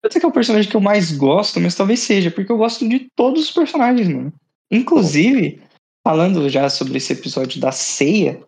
Eu 0.03 0.11
sei 0.11 0.19
que 0.19 0.25
é 0.25 0.29
o 0.29 0.33
personagem 0.33 0.69
que 0.69 0.75
eu 0.75 0.81
mais 0.81 1.15
gosto, 1.15 1.59
mas 1.59 1.75
talvez 1.75 2.01
seja, 2.01 2.29
porque 2.29 2.51
eu 2.51 2.57
gosto 2.57 2.87
de 2.87 3.07
todos 3.15 3.43
os 3.43 3.51
personagens, 3.51 4.07
mano. 4.07 4.33
Inclusive, 4.69 5.61
falando 6.05 6.49
já 6.49 6.69
sobre 6.69 6.97
esse 6.97 7.13
episódio 7.13 7.61
da 7.61 7.71
ceia, 7.71 8.41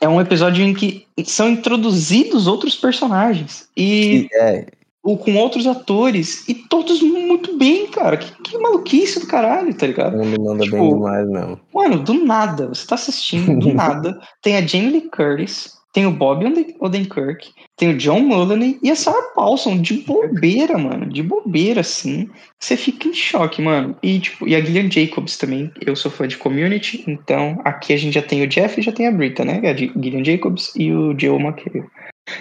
é 0.00 0.08
um 0.08 0.20
episódio 0.20 0.64
em 0.64 0.72
que 0.72 1.06
são 1.24 1.48
introduzidos 1.48 2.46
outros 2.46 2.76
personagens. 2.76 3.68
E 3.76 4.28
é, 4.32 4.66
ou 5.08 5.16
com 5.16 5.36
outros 5.36 5.66
atores. 5.66 6.46
E 6.48 6.54
todos 6.54 7.00
muito 7.00 7.56
bem, 7.56 7.86
cara. 7.86 8.18
Que, 8.18 8.30
que 8.42 8.58
maluquice 8.58 9.20
do 9.20 9.26
caralho, 9.26 9.72
tá 9.74 9.86
ligado? 9.86 10.14
o 10.14 10.24
mundo 10.24 10.42
manda 10.42 10.58
bem 10.58 10.70
Tipo, 10.70 10.94
demais 10.94 11.28
mesmo. 11.28 11.60
Mano, 11.72 11.98
do 12.00 12.14
nada, 12.26 12.68
você 12.68 12.86
tá 12.86 12.94
assistindo, 12.94 13.58
do 13.58 13.72
nada, 13.74 14.20
tem 14.42 14.56
a 14.56 14.60
Jamie 14.60 14.90
Lee 14.90 15.10
Curtis, 15.10 15.77
tem 15.98 16.06
o 16.06 16.12
Bob 16.12 16.46
Oden- 16.46 16.76
Odenkirk, 16.78 17.50
tem 17.76 17.88
o 17.90 17.96
John 17.96 18.20
Mulaney 18.20 18.78
e 18.80 18.88
a 18.88 18.94
Sarah 18.94 19.32
Paulson, 19.34 19.82
de 19.82 19.94
bobeira, 19.94 20.78
mano, 20.78 21.06
de 21.06 21.24
bobeira, 21.24 21.80
assim, 21.80 22.30
você 22.56 22.76
fica 22.76 23.08
em 23.08 23.12
choque, 23.12 23.60
mano. 23.60 23.96
E, 24.00 24.20
tipo, 24.20 24.46
e 24.46 24.54
a 24.54 24.60
Gillian 24.60 24.88
Jacobs 24.88 25.36
também, 25.36 25.72
eu 25.84 25.96
sou 25.96 26.08
fã 26.08 26.28
de 26.28 26.36
Community, 26.36 27.02
então 27.08 27.60
aqui 27.64 27.92
a 27.92 27.96
gente 27.96 28.14
já 28.14 28.22
tem 28.22 28.42
o 28.42 28.46
Jeff 28.46 28.78
e 28.78 28.82
já 28.84 28.92
tem 28.92 29.08
a 29.08 29.10
Brita, 29.10 29.44
né, 29.44 29.60
a 29.68 29.74
Gi- 29.74 29.90
Gillian 30.00 30.24
Jacobs 30.24 30.72
e 30.76 30.92
o 30.92 31.18
Joe 31.18 31.36
McHale. 31.42 31.84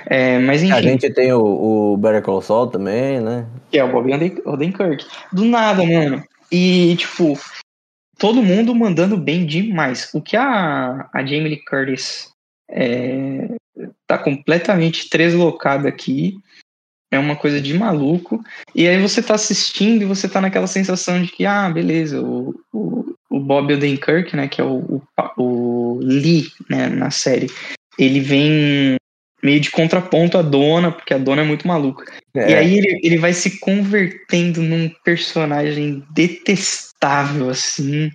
É, 0.05 0.38
mas 0.38 0.62
enfim, 0.62 0.74
A 0.74 0.82
gente 0.84 1.10
tem 1.10 1.34
o, 1.34 1.41
o 1.93 1.97
Better 1.97 2.22
Call 2.22 2.41
Saul 2.43 2.68
também, 2.68 3.20
né? 3.20 3.47
que 3.72 3.80
é 3.80 3.84
o 3.84 3.91
Bob 3.91 4.14
Oden- 4.14 4.38
Odenkirk. 4.45 5.03
Do 5.34 5.45
nada, 5.45 5.84
mano. 5.84 6.24
E, 6.51 6.95
tipo, 6.95 7.34
todo 8.20 8.43
mundo 8.43 8.76
mandando 8.76 9.18
bem 9.18 9.47
demais. 9.47 10.12
O 10.14 10.22
que 10.22 10.38
a, 10.38 11.10
a 11.12 11.26
Jamie 11.26 11.49
Lee 11.49 11.66
Curtis 11.66 12.37
é, 12.70 13.49
tá 14.05 14.18
completamente 14.18 15.09
deslocada 15.09 15.88
aqui. 15.88 16.38
É 17.09 17.18
uma 17.18 17.36
coisa 17.36 17.61
de 17.61 17.74
maluco. 17.74 18.43
E 18.76 18.88
aí 18.88 19.01
você 19.01 19.22
tá 19.22 19.36
assistindo 19.36 20.01
e 20.01 20.05
você 20.05 20.28
tá 20.28 20.41
naquela 20.41 20.68
sensação 20.68 21.22
de 21.22 21.32
que, 21.32 21.45
ah, 21.45 21.70
beleza, 21.70 22.22
o, 22.22 22.53
o, 22.74 23.15
o 23.30 23.39
Bob 23.39 23.74
Odenkirk, 23.74 24.36
né, 24.36 24.47
que 24.47 24.59
é 24.59 24.63
o, 24.63 25.01
o, 25.38 25.41
o 25.41 25.99
Lee, 26.01 26.51
né, 26.70 26.88
na 26.88 27.09
série, 27.09 27.47
ele 27.97 28.20
vem 28.20 28.97
meio 29.41 29.59
de 29.59 29.72
contraponto 29.72 30.38
à 30.38 30.41
dona, 30.41 30.91
porque 30.91 31.13
a 31.13 31.18
dona 31.18 31.43
é 31.43 31.45
muito 31.45 31.68
maluca. 31.68 32.11
É. 32.36 32.51
E 32.51 32.55
aí 32.55 32.78
ele, 32.78 32.99
ele 33.03 33.18
vai 33.18 33.34
se 33.34 33.59
convertendo 33.59 34.61
num 34.61 34.89
personagem 35.03 36.03
detestável, 36.11 37.49
assim. 37.49 38.11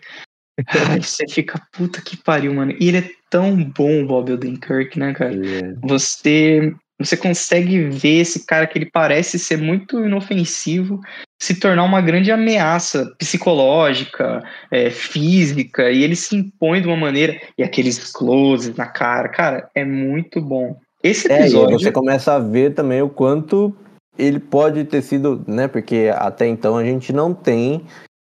Você 1.00 1.26
fica, 1.28 1.60
puta 1.72 2.00
que 2.00 2.16
pariu, 2.16 2.54
mano. 2.54 2.74
E 2.78 2.88
ele 2.88 2.98
é 2.98 3.10
tão 3.30 3.56
bom, 3.64 4.06
Bob 4.06 4.32
Odenkirk, 4.32 4.98
né, 4.98 5.12
cara? 5.14 5.34
É. 5.34 5.74
Você 5.82 6.72
você 6.98 7.16
consegue 7.16 7.88
ver 7.88 8.20
esse 8.20 8.46
cara 8.46 8.66
que 8.66 8.78
ele 8.78 8.88
parece 8.88 9.38
ser 9.38 9.58
muito 9.58 10.04
inofensivo 10.04 11.00
se 11.40 11.58
tornar 11.58 11.82
uma 11.82 12.00
grande 12.00 12.30
ameaça 12.30 13.12
psicológica, 13.18 14.44
é, 14.70 14.90
física, 14.90 15.90
e 15.90 16.04
ele 16.04 16.14
se 16.14 16.36
impõe 16.36 16.80
de 16.80 16.86
uma 16.86 16.96
maneira. 16.96 17.36
E 17.58 17.64
aqueles 17.64 18.12
closes 18.12 18.76
na 18.76 18.86
cara, 18.86 19.28
cara, 19.28 19.70
é 19.74 19.84
muito 19.84 20.40
bom. 20.40 20.78
Esse 21.02 21.26
episódio. 21.26 21.74
É, 21.74 21.78
você 21.78 21.90
começa 21.90 22.34
a 22.34 22.38
ver 22.38 22.74
também 22.74 23.02
o 23.02 23.08
quanto 23.08 23.74
ele 24.16 24.38
pode 24.38 24.84
ter 24.84 25.02
sido, 25.02 25.44
né? 25.48 25.66
Porque 25.66 26.12
até 26.14 26.46
então 26.46 26.76
a 26.76 26.84
gente 26.84 27.12
não 27.12 27.34
tem 27.34 27.84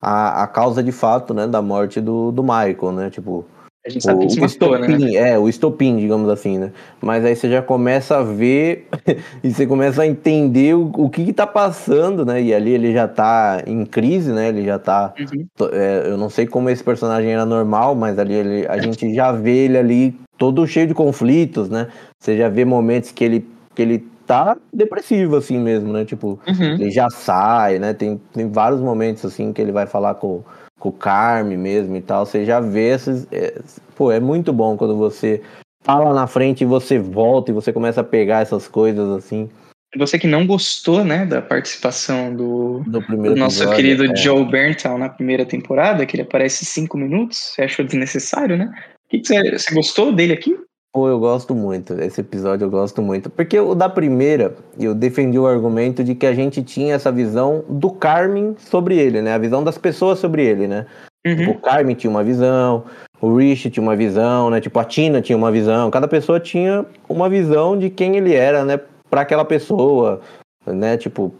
a, 0.00 0.42
a 0.42 0.46
causa 0.46 0.82
de 0.82 0.92
fato, 0.92 1.34
né, 1.34 1.46
da 1.46 1.60
morte 1.60 2.00
do, 2.00 2.30
do 2.32 2.42
Michael, 2.42 2.92
né? 2.92 3.10
Tipo, 3.10 3.44
a 3.88 3.90
gente 3.90 4.04
sabe 4.04 4.24
o, 4.24 4.26
que 4.26 4.34
se 4.34 4.40
matou, 4.40 4.78
né? 4.78 4.86
estopim, 4.86 5.04
né? 5.04 5.30
É, 5.30 5.38
o 5.38 5.48
estopim, 5.48 5.96
digamos 5.96 6.28
assim, 6.28 6.58
né? 6.58 6.72
Mas 7.00 7.24
aí 7.24 7.34
você 7.34 7.48
já 7.48 7.62
começa 7.62 8.18
a 8.18 8.22
ver 8.22 8.86
e 9.42 9.50
você 9.50 9.66
começa 9.66 10.02
a 10.02 10.06
entender 10.06 10.74
o, 10.74 10.92
o 10.94 11.08
que, 11.08 11.24
que 11.24 11.32
tá 11.32 11.46
passando, 11.46 12.24
né? 12.26 12.42
E 12.42 12.52
ali 12.52 12.72
ele 12.72 12.92
já 12.92 13.08
tá 13.08 13.62
em 13.66 13.86
crise, 13.86 14.30
né? 14.30 14.48
Ele 14.48 14.64
já 14.64 14.78
tá. 14.78 15.14
Uhum. 15.18 15.46
É, 15.72 16.02
eu 16.06 16.18
não 16.18 16.28
sei 16.28 16.46
como 16.46 16.68
esse 16.68 16.84
personagem 16.84 17.32
era 17.32 17.46
normal, 17.46 17.94
mas 17.94 18.18
ali 18.18 18.34
ele, 18.34 18.66
a 18.68 18.78
gente 18.78 19.14
já 19.14 19.32
vê 19.32 19.64
ele 19.64 19.78
ali 19.78 20.14
todo 20.36 20.66
cheio 20.66 20.86
de 20.86 20.94
conflitos, 20.94 21.70
né? 21.70 21.88
Você 22.20 22.36
já 22.36 22.48
vê 22.48 22.66
momentos 22.66 23.10
que 23.10 23.24
ele, 23.24 23.48
que 23.74 23.80
ele 23.80 24.06
tá 24.28 24.56
depressivo, 24.72 25.36
assim 25.36 25.58
mesmo, 25.58 25.92
né? 25.92 26.04
Tipo, 26.04 26.38
uhum. 26.46 26.74
ele 26.74 26.90
já 26.90 27.10
sai, 27.10 27.78
né? 27.78 27.92
Tem, 27.92 28.20
tem 28.32 28.48
vários 28.48 28.80
momentos, 28.80 29.24
assim, 29.24 29.52
que 29.52 29.60
ele 29.60 29.72
vai 29.72 29.86
falar 29.86 30.14
com 30.14 30.44
com 30.78 30.90
o 30.90 30.92
Carme 30.92 31.56
mesmo 31.56 31.96
e 31.96 32.00
tal, 32.00 32.24
você 32.24 32.44
já 32.44 32.60
vê 32.60 32.90
esses. 32.90 33.26
É, 33.32 33.60
pô, 33.96 34.12
é 34.12 34.20
muito 34.20 34.52
bom 34.52 34.76
quando 34.76 34.96
você 34.96 35.42
tá 35.82 35.98
lá 35.98 36.14
na 36.14 36.26
frente 36.26 36.62
e 36.62 36.66
você 36.66 36.98
volta 36.98 37.50
e 37.50 37.54
você 37.54 37.72
começa 37.72 38.00
a 38.00 38.04
pegar 38.04 38.40
essas 38.40 38.68
coisas 38.68 39.08
assim. 39.10 39.48
Você 39.96 40.18
que 40.18 40.26
não 40.26 40.46
gostou, 40.46 41.02
né, 41.02 41.24
da 41.24 41.40
participação 41.40 42.34
do, 42.34 42.82
do, 42.86 43.00
do 43.00 43.34
nosso 43.34 43.62
episódio, 43.62 43.76
querido 43.76 44.04
é. 44.04 44.16
Joe 44.16 44.44
Berntal 44.44 44.98
na 44.98 45.08
primeira 45.08 45.46
temporada, 45.46 46.04
que 46.04 46.14
ele 46.14 46.22
aparece 46.22 46.64
cinco 46.66 46.98
minutos, 46.98 47.38
você 47.38 47.62
achou 47.62 47.84
desnecessário, 47.84 48.56
né? 48.58 48.70
Que, 49.08 49.18
que 49.18 49.26
você, 49.26 49.50
você 49.50 49.74
gostou 49.74 50.12
dele 50.12 50.34
aqui? 50.34 50.54
Pô, 50.92 51.08
eu 51.08 51.18
gosto 51.18 51.54
muito. 51.54 51.92
Esse 52.00 52.22
episódio 52.22 52.64
eu 52.64 52.70
gosto 52.70 53.02
muito. 53.02 53.28
Porque 53.28 53.58
o 53.60 53.74
da 53.74 53.88
primeira, 53.88 54.56
eu 54.78 54.94
defendi 54.94 55.38
o 55.38 55.46
argumento 55.46 56.02
de 56.02 56.14
que 56.14 56.26
a 56.26 56.32
gente 56.32 56.62
tinha 56.62 56.94
essa 56.94 57.12
visão 57.12 57.62
do 57.68 57.90
Carmen 57.90 58.56
sobre 58.58 58.98
ele, 58.98 59.20
né? 59.20 59.34
A 59.34 59.38
visão 59.38 59.62
das 59.62 59.76
pessoas 59.76 60.18
sobre 60.18 60.44
ele, 60.44 60.66
né? 60.66 60.86
Uhum. 61.26 61.36
Tipo, 61.36 61.50
o 61.50 61.58
Carmen 61.60 61.94
tinha 61.94 62.10
uma 62.10 62.24
visão, 62.24 62.84
o 63.20 63.36
Rich 63.36 63.70
tinha 63.70 63.82
uma 63.82 63.94
visão, 63.94 64.48
né? 64.48 64.60
Tipo, 64.60 64.78
a 64.78 64.84
Tina 64.84 65.20
tinha 65.20 65.36
uma 65.36 65.52
visão. 65.52 65.90
Cada 65.90 66.08
pessoa 66.08 66.40
tinha 66.40 66.86
uma 67.08 67.28
visão 67.28 67.78
de 67.78 67.90
quem 67.90 68.16
ele 68.16 68.34
era, 68.34 68.64
né? 68.64 68.80
Pra 69.10 69.20
aquela 69.20 69.44
pessoa, 69.44 70.20
né? 70.66 70.96
Tipo, 70.96 71.34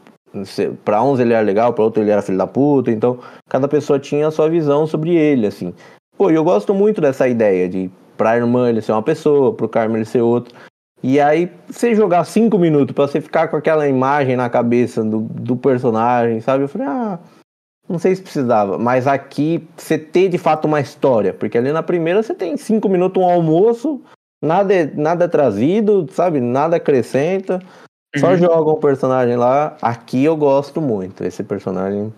para 0.84 1.02
uns 1.02 1.20
ele 1.20 1.32
era 1.32 1.44
legal, 1.44 1.72
para 1.72 1.84
outro 1.84 2.02
ele 2.02 2.10
era 2.10 2.20
filho 2.20 2.38
da 2.38 2.46
puta. 2.46 2.90
Então, 2.90 3.18
cada 3.48 3.66
pessoa 3.66 3.98
tinha 3.98 4.28
a 4.28 4.30
sua 4.30 4.48
visão 4.48 4.86
sobre 4.86 5.16
ele, 5.16 5.46
assim. 5.46 5.72
Pô, 6.18 6.30
eu 6.30 6.44
gosto 6.44 6.74
muito 6.74 7.00
dessa 7.00 7.26
ideia 7.28 7.68
de 7.68 7.90
pra 8.18 8.36
irmã 8.36 8.68
ele 8.68 8.82
ser 8.82 8.92
uma 8.92 9.02
pessoa, 9.02 9.54
pro 9.54 9.68
Carmen 9.68 9.96
ele 9.96 10.04
ser 10.04 10.20
outro. 10.20 10.54
E 11.02 11.20
aí, 11.20 11.50
você 11.68 11.94
jogar 11.94 12.24
cinco 12.24 12.58
minutos 12.58 12.92
para 12.94 13.06
você 13.06 13.20
ficar 13.20 13.48
com 13.48 13.56
aquela 13.56 13.88
imagem 13.88 14.36
na 14.36 14.50
cabeça 14.50 15.02
do, 15.04 15.20
do 15.20 15.56
personagem, 15.56 16.40
sabe? 16.40 16.64
Eu 16.64 16.68
falei, 16.68 16.88
ah, 16.88 17.20
não 17.88 18.00
sei 18.00 18.16
se 18.16 18.22
precisava. 18.22 18.76
Mas 18.76 19.06
aqui, 19.06 19.66
você 19.76 19.96
ter 19.96 20.28
de 20.28 20.36
fato 20.36 20.66
uma 20.66 20.80
história. 20.80 21.32
Porque 21.32 21.56
ali 21.56 21.72
na 21.72 21.84
primeira 21.84 22.22
você 22.22 22.34
tem 22.34 22.56
cinco 22.56 22.88
minutos, 22.88 23.22
um 23.22 23.26
almoço, 23.26 24.02
nada 24.42 24.74
é, 24.74 24.86
nada 24.92 25.26
é 25.26 25.28
trazido, 25.28 26.06
sabe? 26.10 26.40
Nada 26.40 26.76
acrescenta. 26.76 27.60
Só 28.16 28.30
uhum. 28.30 28.36
joga 28.36 28.70
um 28.72 28.80
personagem 28.80 29.36
lá. 29.36 29.76
Aqui 29.80 30.24
eu 30.24 30.36
gosto 30.36 30.80
muito. 30.80 31.22
Esse 31.22 31.44
personagem 31.44 32.12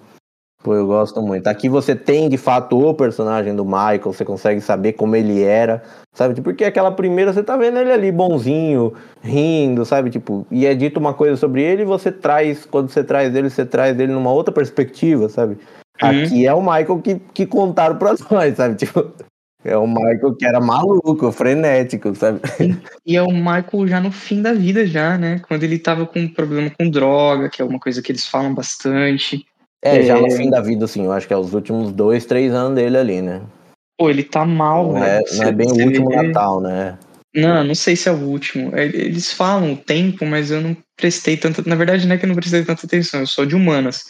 Pô, 0.62 0.74
eu 0.74 0.86
gosto 0.86 1.22
muito. 1.22 1.46
Aqui 1.46 1.70
você 1.70 1.96
tem 1.96 2.28
de 2.28 2.36
fato 2.36 2.78
o 2.78 2.92
personagem 2.92 3.56
do 3.56 3.64
Michael, 3.64 4.12
você 4.12 4.26
consegue 4.26 4.60
saber 4.60 4.92
como 4.92 5.16
ele 5.16 5.42
era, 5.42 5.82
sabe? 6.12 6.34
Tipo, 6.34 6.50
porque 6.50 6.64
aquela 6.64 6.92
primeira 6.92 7.32
você 7.32 7.42
tá 7.42 7.56
vendo 7.56 7.78
ele 7.78 7.90
ali 7.90 8.12
bonzinho, 8.12 8.92
rindo, 9.22 9.86
sabe? 9.86 10.10
Tipo, 10.10 10.46
e 10.50 10.66
é 10.66 10.74
dito 10.74 11.00
uma 11.00 11.14
coisa 11.14 11.36
sobre 11.36 11.62
ele 11.62 11.82
e 11.82 11.86
você 11.86 12.12
traz, 12.12 12.66
quando 12.66 12.90
você 12.90 13.02
traz 13.02 13.34
ele, 13.34 13.48
você 13.48 13.64
traz 13.64 13.98
ele 13.98 14.12
numa 14.12 14.30
outra 14.30 14.52
perspectiva, 14.52 15.30
sabe? 15.30 15.56
Uhum. 16.02 16.08
Aqui 16.24 16.46
é 16.46 16.52
o 16.52 16.60
Michael 16.60 17.00
que, 17.02 17.14
que 17.32 17.46
contaram 17.46 17.96
pra 17.96 18.14
nós, 18.30 18.54
sabe? 18.54 18.74
Tipo, 18.74 19.10
é 19.64 19.76
o 19.76 19.86
Michael 19.86 20.34
que 20.36 20.44
era 20.44 20.60
maluco, 20.60 21.32
frenético, 21.32 22.14
sabe? 22.14 22.40
E 23.06 23.16
é 23.16 23.22
o 23.22 23.30
Michael 23.30 23.88
já 23.88 24.00
no 24.00 24.12
fim 24.12 24.42
da 24.42 24.52
vida, 24.52 24.86
já, 24.86 25.16
né? 25.16 25.40
Quando 25.48 25.64
ele 25.64 25.78
tava 25.78 26.06
com 26.06 26.28
problema 26.28 26.70
com 26.70 26.90
droga, 26.90 27.48
que 27.48 27.62
é 27.62 27.64
uma 27.64 27.78
coisa 27.78 28.02
que 28.02 28.12
eles 28.12 28.26
falam 28.26 28.54
bastante. 28.54 29.46
É, 29.82 30.02
já 30.02 30.18
no 30.18 30.26
é. 30.26 30.30
fim 30.30 30.50
da 30.50 30.60
vida, 30.60 30.84
assim, 30.84 31.04
eu 31.04 31.12
acho 31.12 31.26
que 31.26 31.32
é 31.32 31.36
os 31.36 31.54
últimos 31.54 31.92
dois, 31.92 32.26
três 32.26 32.52
anos 32.52 32.74
dele 32.74 32.98
ali, 32.98 33.22
né? 33.22 33.40
Pô, 33.98 34.10
ele 34.10 34.22
tá 34.22 34.44
mal, 34.44 34.92
não 34.92 35.04
É, 35.04 35.20
não 35.32 35.44
é 35.44 35.52
bem 35.52 35.66
o 35.68 35.84
último 35.84 36.08
vê... 36.08 36.16
Natal, 36.16 36.60
né? 36.60 36.98
Não, 37.34 37.62
não 37.62 37.74
sei 37.74 37.94
se 37.94 38.08
é 38.08 38.12
o 38.12 38.16
último. 38.16 38.76
É, 38.76 38.84
eles 38.84 39.32
falam 39.32 39.72
o 39.72 39.76
tempo, 39.76 40.26
mas 40.26 40.50
eu 40.50 40.60
não 40.60 40.76
prestei 40.96 41.36
tanta. 41.36 41.62
Na 41.64 41.76
verdade, 41.76 42.06
não 42.06 42.14
é 42.14 42.18
que 42.18 42.24
eu 42.24 42.28
não 42.28 42.34
prestei 42.34 42.64
tanta 42.64 42.84
atenção, 42.86 43.20
eu 43.20 43.26
sou 43.26 43.46
de 43.46 43.54
humanas. 43.54 44.04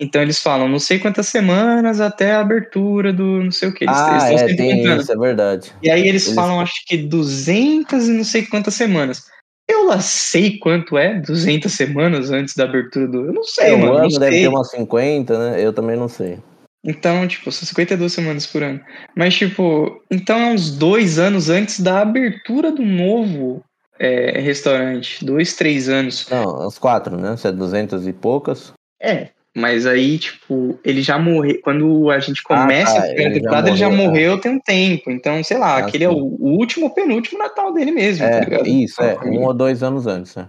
Então 0.00 0.20
eles 0.20 0.40
falam 0.40 0.68
não 0.68 0.80
sei 0.80 0.98
quantas 0.98 1.28
semanas 1.28 2.00
até 2.00 2.32
a 2.32 2.40
abertura 2.40 3.12
do 3.12 3.44
não 3.44 3.52
sei 3.52 3.68
o 3.68 3.72
que. 3.72 3.84
Eles, 3.84 3.96
ah, 3.96 4.28
eles 4.28 4.42
é, 4.42 4.56
tem 4.56 4.82
isso, 4.82 5.12
é 5.12 5.16
verdade. 5.16 5.72
E 5.82 5.88
aí 5.88 6.08
eles, 6.08 6.24
eles, 6.24 6.34
falam, 6.34 6.60
acho 6.60 6.84
que 6.84 6.96
200 6.96 8.08
e 8.08 8.12
não 8.12 8.24
sei 8.24 8.44
quantas 8.44 8.74
semanas. 8.74 9.26
Eu 9.68 9.86
lá 9.86 10.00
sei 10.00 10.58
quanto 10.58 10.98
é 10.98 11.20
200 11.20 11.72
semanas 11.72 12.30
antes 12.30 12.54
da 12.54 12.64
abertura 12.64 13.08
do. 13.08 13.26
Eu 13.26 13.32
não 13.32 13.44
sei, 13.44 13.72
é, 13.72 13.76
mano. 13.76 13.92
Um 13.92 13.96
ano 13.96 14.18
deve 14.18 14.40
ter 14.40 14.48
umas 14.48 14.70
50, 14.70 15.38
né? 15.38 15.64
Eu 15.64 15.72
também 15.72 15.96
não 15.96 16.08
sei. 16.08 16.38
Então, 16.84 17.26
tipo, 17.26 17.50
são 17.50 17.66
52 17.66 18.12
semanas 18.12 18.46
por 18.46 18.62
ano. 18.62 18.80
Mas, 19.16 19.34
tipo, 19.34 20.02
então 20.10 20.38
é 20.38 20.52
uns 20.52 20.70
dois 20.76 21.18
anos 21.18 21.48
antes 21.48 21.80
da 21.80 22.00
abertura 22.00 22.70
do 22.70 22.84
novo 22.84 23.64
é, 23.98 24.38
restaurante. 24.40 25.24
Dois, 25.24 25.54
três 25.54 25.88
anos. 25.88 26.28
Não, 26.28 26.66
uns 26.66 26.78
quatro, 26.78 27.16
né? 27.16 27.36
Se 27.38 27.48
é 27.48 27.52
200 27.52 28.06
e 28.06 28.12
poucas. 28.12 28.72
É, 29.00 29.30
mas 29.56 29.86
aí, 29.86 30.18
tipo, 30.18 30.78
ele 30.84 31.00
já 31.00 31.16
morreu. 31.16 31.60
Quando 31.62 32.10
a 32.10 32.18
gente 32.18 32.42
começa 32.42 32.90
ah, 32.90 32.94
tá, 32.94 33.00
a 33.00 33.08
primeira 33.08 33.34
temporada, 33.34 33.68
ele 33.68 33.76
já 33.76 33.88
morreu 33.88 34.40
tem 34.40 34.52
um 34.52 34.58
tempo. 34.58 35.10
Então, 35.10 35.42
sei 35.44 35.58
lá, 35.58 35.76
ah, 35.76 35.78
aquele 35.78 36.04
sim. 36.04 36.10
é 36.10 36.12
o, 36.12 36.24
último 36.40 36.86
ou 36.86 36.90
penúltimo 36.90 37.38
Natal 37.38 37.72
dele 37.72 37.92
mesmo. 37.92 38.24
É, 38.24 38.44
tá 38.44 38.62
isso, 38.68 39.00
é. 39.00 39.16
Um 39.24 39.44
ou 39.44 39.54
dois 39.54 39.82
anos 39.82 40.08
antes, 40.08 40.34
né? 40.34 40.48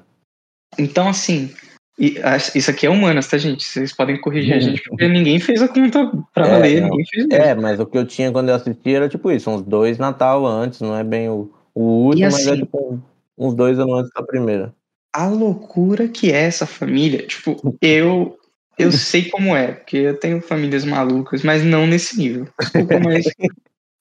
Então, 0.77 1.07
assim, 1.07 1.53
isso 1.97 2.71
aqui 2.71 2.87
é 2.87 2.89
humanas, 2.89 3.27
tá, 3.27 3.37
gente? 3.37 3.63
Vocês 3.63 3.93
podem 3.93 4.19
corrigir 4.19 4.55
a 4.55 4.59
gente, 4.59 4.81
porque 4.89 5.07
ninguém 5.07 5.39
fez 5.39 5.61
a 5.61 5.67
conta 5.67 6.11
pra 6.33 6.47
é, 6.47 6.49
valer, 6.49 6.81
ninguém 6.81 7.05
fez 7.05 7.27
mesmo. 7.27 7.43
É, 7.43 7.53
mas 7.53 7.79
o 7.79 7.85
que 7.85 7.97
eu 7.97 8.05
tinha 8.05 8.31
quando 8.31 8.49
eu 8.49 8.55
assisti 8.55 8.95
era 8.95 9.07
tipo 9.07 9.31
isso, 9.31 9.51
uns 9.51 9.61
dois 9.61 9.99
Natal 9.99 10.45
antes, 10.45 10.81
não 10.81 10.97
é 10.97 11.03
bem 11.03 11.29
o, 11.29 11.51
o 11.75 11.81
último, 11.81 12.25
assim, 12.27 12.37
mas 12.37 12.47
é 12.47 12.51
assim 12.53 12.61
tipo 12.61 12.99
uns 13.37 13.53
dois 13.53 13.77
anos 13.77 13.99
antes 13.99 14.11
da 14.13 14.23
primeira. 14.23 14.73
A 15.13 15.27
loucura 15.27 16.07
que 16.07 16.31
é 16.31 16.43
essa 16.43 16.65
família, 16.65 17.25
tipo, 17.25 17.77
eu 17.81 18.37
eu 18.77 18.91
sei 18.91 19.29
como 19.29 19.55
é, 19.55 19.73
porque 19.73 19.97
eu 19.97 20.17
tenho 20.17 20.41
famílias 20.41 20.85
malucas, 20.85 21.43
mas 21.43 21.63
não 21.63 21.87
nesse 21.87 22.17
nível. 22.17 22.47
Desculpa, 22.59 22.99
mas. 22.99 23.25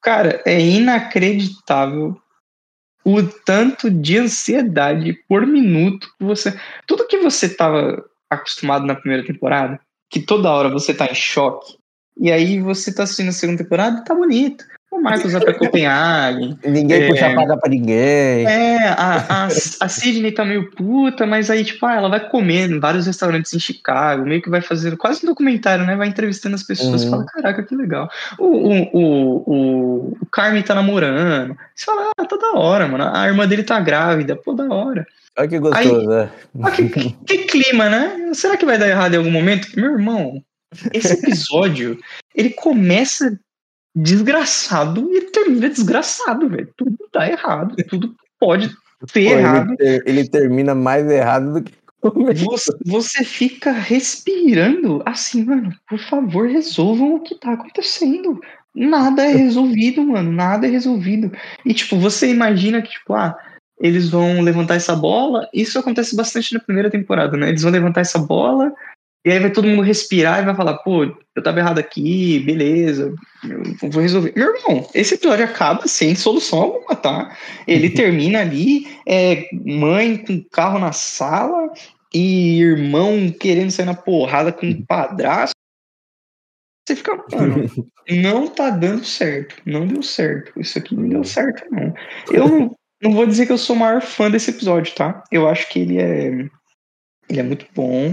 cara, 0.03 0.43
é 0.45 0.61
inacreditável 0.61 2.16
o 3.05 3.22
tanto 3.22 3.91
de 3.91 4.18
ansiedade 4.18 5.12
por 5.29 5.47
minuto 5.47 6.09
que 6.18 6.25
você. 6.25 6.59
Tudo 6.87 7.07
que 7.07 7.18
você 7.18 7.47
estava 7.47 8.05
acostumado 8.31 8.87
na 8.87 8.95
primeira 8.95 9.25
temporada, 9.25 9.79
que 10.11 10.20
toda 10.20 10.51
hora 10.51 10.68
você 10.68 10.95
tá 10.95 11.07
em 11.07 11.14
choque, 11.14 11.77
e 12.18 12.33
aí 12.33 12.61
você 12.61 12.95
tá 12.95 13.03
assistindo 13.03 13.29
a 13.29 13.33
segunda 13.33 13.62
temporada 13.62 14.01
e 14.01 14.05
tá 14.05 14.14
bonito. 14.14 14.64
O 14.97 15.03
Marcos 15.03 15.32
vai 15.32 15.40
pra 15.42 15.53
Copenhague. 15.59 16.57
Ninguém 16.64 17.03
É. 17.03 17.09
puxa 17.09 17.26
a 17.26 17.34
paga 17.34 17.57
pra 17.57 17.68
ninguém. 17.68 18.47
É, 18.47 18.88
a, 18.88 19.24
a, 19.28 19.47
a 19.47 19.88
Sidney 19.88 20.32
tá 20.32 20.45
meio 20.45 20.70
puta, 20.70 21.26
mas 21.26 21.51
aí, 21.51 21.64
tipo, 21.64 21.84
ah, 21.84 21.95
ela 21.95 22.09
vai 22.09 22.20
comer 22.28 22.70
em 22.70 22.78
vários 22.78 23.07
restaurantes 23.07 23.53
em 23.53 23.59
Chicago, 23.59 24.24
meio 24.24 24.40
que 24.40 24.49
vai 24.49 24.61
fazer 24.61 24.97
quase 24.97 25.24
um 25.24 25.28
documentário, 25.28 25.84
né? 25.84 25.97
Vai 25.97 26.09
entrevistando 26.09 26.55
as 26.55 26.62
pessoas 26.62 27.03
Uhum. 27.03 27.09
e 27.09 27.11
fala, 27.11 27.26
caraca, 27.26 27.62
que 27.62 27.74
legal. 27.74 28.09
O, 28.38 28.45
o, 28.47 28.82
o, 28.92 29.36
o, 29.47 30.16
o 30.20 30.26
Carmen 30.30 30.62
tá 30.62 30.74
namorando. 30.74 31.57
Você 31.74 31.84
fala, 31.84 32.11
ah, 32.16 32.24
tá 32.24 32.36
da 32.36 32.53
hora, 32.59 32.86
mano. 32.88 33.11
A 33.12 33.26
irmã 33.26 33.47
dele 33.49 33.62
tá 33.64 33.80
grávida, 33.80 34.36
pô, 34.36 34.55
da 34.55 34.64
hora. 34.72 35.07
Olha 35.36 35.49
que 35.49 35.59
gostoso, 35.59 36.09
né? 36.09 36.30
Ah, 36.62 36.70
que, 36.70 36.88
que- 36.88 37.11
que 37.26 37.38
clima, 37.47 37.88
né? 37.90 38.30
Será 38.32 38.57
que 38.57 38.64
vai 38.64 38.78
dar 38.78 38.88
errado 38.88 39.14
em 39.14 39.16
algum 39.18 39.30
momento? 39.32 39.68
Meu 39.74 39.90
irmão, 39.92 40.40
esse 40.92 41.12
episódio, 41.14 41.99
ele 42.34 42.51
começa 42.51 43.36
desgraçado 43.95 45.09
e 45.12 45.16
ele 45.18 45.30
termina 45.30 45.68
desgraçado, 45.68 46.49
velho. 46.49 46.68
Tudo 46.76 46.97
dá 47.12 47.28
errado, 47.28 47.76
tudo 47.88 48.14
pode 48.38 48.68
ter 49.12 49.24
Pô, 49.30 49.38
errado. 49.38 49.68
ele, 49.68 49.76
ter- 49.76 50.03
ele 50.07 50.28
termina 50.28 50.74
mais 50.74 51.09
errado 51.11 51.53
do 51.55 51.62
que 51.62 51.72
começou. 52.01 52.51
Você, 52.53 52.72
você 52.84 53.24
fica 53.24 53.72
respirando 53.72 55.03
assim, 55.07 55.45
mano. 55.45 55.72
Por 55.88 55.99
favor, 55.99 56.49
resolvam 56.49 57.14
o 57.14 57.20
que 57.20 57.38
tá 57.38 57.53
acontecendo. 57.53 58.40
Nada 58.74 59.24
é 59.24 59.32
resolvido, 59.32 60.03
mano. 60.03 60.32
Nada 60.32 60.66
é 60.66 60.70
resolvido. 60.70 61.30
E, 61.64 61.72
tipo, 61.72 61.97
você 61.97 62.28
imagina 62.28 62.82
que, 62.82 62.90
tipo, 62.90 63.14
ah, 63.14 63.36
eles 63.80 64.11
vão 64.11 64.40
levantar 64.40 64.74
essa 64.74 64.97
bola. 64.97 65.49
Isso 65.55 65.78
acontece 65.78 66.16
bastante 66.16 66.53
na 66.53 66.61
primeira 66.61 66.90
temporada, 66.90 67.36
né? 67.36 67.49
Eles 67.49 67.62
vão 67.62 67.70
levantar 67.70 68.01
essa 68.01 68.18
bola. 68.18 68.72
E 69.25 69.31
aí 69.31 69.39
vai 69.39 69.51
todo 69.51 69.66
mundo 69.66 69.81
respirar 69.81 70.43
e 70.43 70.45
vai 70.45 70.55
falar, 70.55 70.79
pô, 70.79 71.05
eu 71.05 71.43
tava 71.43 71.59
errado 71.59 71.79
aqui, 71.79 72.41
beleza, 72.41 73.14
eu 73.43 73.91
vou 73.91 74.03
resolver. 74.03 74.35
Meu 74.37 74.55
irmão, 74.55 74.87
esse 74.95 75.14
episódio 75.14 75.47
acaba 75.47 75.89
sem 75.89 76.14
solução 76.14 76.61
alguma, 76.61 76.95
tá? 76.95 77.35
Ele 77.66 77.89
termina 77.89 78.41
ali, 78.41 78.87
é, 79.09 79.49
mãe 79.53 80.18
com 80.18 80.45
carro 80.53 80.79
na 80.79 80.93
sala 80.93 81.72
e 82.12 82.61
irmão 82.61 83.33
querendo 83.33 83.70
sair 83.70 83.87
na 83.87 83.95
porrada 83.95 84.53
com 84.53 84.66
um 84.66 84.85
padrasto. 84.85 85.55
Você 86.87 86.97
fica, 86.97 87.16
mano, 87.33 87.64
não 88.22 88.47
tá 88.47 88.68
dando 88.68 89.07
certo, 89.07 89.57
não 89.64 89.87
deu 89.87 90.03
certo. 90.03 90.53
Isso 90.61 90.79
aqui 90.79 90.95
não 90.95 91.09
deu 91.09 91.25
certo, 91.25 91.64
não. 91.70 91.95
Eu 92.31 92.47
não, 92.47 92.77
não 93.03 93.12
vou 93.12 93.27
dizer 93.27 93.47
que 93.47 93.53
eu 93.53 93.59
sou 93.59 93.75
o 93.75 93.79
maior 93.79 94.03
fã 94.03 94.31
desse 94.31 94.51
episódio, 94.51 94.95
tá? 94.95 95.25
Eu 95.33 95.49
acho 95.49 95.66
que 95.70 95.81
ele 95.81 95.99
é, 95.99 96.27
ele 97.29 97.41
é 97.41 97.43
muito 97.43 97.66
bom. 97.75 98.12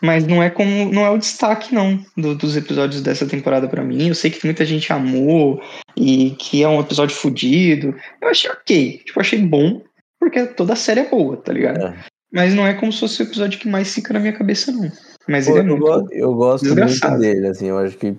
Mas 0.00 0.26
não 0.26 0.42
é 0.42 0.48
como 0.50 0.92
não 0.92 1.04
é 1.04 1.10
o 1.10 1.18
destaque 1.18 1.74
não 1.74 1.98
do- 2.16 2.34
dos 2.34 2.56
episódios 2.56 3.02
dessa 3.02 3.26
temporada 3.26 3.66
pra 3.68 3.82
mim. 3.82 4.08
Eu 4.08 4.14
sei 4.14 4.30
que 4.30 4.44
muita 4.44 4.64
gente 4.64 4.92
amou 4.92 5.60
e 5.96 6.30
que 6.38 6.62
é 6.62 6.68
um 6.68 6.80
episódio 6.80 7.16
fodido. 7.16 7.94
Eu 8.22 8.28
achei 8.28 8.50
ok, 8.50 8.98
tipo, 9.04 9.20
achei 9.20 9.40
bom 9.40 9.82
porque 10.20 10.46
toda 10.46 10.72
a 10.72 10.76
série 10.76 11.00
é 11.00 11.08
boa, 11.08 11.36
tá 11.36 11.52
ligado? 11.52 11.80
É. 11.86 11.94
Mas 12.32 12.54
não 12.54 12.66
é 12.66 12.74
como 12.74 12.92
se 12.92 13.00
fosse 13.00 13.22
o 13.22 13.24
episódio 13.24 13.58
que 13.58 13.68
mais 13.68 13.92
fica 13.94 14.12
na 14.12 14.20
minha 14.20 14.32
cabeça 14.32 14.70
não. 14.70 14.90
Mas 15.28 15.46
Pô, 15.46 15.52
ele 15.52 15.60
é 15.60 15.62
eu, 15.62 15.66
muito 15.66 15.82
go- 15.84 16.08
eu 16.12 16.34
gosto 16.34 16.74
muito 16.76 17.18
dele, 17.18 17.46
assim, 17.48 17.66
eu 17.66 17.78
acho 17.78 17.96
que 17.96 18.14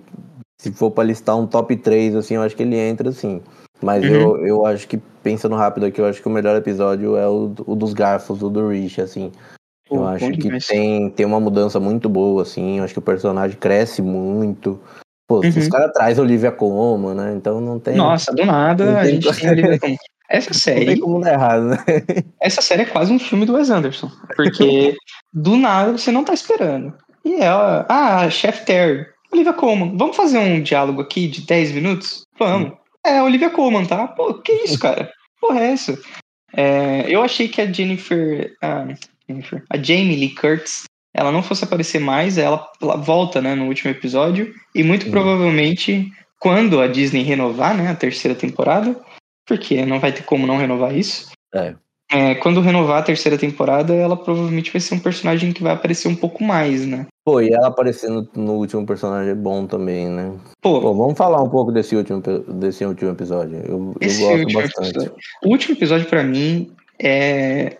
se 0.60 0.70
for 0.72 0.90
pra 0.90 1.04
listar 1.04 1.38
um 1.38 1.46
top 1.46 1.74
3, 1.76 2.14
assim, 2.14 2.34
eu 2.34 2.42
acho 2.42 2.54
que 2.56 2.62
ele 2.62 2.76
entra, 2.76 3.08
assim. 3.08 3.40
Mas 3.82 4.04
Uhum. 4.04 4.10
eu, 4.10 4.46
eu 4.46 4.66
acho 4.66 4.86
que, 4.86 4.98
pensando 5.22 5.56
rápido 5.56 5.86
aqui, 5.86 6.00
eu 6.00 6.06
acho 6.06 6.20
que 6.20 6.28
o 6.28 6.30
melhor 6.30 6.54
episódio 6.56 7.16
é 7.16 7.26
o, 7.26 7.52
o 7.66 7.74
dos 7.74 7.94
garfos, 7.94 8.42
o 8.42 8.50
do 8.50 8.68
Rich, 8.68 9.00
assim. 9.00 9.32
Pô, 9.90 9.96
eu 9.96 10.06
acho 10.08 10.30
que 10.30 10.36
demais. 10.38 10.66
tem, 10.66 11.10
tem 11.10 11.26
uma 11.26 11.40
mudança 11.40 11.80
muito 11.80 12.08
boa, 12.08 12.42
assim, 12.42 12.78
eu 12.78 12.84
acho 12.84 12.92
que 12.92 12.98
o 13.00 13.02
personagem 13.02 13.56
cresce 13.58 14.00
muito. 14.00 14.80
Pô, 15.26 15.40
os 15.40 15.56
Uhum. 15.56 15.68
caras 15.68 15.92
trazem 15.92 16.22
Olivia 16.22 16.52
Colman, 16.52 17.14
né, 17.14 17.34
então 17.36 17.60
não 17.60 17.78
tem, 17.80 17.96
Nossa, 17.96 18.32
do 18.32 18.44
nada 18.46 19.00
a 19.00 19.04
gente 19.04 19.28
tem 19.32 19.48
a 19.48 19.52
Olivia 19.52 19.78
Colman. 19.78 19.96
Essa 20.30 20.50
não 20.50 20.52
tem 20.54 20.84
série, 20.86 21.00
como 21.00 21.20
dar 21.20 21.32
errado, 21.32 21.64
né? 21.70 21.76
essa 22.40 22.62
série 22.62 22.82
é 22.82 22.86
quase 22.86 23.12
um 23.12 23.18
filme 23.18 23.44
do 23.44 23.54
Wes 23.54 23.68
Anderson, 23.68 24.08
porque 24.36 24.96
do 25.34 25.56
nada 25.56 25.98
você 25.98 26.12
não 26.12 26.22
tá 26.22 26.32
esperando. 26.32 26.94
E 27.24 27.34
ela, 27.34 27.84
ah, 27.88 28.30
Chef 28.30 28.64
Terry, 28.64 29.06
Olivia 29.32 29.52
Colman, 29.52 29.96
vamos 29.96 30.14
fazer 30.14 30.38
um 30.38 30.62
diálogo 30.62 31.00
aqui 31.00 31.26
de 31.26 31.40
10 31.44 31.72
minutos? 31.72 32.22
Vamos. 32.38 32.72
É, 33.04 33.18
a 33.18 33.24
Olivia 33.24 33.50
Colman, 33.50 33.84
tá? 33.86 34.06
Pô, 34.06 34.34
que 34.34 34.52
isso, 34.52 34.78
cara? 34.78 35.10
Porra, 35.40 35.58
é 35.62 35.72
essa? 35.72 35.98
É, 36.56 37.04
eu 37.08 37.22
achei 37.24 37.48
que 37.48 37.60
a 37.60 37.66
Jennifer, 37.70 38.52
ah, 38.62 38.86
Jennifer, 39.30 39.62
a 39.70 39.76
Jamie 39.76 40.16
Lee 40.16 40.34
Curtis, 40.34 40.84
ela 41.14 41.32
não 41.32 41.42
fosse 41.42 41.64
aparecer 41.64 41.98
mais, 42.00 42.38
ela, 42.38 42.66
ela 42.80 42.96
volta, 42.96 43.40
né, 43.40 43.54
no 43.54 43.66
último 43.66 43.90
episódio, 43.90 44.52
e 44.74 44.82
muito 44.82 45.06
Uhum. 45.06 45.10
provavelmente, 45.12 46.10
quando 46.38 46.80
a 46.80 46.86
Disney 46.86 47.22
renovar, 47.22 47.76
né, 47.76 47.88
a 47.88 47.94
terceira 47.96 48.34
temporada, 48.36 48.96
porque 49.46 49.84
não 49.84 49.98
vai 49.98 50.12
ter 50.12 50.22
como 50.22 50.46
não 50.46 50.56
renovar 50.56 50.96
isso, 50.96 51.30
É. 51.54 51.74
é, 52.12 52.34
quando 52.36 52.60
renovar 52.60 52.98
a 52.98 53.02
terceira 53.02 53.36
temporada, 53.36 53.92
ela 53.94 54.16
provavelmente 54.16 54.70
vai 54.72 54.80
ser 54.80 54.94
um 54.94 55.00
personagem 55.00 55.52
que 55.52 55.62
vai 55.62 55.72
aparecer 55.72 56.08
um 56.08 56.14
pouco 56.14 56.44
mais, 56.44 56.86
né? 56.86 57.06
Pô, 57.24 57.40
e 57.40 57.52
ela 57.52 57.68
aparecendo 57.68 58.28
no 58.34 58.54
último 58.54 58.86
personagem 58.86 59.30
é 59.32 59.34
bom 59.34 59.66
também, 59.66 60.08
né? 60.08 60.32
Pô, 60.62 60.80
Pô, 60.80 60.94
vamos 60.94 61.18
falar 61.18 61.42
um 61.42 61.50
pouco 61.50 61.70
desse 61.70 61.94
último, 61.94 62.20
desse 62.48 62.84
último 62.84 63.10
episódio. 63.10 63.56
Eu, 63.58 63.94
eu 64.00 64.08
gosto 64.18 64.52
bastante. 64.52 64.90
episódio. 64.90 65.14
o 65.44 65.48
último 65.50 65.74
episódio 65.76 66.06
pra 66.06 66.22
mim 66.22 66.72
é 66.98 67.76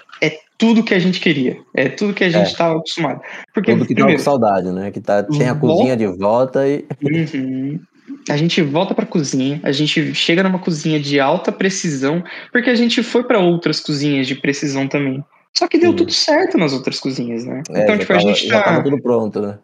tudo 0.61 0.85
que 0.85 0.95
a 0.95 0.99
gente 1.01 1.19
queria. 1.19 1.57
É 1.75 1.89
tudo 1.89 2.15
que 2.15 2.23
a 2.23 2.29
gente 2.29 2.47
É. 2.49 2.53
estava 2.53 2.77
acostumado. 2.77 3.21
Porque, 3.53 3.73
Tudo 3.73 3.87
que 3.87 3.95
tá 3.95 4.01
com 4.03 4.05
primeiro, 4.07 4.23
saudade, 4.23 4.71
né? 4.71 4.91
Que 4.93 5.01
tá, 5.01 5.23
tem 5.25 5.49
a 5.49 5.55
Volta. 5.55 5.61
cozinha 5.79 5.97
de 5.97 6.07
volta 6.07 6.69
e. 6.69 6.85
Uhum. 7.03 7.81
A 8.29 8.37
gente 8.37 8.61
volta 8.61 8.93
pra 8.95 9.07
cozinha, 9.07 9.61
a 9.63 9.71
gente 9.73 10.15
chega 10.15 10.43
numa 10.43 10.59
cozinha 10.59 10.99
de 11.01 11.19
alta 11.21 11.51
precisão, 11.53 12.23
porque 12.53 12.69
a 12.69 12.75
gente 12.75 13.03
foi 13.05 13.23
pra 13.25 13.39
outras 13.39 13.81
cozinhas 13.81 14.27
de 14.27 14.35
precisão 14.35 14.87
também. 14.89 15.25
Só 15.57 15.67
que 15.69 15.79
deu 15.79 15.91
Uhum. 15.91 15.97
tudo 15.97 16.13
certo 16.13 16.59
nas 16.59 16.73
outras 16.73 16.99
cozinhas, 17.01 17.45
né? 17.45 17.63
É, 17.71 17.83
então, 17.85 17.97
tipo, 17.99 18.13
tava, 18.13 18.19
a 18.19 18.33
gente 18.35 18.49
tá. 18.49 18.83
tudo 18.83 19.01
pronto, 19.01 19.41
né? 19.41 19.59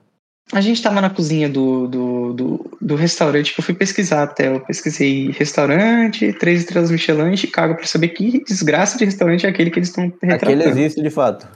A 0.53 0.61
gente 0.61 0.81
tava 0.81 1.01
na 1.01 1.11
cozinha 1.11 1.49
do, 1.49 1.89
do, 1.89 2.33
do, 2.33 2.79
do 2.81 2.95
restaurante 2.95 3.53
que 3.53 3.61
eu 3.61 3.65
fui 3.65 3.75
pesquisar 3.75 4.23
até. 4.23 4.47
Eu 4.49 4.61
pesquisei 4.61 5.31
restaurante, 5.33 6.33
três 6.35 6.61
estrelas 6.61 6.91
Michelin, 6.91 7.37
Chicago, 7.37 7.75
pra 7.75 7.85
saber 7.87 8.09
que 8.11 8.45
desgraça 8.45 8.97
de 8.97 9.05
restaurante 9.05 9.45
é 9.45 9.49
aquele 9.49 9.71
que 9.71 9.81
eles 9.81 9.89
estão 9.89 10.05
retratando. 10.23 10.63
Aquele 10.63 10.69
existe 10.69 11.03
de 11.03 11.11
fato. 11.11 11.49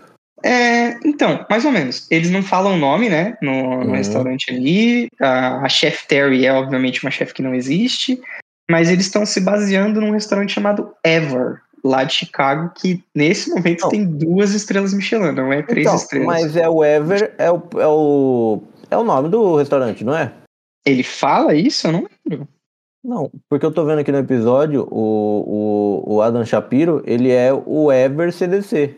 É, 0.42 0.96
então, 1.06 1.46
mais 1.48 1.64
ou 1.64 1.70
menos. 1.70 2.06
Eles 2.10 2.30
não 2.30 2.42
falam 2.42 2.74
o 2.74 2.78
nome, 2.78 3.08
né? 3.08 3.36
No, 3.40 3.84
no 3.84 3.90
Uhum. 3.90 3.92
restaurante 3.92 4.50
ali. 4.50 5.08
A, 5.20 5.64
a 5.64 5.68
chef 5.68 6.06
Terry 6.08 6.44
é, 6.46 6.52
obviamente, 6.52 7.04
uma 7.04 7.10
chefe 7.12 7.34
que 7.34 7.42
não 7.42 7.54
existe. 7.54 8.20
Mas 8.68 8.88
eles 8.90 9.06
estão 9.06 9.24
se 9.24 9.40
baseando 9.40 10.00
num 10.00 10.10
restaurante 10.12 10.52
chamado 10.52 10.92
Ever, 11.04 11.60
lá 11.84 12.04
de 12.04 12.14
Chicago, 12.14 12.72
que 12.76 13.02
nesse 13.14 13.50
momento 13.50 13.82
Não. 13.82 13.88
tem 13.88 14.04
duas 14.04 14.52
estrelas 14.52 14.92
Michelin, 14.94 15.32
não 15.32 15.52
é 15.52 15.62
três 15.62 15.86
Então, 15.86 15.96
estrelas. 15.96 16.26
mas 16.26 16.56
é 16.56 16.68
o 16.68 16.82
Ever, 16.84 17.34
é 17.38 17.50
o, 17.50 17.62
é 17.78 17.86
o. 17.86 18.62
É 18.90 18.96
o 18.96 19.04
nome 19.04 19.28
do 19.28 19.56
restaurante, 19.56 20.04
não 20.04 20.16
é? 20.16 20.32
Ele 20.84 21.02
fala 21.02 21.54
isso? 21.54 21.86
Eu 21.86 21.92
não 21.92 22.06
lembro. 22.28 22.48
Não, 23.02 23.30
porque 23.48 23.64
eu 23.64 23.72
tô 23.72 23.84
vendo 23.84 24.00
aqui 24.00 24.12
no 24.12 24.18
episódio, 24.18 24.86
o, 24.90 26.02
o, 26.06 26.14
o 26.16 26.22
Adam 26.22 26.44
Shapiro, 26.44 27.02
ele 27.06 27.30
é 27.30 27.50
o 27.52 27.90
Ever 27.90 28.30
CDC. 28.32 28.94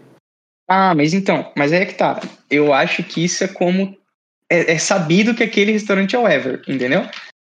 Ah, 0.68 0.94
mas 0.94 1.14
então, 1.14 1.52
mas 1.56 1.72
é 1.72 1.84
que 1.84 1.94
tá. 1.94 2.20
Eu 2.50 2.72
acho 2.72 3.02
que 3.04 3.24
isso 3.24 3.44
é 3.44 3.48
como. 3.48 3.96
É, 4.50 4.72
é 4.72 4.78
sabido 4.78 5.34
que 5.34 5.42
aquele 5.44 5.72
restaurante 5.72 6.16
é 6.16 6.18
o 6.18 6.26
Ever, 6.26 6.62
entendeu? 6.66 7.02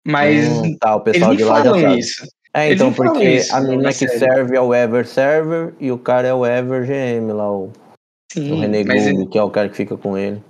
Mas 0.06 0.48
Hum, 0.48 0.78
tá, 0.80 0.96
o 0.96 1.02
pessoal 1.02 1.36
de 1.36 1.44
lá 1.44 1.64
já 1.64 1.74
sabe. 1.74 2.00
isso. 2.00 2.26
É, 2.54 2.72
então, 2.72 2.94
porque 2.94 3.24
isso 3.24 3.54
a 3.54 3.60
na 3.62 3.68
menina 3.70 3.90
que 3.90 4.08
série. 4.08 4.18
serve 4.18 4.56
é 4.56 4.62
o 4.62 4.74
Ever 4.74 5.06
Server 5.06 5.74
e 5.80 5.92
o 5.92 5.98
cara 5.98 6.28
é 6.30 6.34
o 6.34 6.46
Ever 6.46 6.86
GM 6.86 7.34
lá, 7.34 7.52
o, 7.52 7.66
o 7.66 7.72
Sim, 8.32 8.60
René 8.62 8.84
mas, 8.86 9.04
Gould, 9.04 9.30
que 9.30 9.38
é 9.38 9.44
o 9.44 9.50
cara 9.50 9.68
que 9.70 9.76
fica 9.76 9.98
com 9.98 10.18
ele. 10.18 10.42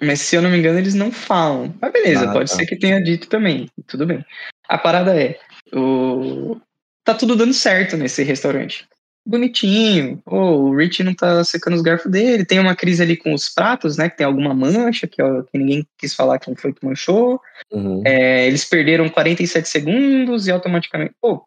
Mas 0.00 0.20
se 0.20 0.36
eu 0.36 0.42
não 0.42 0.50
me 0.50 0.58
engano, 0.58 0.78
eles 0.78 0.94
não 0.94 1.10
falam. 1.10 1.74
Mas 1.80 1.92
beleza, 1.92 2.28
Ah, 2.28 2.32
pode 2.32 2.50
tá. 2.50 2.56
ser 2.56 2.66
que 2.66 2.76
tenha 2.76 3.02
dito 3.02 3.28
também. 3.28 3.68
Tudo 3.86 4.06
bem. 4.06 4.24
A 4.68 4.76
parada 4.78 5.18
é. 5.18 5.38
O... 5.72 6.56
Tá 7.04 7.14
tudo 7.14 7.36
dando 7.36 7.54
certo 7.54 7.96
nesse 7.96 8.22
restaurante. 8.22 8.86
Bonitinho. 9.24 10.22
Oh, 10.24 10.68
o 10.68 10.76
Rich 10.76 11.02
não 11.02 11.12
tá 11.14 11.42
secando 11.42 11.74
os 11.74 11.82
garfos 11.82 12.10
dele. 12.10 12.44
Tem 12.44 12.60
uma 12.60 12.76
crise 12.76 13.02
ali 13.02 13.16
com 13.16 13.34
os 13.34 13.48
pratos, 13.48 13.96
né? 13.96 14.08
Que 14.08 14.18
tem 14.18 14.26
alguma 14.26 14.54
mancha, 14.54 15.06
que, 15.06 15.20
ó, 15.20 15.42
que 15.42 15.58
ninguém 15.58 15.86
quis 15.98 16.14
falar 16.14 16.38
quem 16.38 16.54
foi 16.54 16.72
que 16.72 16.84
manchou. 16.86 17.40
Uhum. 17.72 18.02
É, 18.06 18.46
eles 18.46 18.64
perderam 18.64 19.08
47 19.08 19.68
segundos 19.68 20.46
e 20.46 20.52
automaticamente. 20.52 21.12
Pô, 21.20 21.44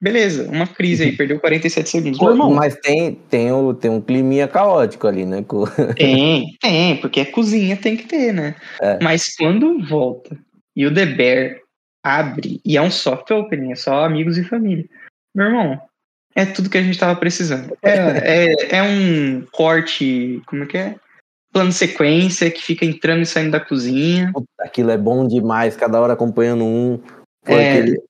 beleza, 0.00 0.48
uma 0.50 0.66
crise 0.66 1.04
aí, 1.04 1.16
perdeu 1.16 1.38
47 1.38 1.88
segundos. 1.88 2.18
Pô. 2.18 2.50
Mas 2.50 2.76
tem, 2.76 3.14
tem, 3.28 3.52
o, 3.52 3.74
tem 3.74 3.90
um 3.90 4.00
climinha 4.00 4.48
caótico 4.48 5.06
ali, 5.06 5.26
né? 5.26 5.44
Tem, 5.96 6.56
tem, 6.60 6.96
porque 6.96 7.20
é 7.20 7.24
cozinha, 7.24 7.76
tem 7.76 7.96
que 7.96 8.06
ter, 8.06 8.32
né? 8.32 8.54
É. 8.80 8.98
Mas 9.02 9.34
quando 9.36 9.84
volta 9.86 10.36
e 10.74 10.86
o 10.86 10.94
The 10.94 11.06
Bear 11.06 11.56
abre, 12.02 12.60
e 12.64 12.76
é 12.76 12.82
um 12.82 12.90
soft 12.90 13.30
opening, 13.30 13.72
é 13.72 13.74
só 13.74 14.04
amigos 14.04 14.38
e 14.38 14.44
família. 14.44 14.86
Meu 15.34 15.46
irmão, 15.46 15.80
é 16.34 16.46
tudo 16.46 16.70
que 16.70 16.78
a 16.78 16.82
gente 16.82 16.98
tava 16.98 17.18
precisando. 17.18 17.76
É, 17.82 17.92
é, 17.92 18.76
é 18.76 18.82
um 18.82 19.44
corte, 19.52 20.40
como 20.46 20.64
é 20.64 20.66
que 20.66 20.78
é? 20.78 20.96
Plano 21.52 21.72
sequência 21.72 22.50
que 22.50 22.62
fica 22.62 22.84
entrando 22.84 23.22
e 23.22 23.26
saindo 23.26 23.50
da 23.50 23.60
cozinha. 23.60 24.30
Puta, 24.32 24.46
Aquilo 24.60 24.90
é 24.90 24.96
bom 24.96 25.26
demais, 25.26 25.76
cada 25.76 26.00
hora 26.00 26.12
acompanhando 26.12 26.64
um. 26.64 27.00
Foi 27.44 27.54
É. 27.54 27.72
aquele, 27.72 28.02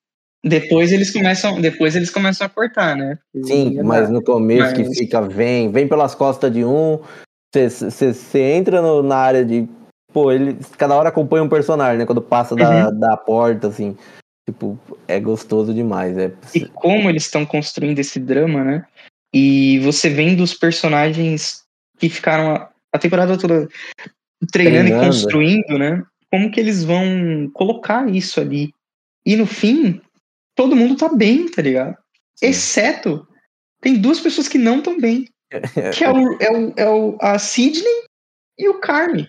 Depois 0.45 0.91
eles 0.91 1.11
começam, 1.13 1.61
depois 1.61 1.95
eles 1.95 2.09
começam 2.11 2.47
a 2.47 2.51
cortar, 2.51 2.97
né? 2.97 3.19
Sim, 3.45 3.83
mas 3.83 4.09
no 4.09 4.23
começo 4.23 4.75
que 4.75 4.85
Mas- 4.85 4.97
fica, 4.99 5.21
vem, 5.21 5.71
vem 5.71 5.87
pelas 5.87 6.15
costas 6.15 6.51
de 6.53 6.65
um, 6.65 6.99
você 7.55 8.41
entra 8.41 8.81
no- 8.81 9.03
na 9.03 9.17
área 9.17 9.45
de. 9.45 9.69
Pô, 10.13 10.33
ele 10.33 10.57
cada 10.79 10.95
hora 10.97 11.09
acompanha 11.11 11.45
um 11.45 11.49
personagem, 11.49 11.99
né? 11.99 12.07
Quando 12.07 12.23
passa 12.23 12.57
da, 12.57 12.89
Uhum. 12.89 12.99
da 12.99 13.17
porta, 13.17 13.69
assim. 13.69 13.97
Tipo, 14.49 14.79
é 15.07 15.21
gostoso 15.21 15.73
demais. 15.75 16.17
É, 16.17 16.33
E 16.55 16.67
como 16.67 17.09
eles 17.09 17.25
estão 17.25 17.45
construindo 17.47 17.99
esse 17.99 18.19
drama, 18.19 18.65
né? 18.65 18.85
E 19.33 19.79
você 19.81 20.09
vendo 20.09 20.41
os 20.43 20.55
personagens 20.55 21.63
que 21.99 22.09
ficaram 22.09 22.55
a, 22.57 22.71
a 22.93 22.99
temporada 22.99 23.37
toda 23.39 23.69
treinando, 24.51 24.87
Treinando. 24.89 24.89
e 25.05 25.07
construindo, 25.07 25.79
né? 25.79 26.03
Como 26.33 26.51
que 26.51 26.59
eles 26.59 26.83
vão 26.83 27.49
colocar 27.53 28.09
isso 28.09 28.41
ali? 28.41 28.73
E 29.25 29.37
no 29.37 29.47
fim, 29.47 30.01
todo 30.61 30.77
mundo 30.77 30.95
tá 30.95 31.09
bem, 31.09 31.49
tá 31.51 31.63
ligado? 31.63 31.97
Exceto 32.43 33.27
tem 33.81 33.95
duas 33.99 34.21
pessoas 34.21 34.47
que 34.47 34.59
não 34.59 34.77
estão 34.79 35.01
bem. 35.01 35.27
Que 35.97 36.05
é, 36.05 36.11
o, 36.13 36.37
é, 36.39 36.53
o, 36.53 36.73
é 36.77 36.89
o, 36.89 37.19
a 37.19 37.39
Sidney 37.39 38.05
e 38.59 38.69
o 38.69 38.79
Carmen. 38.79 39.27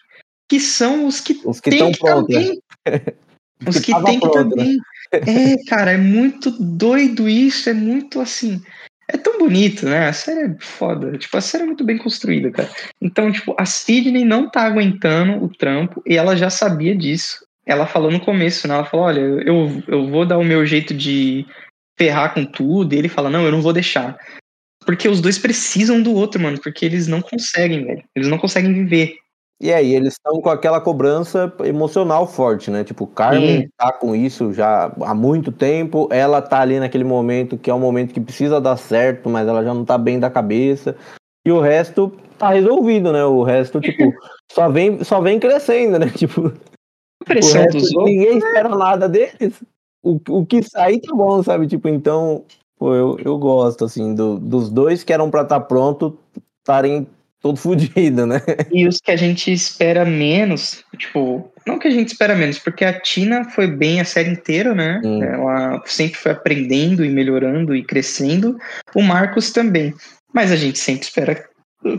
Que 0.49 0.59
são 0.59 1.07
os 1.07 1.21
que 1.21 1.39
Os 1.45 1.61
que 1.61 1.69
tem 1.69 1.89
estão 1.89 1.91
que 1.91 1.97
estar 1.97 2.11
prontos. 2.11 2.36
né? 2.36 2.41
bem. 2.43 3.15
Os 3.65 3.79
que 3.79 3.93
tem 4.03 4.19
que 4.19 4.25
estar 4.25 4.43
pronto, 4.43 4.55
né? 4.57 4.63
bem. 4.65 4.77
É, 5.13 5.63
cara, 5.69 5.91
é 5.91 5.97
muito 5.97 6.51
doido 6.51 7.29
isso, 7.29 7.69
é 7.69 7.73
muito 7.73 8.19
assim. 8.19 8.61
É 9.07 9.17
tão 9.17 9.38
bonito, 9.38 9.86
né? 9.86 10.09
A 10.09 10.13
série 10.13 10.51
é 10.51 10.55
foda. 10.59 11.17
Tipo, 11.17 11.38
a 11.38 11.41
série 11.41 11.63
é 11.63 11.67
muito 11.67 11.84
bem 11.84 11.97
construída, 11.97 12.51
cara. 12.51 12.69
Então, 12.99 13.32
tipo, 13.32 13.55
a 13.57 13.65
Sidney 13.65 14.25
não 14.25 14.49
tá 14.49 14.63
aguentando 14.63 15.43
o 15.43 15.49
trampo 15.49 16.03
e 16.05 16.17
ela 16.17 16.36
já 16.36 16.49
sabia 16.49 16.95
disso. 16.95 17.45
Ela 17.66 17.86
falou 17.86 18.12
no 18.12 18.20
começo, 18.20 18.68
né? 18.68 18.74
Ela 18.74 18.86
falou: 18.86 19.05
olha, 19.05 19.20
eu, 19.20 19.84
eu 19.88 20.09
vou 20.09 20.26
dar 20.26 20.38
o 20.38 20.43
meu 20.43 20.66
jeito 20.66 20.93
de 20.93 21.45
ferrar 21.97 22.34
com 22.34 22.45
tudo. 22.45 22.93
E 22.93 22.97
ele 22.97 23.09
fala: 23.09 23.30
não, 23.30 23.45
eu 23.45 23.51
não 23.51 23.62
vou 23.62 23.74
deixar. 23.74 24.18
Porque 24.86 25.07
os 25.07 25.22
dois 25.22 25.38
precisam 25.38 26.01
do 26.01 26.14
outro, 26.14 26.41
mano. 26.41 26.59
Porque 26.59 26.86
eles 26.86 27.07
não 27.07 27.22
conseguem, 27.22 27.86
velho. 27.86 28.03
Eles 28.16 28.28
não 28.28 28.38
conseguem 28.38 28.74
viver. 28.74 29.16
E 29.62 29.72
aí, 29.72 29.93
eles 29.93 30.14
estão 30.14 30.41
com 30.41 30.49
aquela 30.49 30.82
cobrança 30.82 31.53
emocional 31.64 32.26
forte, 32.26 32.72
né? 32.72 32.84
Tipo, 32.84 33.05
Carmen 33.05 33.62
Sim. 33.62 33.70
tá 33.78 33.93
com 33.93 34.16
isso 34.16 34.51
já 34.51 34.91
há 35.01 35.14
muito 35.14 35.51
tempo, 35.51 36.09
ela 36.12 36.41
tá 36.41 36.62
ali 36.62 36.80
naquele 36.80 37.03
momento 37.03 37.59
que 37.59 37.70
é 37.70 37.74
um 37.74 37.80
momento 37.80 38.12
que 38.12 38.20
precisa 38.20 38.59
dar 38.59 38.76
certo, 38.76 39.30
mas 39.30 39.47
ela 39.47 39.64
já 39.64 39.72
não 39.72 39.86
tá 39.86 39.99
bem 39.99 40.20
da 40.20 40.32
cabeça. 40.32 40.95
E 41.45 41.51
o 41.51 41.59
resto 41.59 42.12
tá 42.39 42.49
resolvido, 42.49 43.14
né? 43.14 43.24
O 43.24 43.43
resto, 43.43 43.80
tipo, 43.80 44.12
só 44.51 44.68
vem, 44.68 45.03
só 45.03 45.22
vem 45.22 45.39
crescendo, 45.39 45.99
né? 45.99 46.09
Tipo, 46.18 46.51
Resto, 47.28 47.78
dos 47.78 47.93
outros. 47.93 48.05
ninguém 48.05 48.38
espera 48.38 48.69
nada 48.69 49.07
deles. 49.09 49.61
O, 50.03 50.19
o 50.30 50.45
que 50.45 50.63
sair 50.63 50.99
tá 50.99 51.13
bom, 51.13 51.43
sabe? 51.43 51.67
Tipo, 51.67 51.88
então, 51.88 52.43
pô, 52.78 52.95
eu, 52.95 53.17
eu 53.24 53.38
gosto, 53.38 53.86
assim, 53.86 54.15
do- 54.15 54.39
dos 54.39 54.69
dois 54.69 55.03
que 55.03 55.13
eram 55.13 55.30
pra 55.30 55.43
estar 55.43 55.59
pronto 55.61 56.17
estarem 56.59 57.07
todo 57.39 57.57
fodido, 57.57 58.26
né? 58.26 58.41
E 58.72 58.88
os 58.88 58.99
que 58.99 59.11
a 59.11 59.15
gente 59.15 59.51
espera 59.51 60.05
menos, 60.05 60.84
tipo, 60.97 61.51
não 61.65 61.78
que 61.80 61.88
a 61.88 61.91
gente 61.91 62.09
espera 62.09 62.36
menos, 62.36 62.57
porque 62.59 62.86
a 62.86 62.99
Tina 62.99 63.49
foi 63.49 63.67
bem 63.67 63.99
a 63.99 64.05
série 64.05 64.30
inteira, 64.32 64.74
né? 64.74 65.01
Hum. 65.03 65.24
Ela 65.24 65.82
sempre 65.86 66.17
foi 66.17 66.32
aprendendo 66.32 67.03
e 67.05 67.09
melhorando 67.09 67.76
e 67.76 67.84
crescendo. 67.84 68.57
O 68.95 69.01
Marcos 69.01 69.51
também. 69.51 69.93
Mas 70.34 70.51
a 70.51 70.55
gente 70.55 70.80
sempre 70.80 71.03
espera 71.03 71.43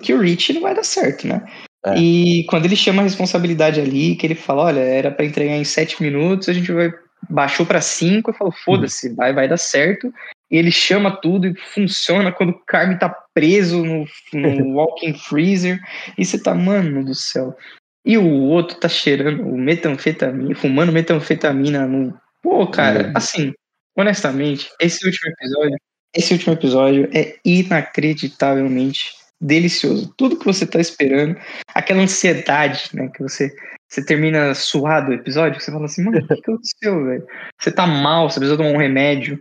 que 0.01 0.14
o 0.14 0.20
Rich 0.20 0.53
não 0.55 0.62
vai 0.62 0.75
dar 0.75 0.85
certo, 0.85 1.27
né? 1.27 1.45
É. 1.85 1.99
E 1.99 2.45
quando 2.45 2.64
ele 2.64 2.76
chama 2.76 3.03
a 3.03 3.05
responsabilidade 3.05 3.80
ali, 3.80 4.14
que 4.14 4.26
ele 4.26 4.35
fala, 4.35 4.64
olha, 4.64 4.80
era 4.80 5.11
pra 5.11 5.24
entregar 5.24 5.55
em 5.55 5.64
sete 5.64 6.01
minutos, 6.03 6.49
a 6.49 6.53
gente 6.53 6.70
vai 6.72 6.93
baixou 7.30 7.64
pra 7.64 7.80
cinco 7.80 8.30
e 8.30 8.35
falou, 8.35 8.53
foda-se, 8.53 9.14
vai, 9.14 9.33
vai 9.33 9.49
dar 9.49 9.57
certo. 9.57 10.12
E 10.51 10.57
ele 10.57 10.70
chama 10.70 11.11
tudo 11.11 11.47
e 11.47 11.55
funciona 11.55 12.30
quando 12.33 12.51
o 12.51 12.59
Carmen 12.66 12.99
tá 12.99 13.09
preso 13.33 13.85
no, 13.85 14.05
no 14.33 14.74
walking 14.76 15.14
freezer. 15.14 15.80
E 16.18 16.24
você 16.24 16.41
tá, 16.41 16.55
mano 16.55 17.05
do 17.05 17.14
céu. 17.14 17.57
E 18.05 18.18
o 18.18 18.28
outro 18.28 18.78
tá 18.78 18.89
cheirando 18.89 19.43
o 19.43 19.57
metanfetamina, 19.57 20.55
fumando 20.57 20.93
metanfetamina 20.93 21.87
no. 21.87 22.12
Pô, 22.43 22.66
cara, 22.66 23.07
Uhum. 23.07 23.12
assim, 23.14 23.53
honestamente, 23.97 24.68
esse 24.80 25.07
último 25.07 25.30
episódio, 25.30 25.76
esse 26.14 26.33
último 26.33 26.53
episódio 26.55 27.09
é 27.14 27.37
inacreditavelmente 27.45 29.12
delicioso. 29.43 30.14
Tudo 30.16 30.38
que 30.38 30.47
você 30.47 30.64
tá 30.64 30.80
esperando, 30.80 31.36
aquela 31.74 32.03
ansiedade, 32.03 32.90
né, 32.95 33.11
que 33.12 33.22
você 33.22 33.53
você 33.93 34.03
termina 34.03 34.55
suado 34.55 35.11
o 35.11 35.14
episódio, 35.14 35.61
você 35.61 35.70
fala 35.70 35.84
assim, 35.84 36.03
mano, 36.03 36.16
o 36.16 36.26
que 36.26 36.32
aconteceu, 36.32 37.05
velho? 37.05 37.26
Você 37.61 37.70
tá 37.70 37.86
mal, 37.86 38.30
você 38.30 38.40
precisa 38.40 38.57
tomar 38.57 38.70
um 38.70 38.78
remédio. 38.78 39.38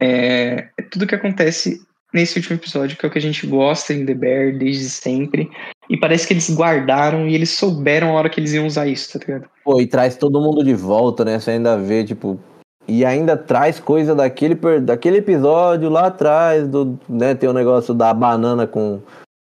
É, 0.00 0.66
é 0.76 0.82
tudo 0.90 1.06
que 1.06 1.14
acontece 1.14 1.80
nesse 2.12 2.36
último 2.36 2.56
episódio, 2.56 2.96
que 2.96 3.06
é 3.06 3.08
o 3.08 3.12
que 3.12 3.18
a 3.18 3.22
gente 3.22 3.46
gosta 3.46 3.94
em 3.94 4.04
The 4.04 4.14
Bear 4.14 4.58
desde 4.58 4.90
sempre. 4.90 5.48
E 5.88 5.96
parece 5.96 6.26
que 6.26 6.32
eles 6.32 6.50
guardaram 6.52 7.28
e 7.28 7.34
eles 7.36 7.50
souberam 7.50 8.10
a 8.10 8.12
hora 8.14 8.28
que 8.28 8.40
eles 8.40 8.52
iam 8.52 8.66
usar 8.66 8.88
isso, 8.88 9.16
tá 9.16 9.24
ligado? 9.24 9.48
Pô, 9.64 9.80
e 9.80 9.86
traz 9.86 10.16
todo 10.16 10.40
mundo 10.40 10.64
de 10.64 10.74
volta, 10.74 11.24
né? 11.24 11.38
Você 11.38 11.52
ainda 11.52 11.78
vê, 11.78 12.02
tipo. 12.02 12.40
E 12.88 13.04
ainda 13.04 13.36
traz 13.36 13.78
coisa 13.78 14.16
daquele, 14.16 14.56
daquele 14.80 15.18
episódio 15.18 15.88
lá 15.88 16.08
atrás, 16.08 16.66
do, 16.66 16.98
né? 17.08 17.36
Tem 17.36 17.48
o 17.48 17.52
negócio 17.52 17.94
da 17.94 18.12
banana 18.12 18.66
com, 18.66 19.00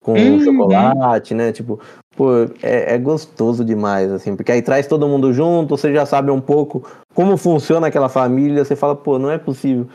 com 0.04 0.14
Uhum. 0.14 0.39
chocolate, 0.41 1.34
né? 1.34 1.51
Tipo, 1.51 1.80
pô, 2.16 2.43
é, 2.62 2.93
é 2.93 2.97
gostoso 2.97 3.66
demais, 3.66 4.12
assim, 4.12 4.36
porque 4.36 4.51
aí 4.51 4.62
traz 4.62 4.86
todo 4.86 5.08
mundo 5.08 5.34
junto, 5.34 5.76
você 5.76 5.91
já 5.93 6.06
sabe 6.06 6.30
um 6.30 6.41
pouco 6.41 6.86
como 7.16 7.38
funciona 7.38 7.88
aquela 7.88 8.10
família, 8.10 8.64
você 8.64 8.76
fala, 8.76 8.95
pô, 8.95 9.18
não 9.18 9.32
é 9.32 9.38
possível. 9.38 9.88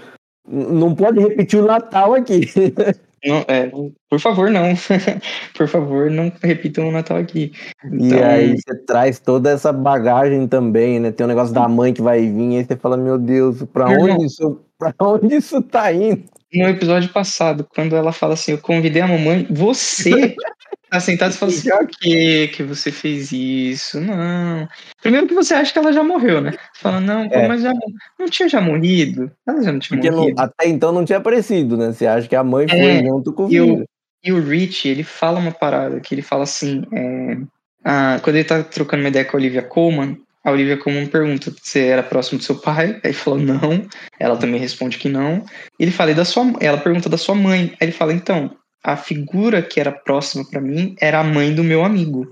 Não 0.50 0.94
pode 0.94 1.20
repetir 1.20 1.60
o 1.60 1.66
Natal 1.66 2.14
aqui. 2.14 2.40
Não, 3.24 3.44
é, 3.48 3.68
por 4.08 4.20
favor, 4.20 4.48
não. 4.48 4.62
por 5.56 5.66
favor, 5.66 6.08
não 6.08 6.30
repitam 6.40 6.88
o 6.88 6.92
Natal 6.92 7.16
aqui. 7.16 7.52
E 7.92 8.06
Então, 8.06 8.24
aí 8.24 8.56
você 8.56 8.76
traz 8.86 9.18
toda 9.18 9.50
essa 9.50 9.72
bagagem 9.72 10.46
também, 10.46 11.00
né? 11.00 11.10
Tem 11.10 11.24
o 11.24 11.28
negócio 11.28 11.52
da 11.52 11.66
mãe 11.66 11.92
que 11.92 12.00
vai 12.00 12.20
vir, 12.20 12.58
aí 12.58 12.64
você 12.64 12.76
fala, 12.76 12.96
meu 12.96 13.18
Deus, 13.18 13.64
pra 13.72 13.90
onde 13.90 14.24
isso, 14.24 14.60
pra 14.78 14.94
onde 15.00 15.34
isso 15.34 15.60
tá 15.60 15.92
indo? 15.92 16.22
No 16.52 16.68
episódio 16.68 17.08
passado, 17.10 17.66
quando 17.68 17.94
ela 17.96 18.12
fala 18.12 18.34
assim, 18.34 18.52
eu 18.52 18.58
convidei 18.58 19.02
a 19.02 19.06
mamãe, 19.08 19.46
você 19.50 20.10
tá 20.90 20.98
sentado 21.00 21.32
e 21.32 21.36
fala 21.36 21.52
assim, 21.52 21.68
por 21.68 21.86
que 21.88 22.62
você 22.62 22.90
fez 22.90 23.30
isso? 23.32 24.00
Não. 24.00 24.66
Primeiro 25.02 25.26
que 25.26 25.34
você 25.34 25.54
acha 25.54 25.72
que 25.72 25.78
ela 25.78 25.92
já 25.92 26.02
morreu, 26.02 26.40
né? 26.40 26.52
Você 26.52 26.80
fala, 26.80 27.00
não, 27.00 27.28
pô, 27.28 27.34
É. 27.34 27.48
mas 27.48 27.62
já 27.62 27.72
não 28.18 28.26
tinha 28.28 28.48
já 28.48 28.60
morrido? 28.60 29.30
Ela 29.46 29.62
já 29.62 29.72
não 29.72 29.78
tinha 29.78 29.96
Porque 29.98 30.10
não- 30.10 30.20
morrido. 30.22 30.40
até 30.40 30.68
então 30.68 30.90
não 30.92 31.04
tinha 31.04 31.18
aparecido, 31.18 31.76
né? 31.76 31.92
Você 31.92 32.06
acha 32.06 32.26
que 32.28 32.36
a 32.36 32.42
mãe 32.44 32.66
foi 32.66 32.78
É, 32.78 33.02
junto 33.04 33.32
com 33.32 33.50
e 33.50 33.60
o- 33.60 33.64
filho. 33.66 33.88
E 34.24 34.32
o 34.32 34.40
Rich, 34.40 34.88
ele 34.88 35.04
fala 35.04 35.38
uma 35.38 35.52
parada 35.52 36.00
que 36.00 36.12
ele 36.14 36.22
fala 36.22 36.42
assim, 36.42 36.82
é, 36.92 37.36
ah, 37.84 38.18
quando 38.22 38.34
ele 38.36 38.44
tá 38.44 38.62
trocando 38.64 39.02
uma 39.02 39.08
ideia 39.10 39.24
com 39.24 39.36
a 39.36 39.40
Olivia 39.40 39.62
Colman, 39.62 40.18
a 40.48 40.52
Olivia 40.52 40.76
Colman 40.76 41.06
pergunta 41.06 41.50
se 41.50 41.56
você 41.62 41.86
era 41.86 42.02
próximo 42.02 42.38
do 42.38 42.44
seu 42.44 42.56
pai, 42.56 42.94
aí 42.94 43.00
ele 43.04 43.12
falou 43.12 43.38
não, 43.38 43.86
ela 44.18 44.36
também 44.36 44.60
responde 44.60 44.98
que 44.98 45.08
não. 45.08 45.44
Ele 45.78 45.90
fala, 45.90 46.14
da 46.14 46.24
sua 46.24 46.44
ela 46.60 46.78
pergunta 46.78 47.08
da 47.08 47.18
sua 47.18 47.34
mãe, 47.34 47.72
aí 47.80 47.88
ele 47.88 47.92
fala, 47.92 48.12
então, 48.12 48.56
a 48.82 48.96
figura 48.96 49.62
que 49.62 49.80
era 49.80 49.92
próxima 49.92 50.44
pra 50.48 50.60
mim 50.60 50.96
era 51.00 51.20
a 51.20 51.24
mãe 51.24 51.54
do 51.54 51.62
meu 51.62 51.84
amigo. 51.84 52.26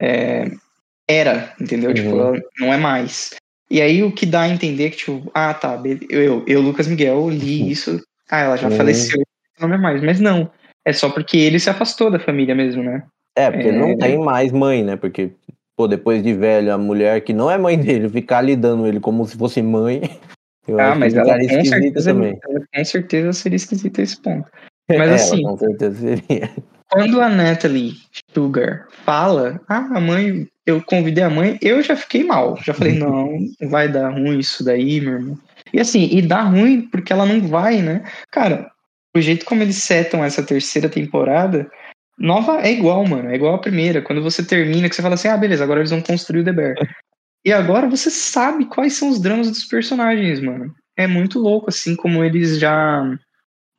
É, 0.00 0.50
era, 1.08 1.52
entendeu? 1.60 1.90
Uhum. 1.90 1.94
Tipo, 1.94 2.20
ela 2.20 2.40
não 2.58 2.72
é 2.72 2.76
mais. 2.76 3.30
E 3.70 3.80
aí 3.80 4.02
o 4.02 4.12
que 4.12 4.26
dá 4.26 4.42
a 4.42 4.48
entender 4.48 4.90
que, 4.90 4.98
tipo, 4.98 5.30
ah, 5.32 5.54
tá, 5.54 5.80
eu, 6.08 6.22
eu, 6.22 6.44
eu, 6.46 6.60
Lucas 6.60 6.88
Miguel, 6.88 7.30
li 7.30 7.70
isso, 7.70 8.02
ah, 8.28 8.40
ela 8.40 8.56
já 8.56 8.68
Uhum. 8.68 8.76
faleceu, 8.76 9.22
não 9.60 9.72
é 9.72 9.78
mais. 9.78 10.02
Mas 10.02 10.18
não, 10.18 10.50
é 10.84 10.92
só 10.92 11.08
porque 11.10 11.36
ele 11.36 11.60
se 11.60 11.70
afastou 11.70 12.10
da 12.10 12.18
família 12.18 12.54
mesmo, 12.54 12.82
né? 12.82 13.04
É, 13.36 13.50
porque 13.50 13.68
é. 13.68 13.72
não 13.72 13.96
tem 13.96 14.18
mais 14.18 14.50
mãe, 14.50 14.82
né? 14.82 14.96
Porque, 14.96 15.30
pô, 15.80 15.88
depois 15.88 16.22
de 16.22 16.34
velho, 16.34 16.74
a 16.74 16.76
mulher 16.76 17.22
que 17.22 17.32
não 17.32 17.50
é 17.50 17.56
mãe 17.56 17.78
dele 17.78 18.06
ficar 18.06 18.42
lidando 18.42 18.86
ele 18.86 19.00
como 19.00 19.26
se 19.26 19.34
fosse 19.34 19.62
mãe. 19.62 20.02
Eu 20.68 20.78
ah, 20.78 20.94
mas 20.94 21.14
ela 21.14 21.34
com 21.34 21.40
esquisita 21.40 21.80
certeza, 21.80 22.12
também. 22.12 22.38
ela 22.46 22.60
com 22.72 22.84
certeza 22.84 23.32
seria 23.32 23.56
esquisita 23.56 24.02
esse 24.02 24.20
ponto. 24.20 24.48
Mas 24.90 25.00
Ela, 25.00 25.14
assim, 25.14 25.42
com 25.42 25.56
certeza 25.56 25.96
seria. 25.98 26.50
quando 26.90 27.20
a 27.20 27.28
Natalie 27.28 27.94
Sugar 28.32 28.86
fala, 29.04 29.60
ah, 29.68 29.88
a 29.94 30.00
mãe, 30.00 30.46
eu 30.66 30.82
convidei 30.84 31.24
a 31.24 31.30
mãe, 31.30 31.58
eu 31.62 31.82
já 31.82 31.96
fiquei 31.96 32.22
mal. 32.22 32.56
Já 32.62 32.74
falei, 32.74 32.92
não, 32.98 33.38
vai 33.68 33.88
dar 33.88 34.10
ruim 34.10 34.38
isso 34.38 34.62
daí, 34.62 35.00
meu 35.00 35.14
irmão. 35.14 35.38
E 35.72 35.80
assim, 35.80 36.08
e 36.12 36.20
dá 36.20 36.42
ruim 36.42 36.82
porque 36.82 37.12
ela 37.12 37.24
não 37.24 37.40
vai, 37.48 37.80
né? 37.80 38.04
Cara, 38.30 38.70
o 39.16 39.20
jeito 39.20 39.46
como 39.46 39.62
eles 39.62 39.76
setam 39.76 40.22
essa 40.22 40.42
terceira 40.42 40.88
temporada, 40.88 41.68
nova 42.20 42.60
é 42.60 42.70
igual, 42.70 43.04
mano. 43.06 43.30
É 43.30 43.34
igual 43.34 43.54
a 43.54 43.60
primeira. 43.60 44.02
Quando 44.02 44.22
você 44.22 44.44
termina, 44.44 44.88
que 44.88 44.94
você 44.94 45.02
fala 45.02 45.14
assim, 45.14 45.28
ah, 45.28 45.36
beleza, 45.36 45.64
agora 45.64 45.80
eles 45.80 45.90
vão 45.90 46.02
construir 46.02 46.42
o 46.42 46.44
The 46.44 46.52
Bear. 46.52 46.74
E 47.44 47.52
agora 47.52 47.88
você 47.88 48.10
sabe 48.10 48.66
quais 48.66 48.92
são 48.92 49.08
os 49.08 49.20
dramas 49.20 49.48
dos 49.48 49.64
personagens, 49.64 50.40
mano. 50.40 50.74
É 50.96 51.06
muito 51.06 51.38
louco, 51.38 51.70
assim, 51.70 51.96
como 51.96 52.22
eles 52.22 52.58
já. 52.58 53.02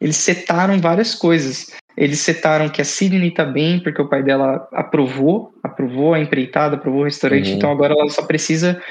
Eles 0.01 0.17
setaram 0.17 0.79
várias 0.79 1.13
coisas. 1.13 1.71
Eles 1.95 2.19
setaram 2.19 2.69
que 2.69 2.81
a 2.81 2.85
Sidney 2.85 3.31
tá 3.31 3.45
bem, 3.45 3.79
porque 3.79 4.01
o 4.01 4.09
pai 4.09 4.23
dela 4.23 4.67
aprovou, 4.71 5.53
aprovou 5.61 6.13
a 6.13 6.19
empreitada, 6.19 6.75
aprovou 6.75 7.01
o 7.01 7.03
restaurante, 7.03 7.51
Uhum. 7.51 7.57
então 7.57 7.71
agora 7.71 7.93
ela 7.93 8.09
só 8.09 8.23
precisa 8.23 8.81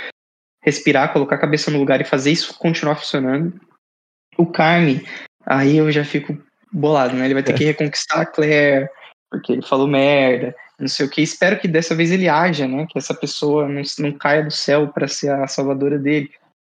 respirar, 0.62 1.12
colocar 1.12 1.36
a 1.36 1.40
cabeça 1.40 1.70
no 1.70 1.78
lugar 1.78 2.00
e 2.00 2.04
fazer 2.04 2.30
isso 2.30 2.56
continuar 2.58 2.96
funcionando. 2.96 3.58
o 4.36 4.46
Carme, 4.46 5.04
aí 5.44 5.78
eu 5.78 5.90
já 5.90 6.04
fico 6.04 6.38
bolado, 6.72 7.16
né? 7.16 7.24
Ele 7.24 7.34
vai 7.34 7.42
ter 7.42 7.54
que 7.54 7.64
reconquistar 7.64 8.20
a 8.20 8.26
Claire, 8.26 8.88
porque 9.30 9.52
ele 9.52 9.62
falou 9.62 9.86
merda, 9.86 10.54
não 10.78 10.88
sei 10.88 11.06
o 11.06 11.10
que. 11.10 11.22
Espero 11.22 11.58
que 11.58 11.68
dessa 11.68 11.94
vez 11.94 12.10
ele 12.10 12.28
haja, 12.28 12.66
né? 12.66 12.86
Que 12.88 12.98
essa 12.98 13.14
pessoa 13.14 13.68
não, 13.68 13.82
não 13.98 14.12
caia 14.12 14.42
do 14.42 14.50
céu 14.50 14.88
para 14.88 15.06
ser 15.06 15.30
a 15.30 15.46
salvadora 15.46 15.98
dele. 15.98 16.30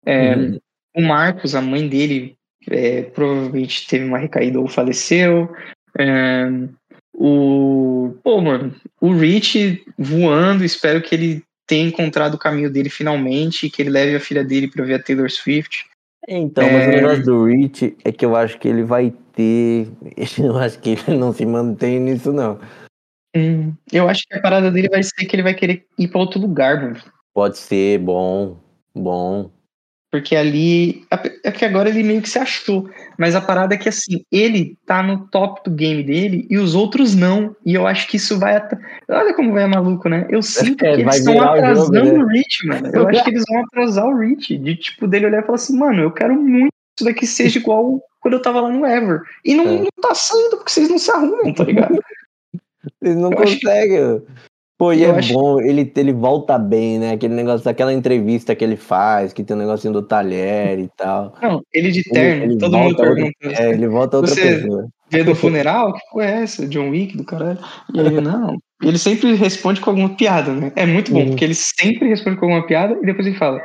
É, 0.06 0.36
Uhum. 0.36 0.60
O 0.96 1.02
Marcos, 1.02 1.56
a 1.56 1.62
mãe 1.62 1.88
dele, 1.88 2.38
é, 2.70 3.02
provavelmente 3.02 3.88
teve 3.88 4.06
uma 4.06 4.20
recaída 4.20 4.60
ou 4.60 4.68
faleceu. 4.68 5.50
É, 5.98 6.46
o. 7.14 8.16
Pô, 8.24 8.42
mano, 8.42 8.76
o 9.02 9.14
Rich 9.14 9.84
voando, 9.98 10.64
espero 10.64 11.02
que 11.02 11.16
ele 11.16 11.44
tenha 11.66 11.88
encontrado 11.88 12.36
o 12.36 12.40
caminho 12.40 12.70
dele 12.70 12.90
finalmente 12.90 13.66
e 13.66 13.70
que 13.70 13.82
ele 13.82 13.90
leve 13.90 14.16
a 14.16 14.20
filha 14.20 14.44
dele 14.44 14.68
pra 14.68 14.86
ver 14.86 14.96
a 14.96 15.02
Taylor 15.02 15.32
Swift. 15.32 15.86
Então, 16.28 16.70
mas 16.72 16.86
É. 16.86 16.90
o 16.90 16.92
negócio 16.92 17.24
do 17.24 17.46
Rich 17.46 17.98
é 18.04 18.12
que 18.12 18.26
eu 18.26 18.36
acho 18.36 18.58
que 18.60 18.68
ele 18.68 18.84
vai 18.84 19.12
ter. 19.34 19.88
Eu 20.38 20.58
acho 20.58 20.80
que 20.80 20.92
ele 20.92 21.18
não 21.18 21.34
se 21.34 21.46
mantém 21.46 22.00
nisso, 22.00 22.32
não. 22.32 22.60
Hum, 23.36 23.74
eu 23.92 24.08
acho 24.08 24.28
que 24.28 24.36
a 24.36 24.42
parada 24.42 24.70
dele 24.70 24.88
vai 24.90 25.02
ser 25.02 25.26
que 25.26 25.36
ele 25.36 25.42
vai 25.42 25.56
querer 25.56 25.88
ir 25.98 26.08
pra 26.08 26.20
outro 26.20 26.40
lugar, 26.40 26.80
mano. 26.80 27.02
Pode 27.34 27.58
ser 27.58 27.98
bom, 27.98 28.58
bom. 28.94 29.50
Porque 30.14 30.36
ali. 30.36 31.04
É 31.44 31.52
que 31.52 31.66
agora 31.66 31.90
ele 31.90 32.04
meio 32.04 32.22
que 32.22 32.30
se 32.30 32.38
achou. 32.38 32.88
Mas 33.18 33.34
a 33.34 33.42
parada 33.42 33.74
é 33.74 33.78
que 33.80 33.90
assim, 33.90 34.24
ele 34.32 34.78
tá 34.86 35.02
no 35.02 35.28
top 35.30 35.68
do 35.68 35.76
game 35.76 36.04
dele 36.04 36.46
e 36.52 36.58
os 36.60 36.76
outros 36.76 37.16
não. 37.16 37.56
E 37.66 37.74
eu 37.74 37.88
acho 37.88 38.08
que 38.08 38.18
isso 38.18 38.38
vai. 38.38 38.58
At... 38.58 38.78
Olha 39.10 39.34
como 39.34 39.52
vai 39.54 39.66
maluco, 39.66 40.08
né? 40.08 40.28
Eu 40.30 40.44
sinto 40.44 40.86
É, 40.86 40.94
que 40.94 41.02
eles 41.02 41.16
estão 41.16 41.34
virar 41.34 41.48
o 41.48 41.54
atrasando 41.56 41.96
jogo, 42.06 42.18
né? 42.20 42.24
o 42.24 42.28
Rich, 42.28 42.68
mano. 42.68 42.92
Eu 42.94 43.08
acho 43.08 43.24
que 43.24 43.30
eles 43.32 43.44
vão 43.50 43.64
atrasar 43.66 44.06
o 44.06 44.20
Rich. 44.20 44.56
De 44.60 44.76
tipo, 44.76 45.08
dele 45.08 45.26
olhar 45.26 45.42
e 45.42 45.46
falar 45.48 45.56
assim, 45.56 45.76
mano, 45.76 46.00
eu 46.04 46.12
quero 46.12 46.36
muito 46.36 46.70
que 46.96 47.02
isso 47.02 47.06
daqui 47.10 47.26
seja 47.26 47.58
igual 47.58 48.00
quando 48.22 48.36
eu 48.36 48.42
tava 48.44 48.62
lá 48.62 48.70
no 48.70 48.86
Ever. 48.86 49.22
E 49.44 49.56
não, 49.56 49.64
É. 49.68 49.78
não 49.80 49.88
tá 50.00 50.14
saindo 50.14 50.58
porque 50.58 50.72
vocês 50.72 50.90
não 50.90 51.00
se 51.00 51.10
arrumam, 51.10 51.52
tá 51.56 51.64
ligado? 51.64 52.00
Eles 53.02 53.16
não 53.18 53.32
Eu 53.32 53.40
acho- 53.40 53.54
conseguem. 53.60 54.22
Pô, 54.84 54.92
e 54.92 55.02
Eu 55.04 55.14
é 55.16 55.20
acho- 55.20 55.34
bom, 55.34 55.62
ele, 55.62 55.90
ele 55.96 56.12
volta 56.12 56.58
bem, 56.60 57.00
né? 57.00 57.12
Aquele 57.14 57.34
negócio 57.34 57.64
daquela 57.64 57.94
entrevista 57.94 58.54
que 58.54 58.64
ele 58.66 58.76
faz, 58.76 59.32
que 59.32 59.42
tem 59.42 59.56
um 59.56 59.60
negocinho 59.60 59.94
do 59.94 60.02
talher 60.02 60.78
e 60.78 60.90
tal. 60.98 61.34
Não, 61.42 61.62
ele 61.74 61.90
de 61.90 62.00
Ele- 62.00 62.10
terno, 62.12 62.44
ele 62.44 62.58
todo 62.58 62.78
mundo 62.78 62.88
outra- 62.90 63.06
perguntando. 63.16 63.54
É, 63.62 63.70
ele 63.70 63.88
volta 63.88 64.18
outra 64.18 64.36
Você- 64.36 64.56
pessoa. 64.58 64.88
Dia 65.10 65.24
do 65.24 65.36
funeral? 65.36 65.94
Que 65.94 66.00
porra 66.12 66.26
é 66.26 66.42
essa? 66.44 66.68
John 66.68 66.90
Wick 66.90 67.16
do 67.16 67.24
caralho? 67.24 67.60
E 67.94 68.00
ele, 68.00 68.20
não. 68.22 68.58
E 68.84 68.88
ele 68.90 68.98
sempre 68.98 69.34
responde 69.36 69.80
com 69.80 69.92
alguma 69.92 70.10
piada, 70.18 70.52
né? 70.52 70.74
É 70.76 70.86
muito 70.86 71.14
bom, 71.14 71.20
Uhum. 71.22 71.30
porque 71.30 71.46
ele 71.46 71.54
sempre 71.56 72.10
responde 72.10 72.36
com 72.38 72.46
alguma 72.48 72.66
piada 72.68 72.98
e 73.02 73.06
depois 73.06 73.26
ele 73.26 73.38
fala: 73.38 73.62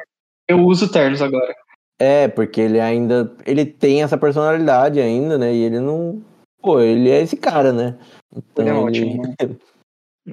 Eu 0.47 0.61
uso 0.61 0.89
ternos 0.93 1.21
agora. 1.21 1.53
É, 2.01 2.29
porque 2.29 2.61
ele 2.61 2.79
ainda. 2.79 3.35
Ele 3.45 3.65
tem 3.67 4.05
essa 4.05 4.17
personalidade 4.17 5.01
ainda, 5.01 5.37
né? 5.37 5.53
E 5.53 5.65
ele 5.65 5.81
não. 5.81 6.23
Pô, 6.63 6.79
ele 6.81 7.11
é 7.11 7.21
esse 7.23 7.37
cara, 7.37 7.73
né? 7.73 7.97
Então, 8.37 8.65
Ele 8.65 8.69
é 8.71 8.75
ótimo, 8.79 9.23
né? 9.23 9.35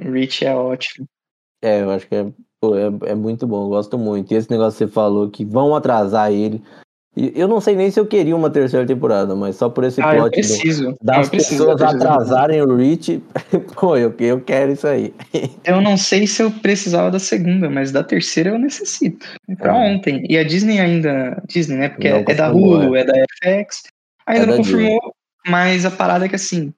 O 0.04 0.12
Rich 0.12 0.46
é 0.46 0.54
ótimo. 0.56 1.06
É, 1.62 1.82
eu 1.82 1.90
acho 1.92 2.08
que 2.08 2.16
é, 2.16 2.26
pô, 2.62 2.76
é, 2.78 2.92
é 3.12 3.16
muito 3.16 3.48
bom, 3.48 3.64
eu 3.66 3.70
gosto 3.70 3.98
muito. 3.98 4.34
E 4.34 4.38
esse 4.38 4.50
negócio 4.52 4.78
que 4.78 4.86
você 4.86 4.92
falou 4.92 5.30
que 5.30 5.46
vão 5.46 5.76
atrasar 5.76 6.32
ele. 6.32 6.62
E 7.18 7.32
eu 7.34 7.48
não 7.48 7.62
sei 7.62 7.78
nem 7.78 7.90
se 7.90 7.98
eu 7.98 8.06
queria 8.06 8.36
uma 8.36 8.50
terceira 8.50 8.86
temporada, 8.86 9.38
mas 9.38 9.56
só 9.56 9.70
por 9.70 9.86
esse 9.86 10.02
Ah, 10.02 10.12
plot 10.16 10.26
do- 10.26 10.32
preciso. 10.32 10.84
Não, 10.84 10.96
das 11.02 11.28
eu 11.28 11.32
preciso 11.32 11.66
pessoas 11.66 11.82
atrasarem 11.82 12.62
o 12.62 12.76
Rich, 12.76 13.24
pô, 13.80 13.96
eu, 13.96 14.14
eu 14.20 14.42
quero 14.42 14.74
isso 14.74 14.86
aí. 14.86 15.14
Eu 15.64 15.80
não 15.82 15.96
sei 15.96 16.28
se 16.28 16.44
eu 16.44 16.52
precisava 16.52 17.10
da 17.10 17.18
segunda, 17.20 17.70
mas 17.70 17.92
da 17.92 18.04
terceira 18.04 18.50
eu 18.50 18.60
necessito. 18.60 19.26
É 19.48 19.56
pra 19.56 19.76
É. 19.76 19.96
ontem. 19.96 20.26
E 20.30 20.38
a 20.38 20.44
Disney 20.44 20.80
ainda. 20.80 21.42
Disney, 21.48 21.78
né? 21.78 21.90
Porque 21.90 22.08
é, 22.10 22.22
é 22.28 22.34
da 22.36 22.52
Hulu, 22.52 22.96
é. 22.98 23.04
da 23.06 23.14
FX. 23.42 23.84
Ainda 24.28 24.44
É 24.44 24.46
não 24.48 24.58
confirmou, 24.58 25.16
mas 25.48 25.86
a 25.86 25.92
parada 25.92 26.26
é 26.26 26.30
que 26.30 26.36
assim. 26.36 26.74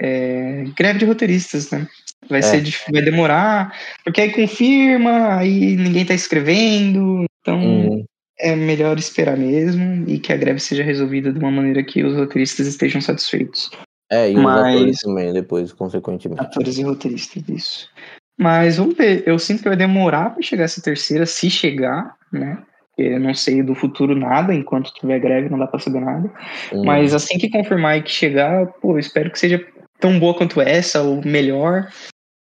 É, 0.00 0.64
greve 0.76 0.98
de 1.00 1.04
roteiristas, 1.04 1.70
né? 1.70 1.86
Vai, 2.28 2.40
É. 2.40 2.42
ser, 2.42 2.62
vai 2.90 3.02
demorar, 3.02 3.72
porque 4.02 4.20
aí 4.20 4.32
confirma, 4.32 5.36
aí 5.36 5.76
ninguém 5.76 6.04
tá 6.04 6.14
escrevendo, 6.14 7.24
então 7.40 7.60
Hum, 7.60 8.04
é 8.40 8.56
melhor 8.56 8.98
esperar 8.98 9.36
mesmo 9.36 10.04
e 10.08 10.18
que 10.18 10.32
a 10.32 10.36
greve 10.36 10.58
seja 10.58 10.82
resolvida 10.82 11.32
de 11.32 11.38
uma 11.38 11.50
maneira 11.50 11.84
que 11.84 12.02
os 12.02 12.14
roteiristas 12.16 12.66
estejam 12.66 13.00
satisfeitos. 13.00 13.70
é, 14.10 14.30
e 14.30 14.36
os 14.36 14.42
Mas- 14.42 14.66
atores 14.74 14.98
também, 15.00 15.32
depois, 15.32 15.72
consequentemente. 15.72 16.40
Atores 16.42 16.78
e 16.78 16.82
roteiristas, 16.82 17.48
isso. 17.48 17.90
Mas 18.38 18.76
vamos 18.76 18.96
ver, 18.96 19.22
eu 19.26 19.38
sinto 19.38 19.62
que 19.62 19.68
vai 19.68 19.76
demorar 19.76 20.30
para 20.30 20.42
chegar 20.42 20.64
essa 20.64 20.82
terceira, 20.82 21.26
se 21.26 21.48
chegar, 21.50 22.14
né? 22.32 22.62
Eu 22.98 23.20
não 23.20 23.34
sei 23.34 23.62
do 23.62 23.74
futuro 23.74 24.14
nada, 24.14 24.54
enquanto 24.54 24.92
tiver 24.94 25.18
greve 25.20 25.48
não 25.48 25.58
dá 25.58 25.66
para 25.66 25.78
saber 25.80 26.00
nada. 26.00 26.30
Hum, 26.72 26.82
Mas 26.84 27.14
assim 27.14 27.38
que 27.38 27.50
confirmar 27.50 27.98
e 27.98 28.02
que 28.02 28.10
chegar, 28.10 28.66
pô, 28.80 28.92
eu 28.92 28.98
espero 28.98 29.30
que 29.30 29.38
seja 29.38 29.64
tão 29.98 30.18
boa 30.18 30.34
quanto 30.34 30.60
essa, 30.60 31.02
ou 31.02 31.24
melhor. 31.24 31.90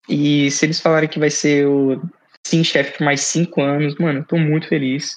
E 0.08 0.50
se 0.50 0.66
eles 0.66 0.80
falarem 0.80 1.08
que 1.08 1.18
vai 1.18 1.30
ser 1.30 1.66
o 1.66 2.00
Sim 2.46 2.64
Chef 2.64 2.98
por 2.98 3.04
mais 3.04 3.20
cinco 3.20 3.60
anos, 3.60 3.94
mano, 3.96 4.20
eu 4.20 4.24
tô 4.24 4.36
muito 4.36 4.68
feliz. 4.68 5.16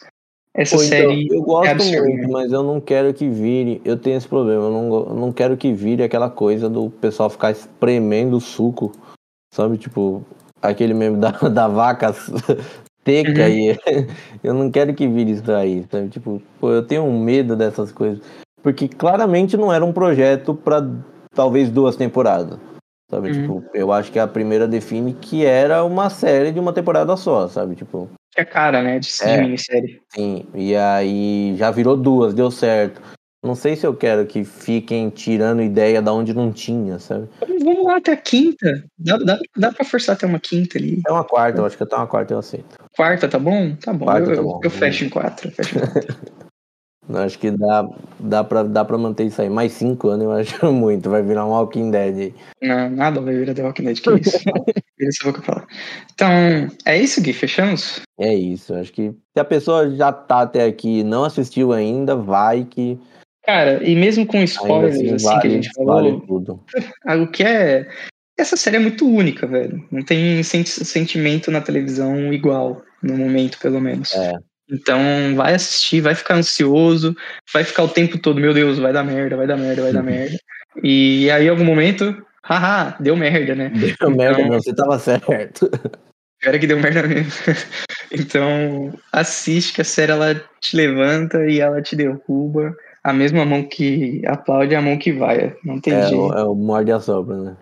Essa 0.56 0.76
Pô, 0.76 0.84
então, 0.84 0.98
série. 0.98 1.28
eu 1.32 1.42
gosto 1.42 1.68
é 1.68 1.72
absurda, 1.72 2.08
muito, 2.08 2.32
mas 2.32 2.52
eu 2.52 2.62
não 2.62 2.80
quero 2.80 3.12
que 3.14 3.28
vire. 3.28 3.82
Eu 3.84 3.98
tenho 3.98 4.18
esse 4.18 4.28
problema, 4.28 4.64
eu 4.64 4.72
não, 4.72 4.94
eu 5.10 5.16
não 5.16 5.32
quero 5.32 5.58
que 5.58 5.74
vire 5.74 6.04
aquela 6.04 6.30
coisa 6.30 6.70
do 6.70 6.92
pessoal 6.92 7.30
ficar 7.30 7.50
espremendo 7.50 8.38
o 8.38 8.42
suco, 8.42 8.92
sabe? 9.52 9.80
Tipo, 9.80 10.24
aquele 10.62 10.94
meme 10.94 11.18
da, 11.18 11.32
da 11.50 11.68
vaca 11.68 12.14
seca 13.04 13.50
Uhum. 13.50 13.50
e 13.50 13.80
eu 14.44 14.54
não 14.54 14.70
quero 14.70 14.94
que 14.94 15.08
vire 15.08 15.32
isso 15.32 15.52
aí, 15.52 15.86
sabe? 15.92 16.10
Tipo, 16.10 16.42
pô, 16.60 16.72
eu 16.72 16.86
tenho 16.86 17.04
um 17.04 17.20
medo 17.20 17.56
dessas 17.56 17.92
coisas. 17.92 18.24
Porque 18.62 18.88
claramente 18.88 19.58
não 19.58 19.74
era 19.74 19.84
um 19.84 19.92
projeto 19.92 20.54
pra 20.54 20.80
talvez 21.34 21.70
duas 21.70 21.96
temporadas. 21.96 22.60
Sabe? 23.10 23.30
Uhum. 23.30 23.42
Tipo, 23.42 23.64
eu 23.76 23.92
acho 23.92 24.12
que 24.12 24.18
a 24.18 24.28
primeira 24.28 24.68
define 24.68 25.14
que 25.14 25.46
era 25.46 25.84
uma 25.84 26.10
série 26.10 26.52
de 26.52 26.60
uma 26.60 26.74
temporada 26.74 27.16
só, 27.16 27.48
sabe? 27.48 27.76
Tipo, 27.76 28.10
Que 28.34 28.42
é 28.42 28.46
cara, 28.46 28.82
né? 28.82 28.98
De, 29.00 29.08
É. 29.22 29.42
minissérie. 29.42 30.02
Sim, 30.16 30.48
e 30.56 30.76
aí 30.76 31.56
já 31.58 31.70
virou 31.70 31.96
duas, 31.96 32.34
deu 32.34 32.50
certo. 32.50 33.00
Não 33.46 33.56
sei 33.56 33.76
se 33.76 33.86
eu 33.86 33.94
quero 33.94 34.26
que 34.26 34.44
fiquem 34.46 35.10
tirando 35.10 35.62
ideia 35.62 36.02
da 36.02 36.14
onde 36.14 36.34
não 36.34 36.50
tinha, 36.52 36.98
sabe? 36.98 37.28
Vamos 37.62 37.84
lá 37.86 37.98
até 37.98 38.14
a 38.14 38.18
quinta. 38.18 38.86
Dá, 38.98 39.18
dá, 39.18 39.38
dá 39.58 39.72
pra 39.72 39.84
forçar 39.84 40.16
até 40.16 40.26
uma 40.26 40.40
quinta 40.40 40.78
ali. 40.78 41.02
É 41.06 41.12
uma 41.12 41.26
quarta, 41.26 41.60
eu 41.60 41.66
acho 41.66 41.76
que 41.76 41.84
até 41.84 41.96
uma 41.96 42.08
quarta 42.08 42.34
eu 42.34 42.40
aceito. 42.40 42.78
Quarta, 42.96 43.28
tá 43.28 43.38
bom? 43.38 43.76
Tá 43.76 43.92
bom. 43.94 44.06
Quarta 44.06 44.30
eu, 44.30 44.36
tá 44.36 44.42
eu- 44.42 44.46
bom. 44.46 44.60
eu 44.64 44.70
fecho 44.72 45.04
em 45.06 45.10
quatro. 45.10 45.50
eu 45.50 45.52
fecho 45.52 45.78
em 45.78 45.80
quatro. 45.82 46.18
Eu 47.10 47.18
acho 47.18 47.38
que 47.38 47.52
dá, 47.52 47.88
dá, 48.20 48.44
pra, 48.44 48.64
dá 48.64 48.86
pra 48.86 48.98
manter 48.98 49.26
isso 49.26 49.42
aí. 49.42 49.50
Mais 49.50 49.74
cinco 49.74 50.08
anos 50.10 50.24
eu 50.26 50.32
acho 50.32 50.72
muito. 50.72 51.10
Vai 51.10 51.22
virar 51.22 51.46
um 51.46 51.50
Walking 51.50 51.92
Dead 51.92 52.16
aí. 52.18 52.34
Não, 52.62 52.90
nada 52.90 53.20
vai 53.20 53.36
virar 53.36 53.54
The 53.54 53.64
Walking 53.64 53.84
Dead, 53.84 54.00
que 54.00 54.10
isso. 54.22 54.38
Essa 55.02 55.24
boca 55.26 55.42
pra 55.42 55.56
lá. 55.56 55.68
Então, 56.14 56.30
é 56.86 56.98
isso, 56.98 57.22
Gui? 57.22 57.34
Fechamos? 57.34 58.00
É 58.20 58.34
isso. 58.34 58.74
eu 58.74 58.80
Acho 58.80 58.94
que 58.94 59.10
se 59.12 59.40
a 59.40 59.44
pessoa 59.44 59.90
já 59.96 60.12
tá 60.14 60.42
até 60.42 60.64
aqui 60.66 61.00
e 61.00 61.04
não 61.04 61.26
assistiu 61.26 61.74
ainda, 61.74 62.16
vai 62.16 62.64
que 62.64 62.98
Cara, 63.46 63.84
e 63.84 63.94
mesmo 63.94 64.26
com 64.26 64.38
ainda 64.38 64.46
spoilers, 64.52 64.96
assim 64.96 65.14
assim, 65.16 65.26
que 65.26 65.30
a 65.30 65.36
vale, 65.42 65.50
gente 65.56 65.70
falou, 65.74 65.94
vale 65.96 66.22
tudo. 66.26 66.64
algo 67.06 67.28
que 67.28 67.44
é. 67.44 67.86
Essa 68.40 68.56
série 68.56 68.78
é 68.78 68.80
muito 68.80 69.06
única, 69.06 69.46
velho. 69.46 69.86
Não 69.92 70.02
tem 70.04 70.42
senti- 70.42 70.86
sentimento 70.86 71.52
na 71.52 71.60
televisão 71.60 72.34
igual, 72.34 72.82
no 73.02 73.18
momento, 73.18 73.60
pelo 73.60 73.82
menos. 73.82 74.16
É. 74.16 74.34
Então, 74.74 75.00
vai 75.36 75.54
assistir, 75.54 76.02
vai 76.02 76.16
ficar 76.16 76.36
ansioso, 76.36 77.16
vai 77.54 77.64
ficar 77.64 77.84
o 77.84 77.90
tempo 77.90 78.18
todo, 78.18 78.42
meu 78.42 78.54
Deus, 78.54 78.80
vai 78.80 78.92
dar 78.92 79.04
merda, 79.04 79.38
vai 79.38 79.46
dar 79.46 79.58
merda, 79.58 79.84
vai 79.84 79.94
dar 79.94 80.02
merda. 80.04 80.36
E 80.82 81.30
aí, 81.30 81.46
em 81.46 81.50
algum 81.50 81.64
momento, 81.64 82.26
haha, 82.44 82.98
deu 83.00 83.16
merda, 83.16 83.54
né? 83.54 83.72
Deu 84.00 84.10
merda, 84.10 84.44
não, 84.48 84.60
você 84.60 84.74
tava 84.74 84.98
certo. 84.98 85.70
Pior 86.42 86.56
é 86.56 86.60
que 86.60 86.68
deu 86.68 86.80
merda 86.80 87.08
mesmo. 87.08 87.32
então, 88.12 88.94
assiste 89.12 89.74
que 89.74 89.82
a 89.82 89.86
série 89.86 90.12
ela 90.12 90.36
te 90.60 90.76
levanta 90.76 91.46
e 91.46 91.60
ela 91.62 91.82
te 91.82 91.96
derruba. 91.96 92.76
A 93.04 93.14
mesma 93.14 93.46
mão 93.46 93.64
que 93.64 94.22
aplaude 94.26 94.74
é 94.74 94.78
a 94.78 94.82
mão 94.82 94.98
que 94.98 95.12
vai. 95.14 95.56
Não 95.64 95.80
tem 95.80 95.94
É, 95.94 96.08
jeito. 96.08 96.20
o, 96.20 96.34
é 96.34 96.44
o 96.44 96.56
morde 96.56 96.92
a 96.92 97.00
sobra, 97.00 97.38
né? 97.38 97.58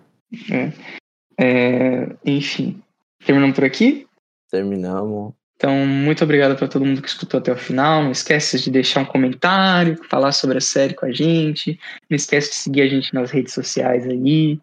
É, 1.38 2.08
enfim, 2.24 2.80
terminamos 3.24 3.54
por 3.54 3.64
aqui. 3.64 4.06
Terminamos. 4.50 5.32
Então, 5.62 5.86
muito 5.86 6.24
obrigado 6.24 6.56
para 6.56 6.66
todo 6.66 6.84
mundo 6.84 7.00
que 7.00 7.06
escutou 7.06 7.38
até 7.38 7.52
o 7.52 7.56
final. 7.56 8.02
Não 8.02 8.10
esquece 8.10 8.60
de 8.60 8.68
deixar 8.68 9.02
um 9.02 9.04
comentário, 9.04 9.96
falar 10.10 10.32
sobre 10.32 10.58
a 10.58 10.60
série 10.60 10.92
com 10.92 11.06
a 11.06 11.12
gente. 11.12 11.78
Não 12.10 12.16
esquece 12.16 12.50
de 12.50 12.56
seguir 12.56 12.82
a 12.82 12.88
gente 12.88 13.14
nas 13.14 13.30
redes 13.30 13.54
sociais 13.54 14.04
aí. 14.04 14.58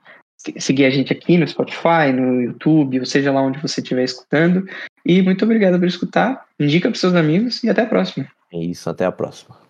Seguir 0.58 0.84
a 0.84 0.90
gente 0.90 1.14
aqui 1.14 1.38
no 1.38 1.48
Spotify, 1.48 2.12
no 2.14 2.42
YouTube, 2.42 3.00
ou 3.00 3.06
seja 3.06 3.32
lá 3.32 3.42
onde 3.42 3.62
você 3.62 3.80
estiver 3.80 4.04
escutando. 4.04 4.68
E 5.06 5.22
muito 5.22 5.46
obrigado 5.46 5.80
por 5.80 5.88
escutar. 5.88 6.46
Indica 6.60 6.90
para 6.90 7.00
seus 7.00 7.16
amigos 7.16 7.64
e 7.64 7.70
até 7.70 7.84
a 7.84 7.88
próxima. 7.88 8.28
É 8.52 8.58
isso, 8.58 8.90
até 8.90 9.06
a 9.06 9.12
próxima. 9.12 9.69